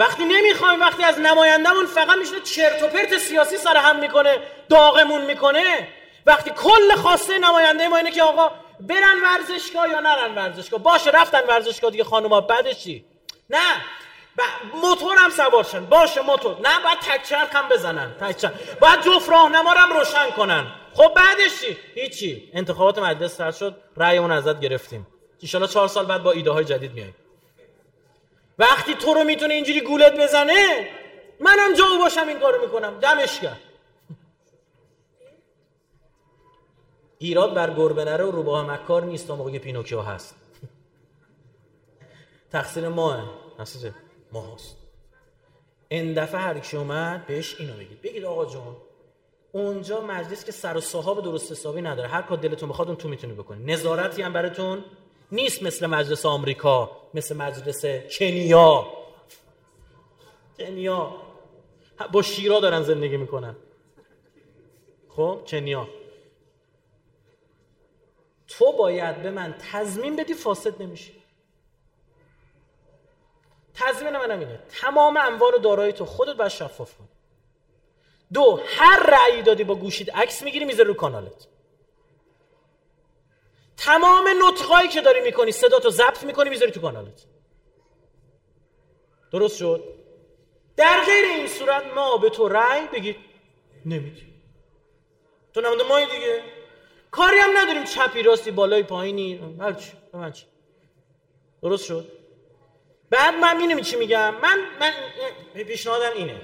[0.01, 5.25] وقتی نمی‌خوایم وقتی از نمایندهمون فقط میشه چرت و پرت سیاسی سر هم می‌کنه داغمون
[5.25, 5.87] می‌کنه
[6.25, 11.41] وقتی کل خواسته نماینده ما اینه که آقا برن ورزشگاه یا نرن ورزشگاه؟ باشه رفتن
[11.47, 13.05] ورزشگاه دیگه خانوما بعدش چی؟
[13.49, 13.81] نه
[14.81, 15.85] موتور هم سوار شن.
[15.85, 16.55] باشه موتور.
[16.63, 18.15] نه باید تکچرخ هم بزنن.
[18.21, 20.67] تکچرخ باید جفت راهنما هم روشن کنن.
[20.93, 22.51] خب بعدش چی؟ هیچی.
[22.53, 23.75] انتخابات مجلس سر شد.
[23.97, 25.07] رأیمون ازت گرفتیم.
[25.53, 27.15] ان چهار سال بعد با ایده های جدید میاییم
[28.61, 30.87] وقتی تو رو می‌تونه اینجوری گولت بزنه
[31.39, 32.99] منم جاو باشم این کارو می‌کنم.
[32.99, 33.59] دمش کرد
[37.17, 40.35] ایراد بر گربه نره و روباه مکار نیست تا موقع پینوکیو هست.
[42.51, 43.93] تقصیر ماه تقصیر
[44.31, 44.77] ما هست.
[45.89, 48.01] این دفعه هر کی اومد بهش اینو بگید.
[48.01, 48.75] بگید آقا جون
[49.51, 52.07] اونجا مجلس که سر و صاحب درست حسابی نداره.
[52.07, 53.73] هر کار دلتون بخواد اون تو می‌تونی بکنی.
[53.73, 54.85] نظارتی هم براتون
[55.31, 57.00] نیست مثل مجلس آمریکا.
[57.13, 57.85] مثل مجلس
[58.19, 58.87] کنیا.
[60.57, 61.15] کنیا.
[62.11, 63.55] با شیرا دارن زندگی می‌کنن.
[65.09, 65.87] خب کنیا.
[68.47, 71.21] تو باید به من تضمین بدی فاسد نمیشی.
[73.73, 74.59] تضمین منم اینه.
[74.69, 77.07] تمام اموال دارایی تو خودت باید شفاف کن
[78.33, 81.47] دو هر رأی دادی با گوشید عکس می‌گیری می‌ذاری رو کانالت.
[83.81, 87.25] تمام نطقایی که داری می‌کنی صدا تو ضبط می‌کنی می‌ذاری تو کانالت
[89.31, 89.83] درست شد؟
[90.77, 93.15] در غیر این صورت ما به تو رأی بگید
[93.85, 94.43] نمیدیم.
[95.53, 96.41] تو نمونده مایی دیگه.
[97.11, 97.83] کاری هم نداریم.
[97.83, 99.57] چپی راستی بالای پایینی.
[99.59, 100.45] هرچی من چی.
[101.61, 102.07] درست شد؟
[103.09, 104.93] بعد من می‌دونی چی میگم؟ من من
[105.63, 106.41] پیشنهادم اینه.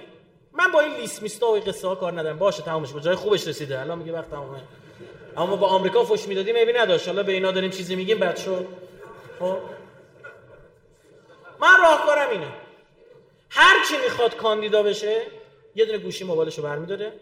[0.52, 2.40] من با این لیست میستا و قصه ها کار ندارم.
[2.40, 3.80] باشه تمامش به جای خوبش رسیده.
[3.80, 4.62] الان میگه وقت تمامه
[5.38, 7.08] اما با آمریکا فوش می‌دادیم ایبی نداشت.
[7.08, 8.68] حالا به اینا داریم چیزی میگیم بعد شد.
[9.40, 9.58] خب؟
[11.60, 12.48] من راهکارم اینه.
[13.50, 15.22] هر کی می‌خواد کاندیدا بشه
[15.76, 17.14] یه دونه گوشی موبایلشو برمیداره.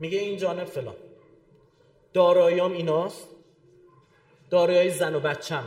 [0.00, 0.96] میگه این جانب فلان.
[2.12, 3.28] داراییام ایناست.
[4.50, 5.64] دارایی زن و بچم.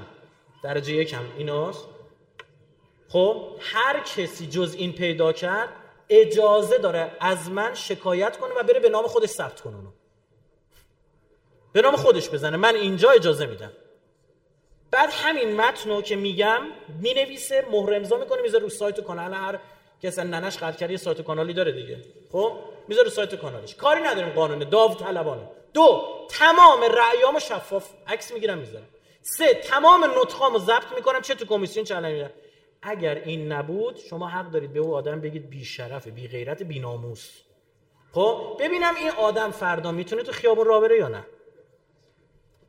[0.64, 1.86] درجه یکم ایناست.
[3.10, 5.70] خب؟ هر کسی جز این پیدا کرد
[6.10, 9.78] اجازه داره از من شکایت کنه و بره به نام خودش ثبت کنه
[11.74, 12.58] به نام خودش بزنه.
[12.58, 13.72] من اینجا اجازه میدم.
[14.92, 16.62] بعد همین متنو که میگم
[17.02, 19.60] می‌نویسه مهر امضا می‌کنه می‌ذاره رو سایت و کانال هر
[20.04, 21.98] کسی ننش کرده سایت و کانالی داره دیگه.
[22.32, 22.54] خب؟
[22.88, 23.76] می‌ذاره رو سایت و کانالش.
[23.76, 24.70] کاری نداریم قانون.
[24.70, 25.48] داو طلبانه.
[25.74, 28.88] دو تمام رأیامو شفاف عکس می‌گیرم می‌ذارم.
[29.22, 32.32] سه تمام نطقامو ضبط می‌کنم چه تو کمیسیون چه نمی‌دونم
[32.82, 36.80] اگر این نبود شما حق دارید به او آدم بگید بی شرف بی غیرت بی
[36.80, 37.30] ناموس
[38.14, 41.26] خب؟ ببینم این آدم فردا می‌تونه تو خیابون راه بره یا نه.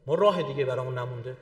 [0.06, 1.36] ما راه دیگه برامون نمونده.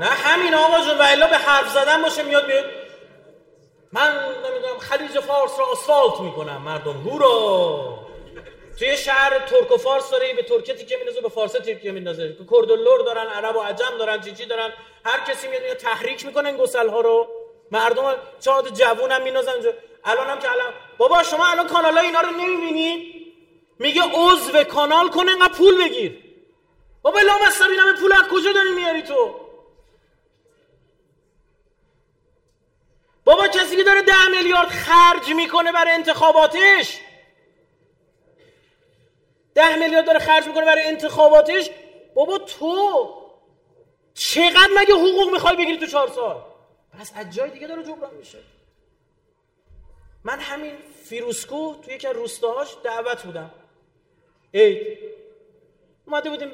[0.00, 2.64] نه همین آقا جون و به حرف زدن باشه میاد بیاد.
[3.92, 6.92] من نمی‌دونم خلیج فارس رو آسفالت می‌کنم مردم.
[6.92, 7.98] هورا!
[8.78, 12.36] توی شهر ترک و فارس داره به ترکیه که میندازه به فارس تیکه میندازه.
[12.50, 14.72] کرد و لور دارن عرب و عجم دارن چی دارن.
[15.04, 17.28] هر کسی میاد تحریک می‌کنه گسل ها رو.
[17.70, 19.52] مردم چاد جوون هم مینازن
[20.04, 23.14] الان هم که الان بابا شما الان کانال های اینا رو نمی‌بینید
[23.78, 26.23] میگه عضو کانال کنه انقدر پول بگیر.
[27.04, 29.40] بابا لامصب اینم پول از کجا داری میاری تو؟
[33.24, 37.00] بابا کسی که داره ده میلیارد خرج می‌کنه برای انتخاباتش
[39.54, 41.70] ده میلیارد داره خرج می‌کنه برای انتخاباتش
[42.14, 43.08] بابا تو
[44.14, 46.42] چقدر مگه حقوق می‌خوای بگیری تو چهار سال؟
[46.98, 48.38] پس از جای دیگه داره جبران میشه.
[50.24, 50.74] من همین
[51.04, 53.50] فیروسکو توی یکی از روستاهاش دعوت بودم.
[54.52, 54.98] ای
[56.06, 56.50] اومده بودیم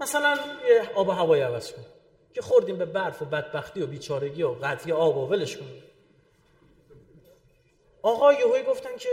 [0.00, 0.38] مثلا
[0.94, 1.86] آب و هوای عوض کنیم
[2.34, 5.82] که خوردیم به برف و بدبختی و بیچارگی و قطعی آب و ولش کنیم
[8.02, 9.08] آقا یهوی گفتن که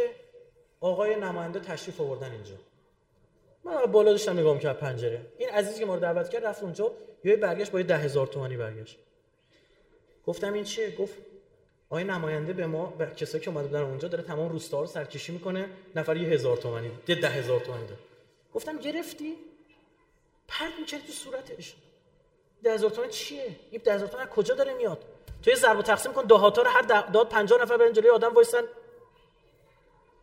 [0.81, 2.55] آقای نماینده تشریف آوردن اینجا.
[3.63, 5.21] من بالا داشتم نگاه که پنجره.
[5.37, 6.91] این عزیزی که ما رو دعوت کرد رفت اونجا
[7.23, 8.97] یه برگشت با ده هزار تومانی برگشت.
[10.25, 11.13] گفتم این چیه؟ گفت
[11.89, 15.31] آقای نماینده به ما به کسایی که اومده بودن اونجا داره تمام روستا رو سرکشی
[15.31, 15.69] می‌کنه.
[15.95, 17.99] نفر یه هزار تومانی ده ده هزار تومانی داره.
[18.53, 19.33] گفتم گرفتی؟
[20.47, 21.75] پرد می‌کردی تو صورتش.
[22.63, 25.03] ده هزار تومانی چیه؟ این ده هزار تومانی کجا داره میاد؟
[25.43, 28.63] تو یه ضرب تقسیم کن دهاتا رو هر داد 50 نفر برن جلوی آدم وایسن.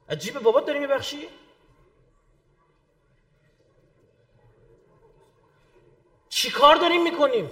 [0.09, 1.29] عجیب بابات داری میبخشی؟
[6.29, 7.51] چی کار داریم می‌کنیم؟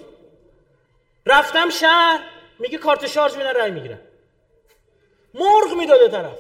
[1.27, 4.01] رفتم شهر میگه کارت شارژ میدن رای می‌گیرن.
[5.35, 6.39] مرغ می‌داده طرف.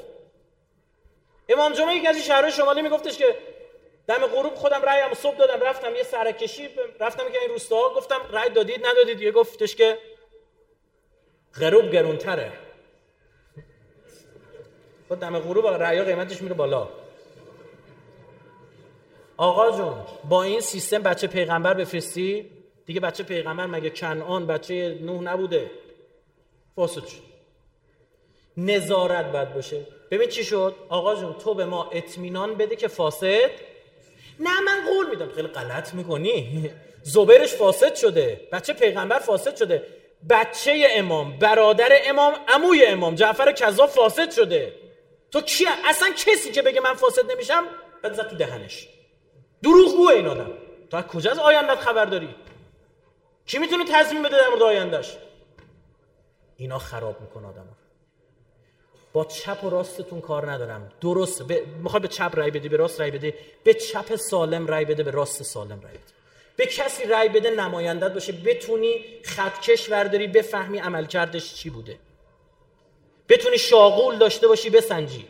[1.48, 3.38] امام جمعه یکی از این شهرهای شمالی میگفتش که
[4.10, 6.68] دم غروب خودم رأیم صبح دادم رفتم یه سرکشی
[7.00, 9.98] رفتم که این روستاها گفتم رأی دادید ندادید؟ یه گفتش که
[11.60, 12.52] غروب گرونتره.
[15.08, 16.88] خود دم غروب رأی قیمتش میره بالا.
[19.36, 19.94] آقا جون
[20.28, 22.50] با این سیستم بچه پیغمبر بفرستی؟
[22.86, 25.70] دیگه بچه پیغمبر مگه کنعان بچه نوح نبوده؟
[26.76, 27.22] فاسد شد.
[28.56, 29.86] نظارت باید باشه.
[30.10, 33.69] ببین چی شد؟ آقا جون تو به ما اطمینان بده که فاسد
[34.40, 35.32] نه من قول میدم.
[35.32, 36.70] خیلی غلط می‌کنی.
[37.02, 38.48] زبرش فاسد شده.
[38.52, 39.86] بچه پیغمبر فاسد شده.
[40.30, 44.74] بچه امام برادر امام عموی امام جعفر کذاب فاسد شده.
[45.30, 47.64] تو کی اصلا کسی که بگه من فاسد نمیشم؟
[48.02, 48.88] زد تو دهنش.
[49.62, 50.50] دروغگوه این آدم.
[50.90, 52.34] تو از کجا از آیندت خبر داری؟
[53.46, 55.16] کی می‌تونه تضمین بده در مورد آیندهش؟
[56.56, 57.68] اینا خراب می‌کنه آدم
[59.12, 60.92] با چپ و راستتون کار ندارم.
[61.00, 61.52] درست ب...
[61.82, 63.34] می‌خوای به چپ رای بدی به راست رای بده
[63.64, 66.02] به چپ سالم رای بده به راست سالم رای بده.
[66.56, 68.32] به کسی رای بده نمایندت باشه.
[68.32, 71.98] بتونی خطکش ورداری بفهمی عملکردش چی بوده.
[73.28, 75.26] بتونی شاغول داشته باشی بسنجی.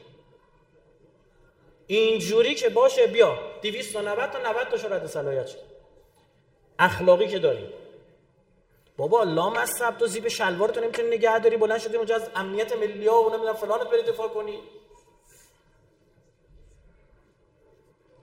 [1.87, 3.39] اینجوری که باشه بیا.
[3.63, 5.59] 290 تا 90 تا رد صلاحیت شد
[6.79, 7.67] اخلاقی که داریم
[9.01, 11.57] بابا لام از سبت و زیب شلوار تو نمی‌تونی نگه داری.
[11.57, 14.59] بلند شدی اونجا از امنیت ملی ها و نمی‌دونم فلانت بری دفاع کنی.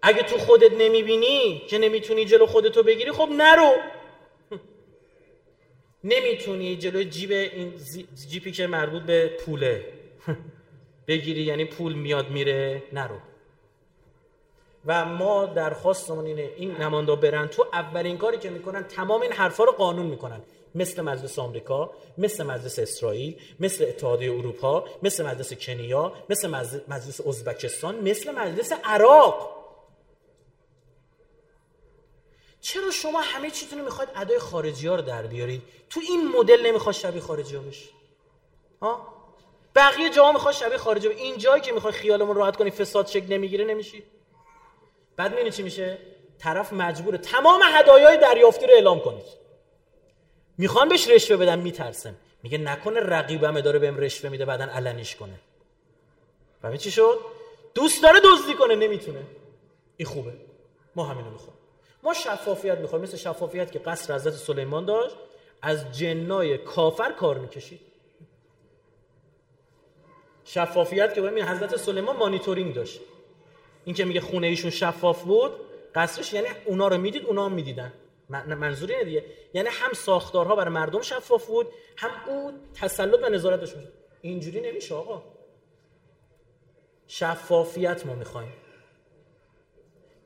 [0.01, 3.75] اگه تو خودت نمی‌بینی که نمی‌تونی جلو خودتو بگیری خب نرو.
[6.13, 7.73] نمی‌تونی جلو جیب این
[8.29, 9.85] جیپی که مربوط به پوله
[11.07, 13.17] بگیری یعنی پول میاد میره نرو.
[14.85, 19.63] و ما درخواستمون اینه این نماندا برن تو اولین کاری که می‌کنن تمام این حرفا
[19.63, 20.41] رو قانون می‌کنن.
[20.77, 26.47] مثل مجلس آمریکا مثل مجلس اسرائیل مثل اتحادیه اروپا مثل مجلس کنیا مثل
[26.87, 29.57] مجلس ازبکستان مثل مجلس عراق.
[32.61, 36.95] چرا شما همه چیتون می‌خواید ادای خارجی ها رو در بیارید؟ تو این مدل نمی‌خواد
[36.95, 37.89] شبیه خارجی ها بشی
[38.81, 39.13] ها؟
[39.75, 43.33] بقیه جاها می‌خواد شبیه خارجی ها این جایی که می‌خواد خیالمون راحت کنی فساد شکل
[43.33, 44.03] نمی‌گیره نمیشی.
[45.15, 45.97] بعد می‌بینی چی میشه؟
[46.39, 49.25] طرف مجبوره تمام هدایای دریافتی رو اعلام کنید.
[50.57, 55.39] می‌خوان بهش رشوه بدن میترسن میگه نکنه رقیبمه داره بهم رشوه میده بعدا علنیش کنه.
[56.63, 57.19] و چی شد؟
[57.73, 59.23] دوست داره دزدی کنه نمی‌تونه.
[59.97, 60.33] این خوبه.
[60.95, 61.57] ما همینو می‌خوایم
[62.03, 65.15] ما شفافیت می‌خوایم مثل شفافیت که قصر حضرت سلیمان داشت
[65.61, 67.81] از جنای کافر کار می‌کشید.
[70.43, 72.99] شفافیت که ببین حضرت سلیمان مانیتورینگ داشت.
[73.85, 75.51] این که میگه خونه ایشون شفاف بود
[75.95, 77.93] قصرش یعنی اونا رو می‌دید اونا هم می‌دیدن.
[78.29, 79.25] منظور اینه دیگه.
[79.53, 81.67] یعنی هم ساختارها برای مردم شفاف بود
[81.97, 83.87] هم او تسلط و نظارتش بود.
[84.21, 85.23] اینجوری نمیشه آقا.
[87.07, 88.53] شفافیت ما می‌خوایم.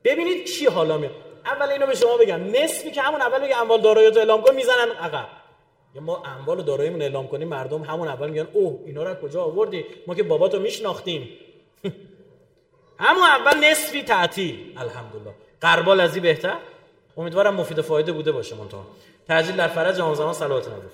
[0.04, 1.12] ببینید کی حالا میاد.
[1.44, 2.44] اول اینو به شما بگم.
[2.44, 5.28] نصفی که همون اول بگه اموال داراییتو اعلام کن می‌زنن عقب.
[5.94, 9.42] یا ما اموال و داراییمون اعلام کنیم مردم همون اول میگن اوه اینا رو کجا
[9.42, 11.28] آوردی؟ ما که باباتو میشناختیم.
[12.98, 14.74] همون اول نصفی تعطیل.
[14.76, 15.34] الحمدلله.
[15.60, 16.56] قربال ازی بهتر؟
[17.16, 18.86] امیدوارم مفید و فایده بوده باشه منتها
[19.28, 20.92] تعجیل در فرج آن زمان صلوات نبود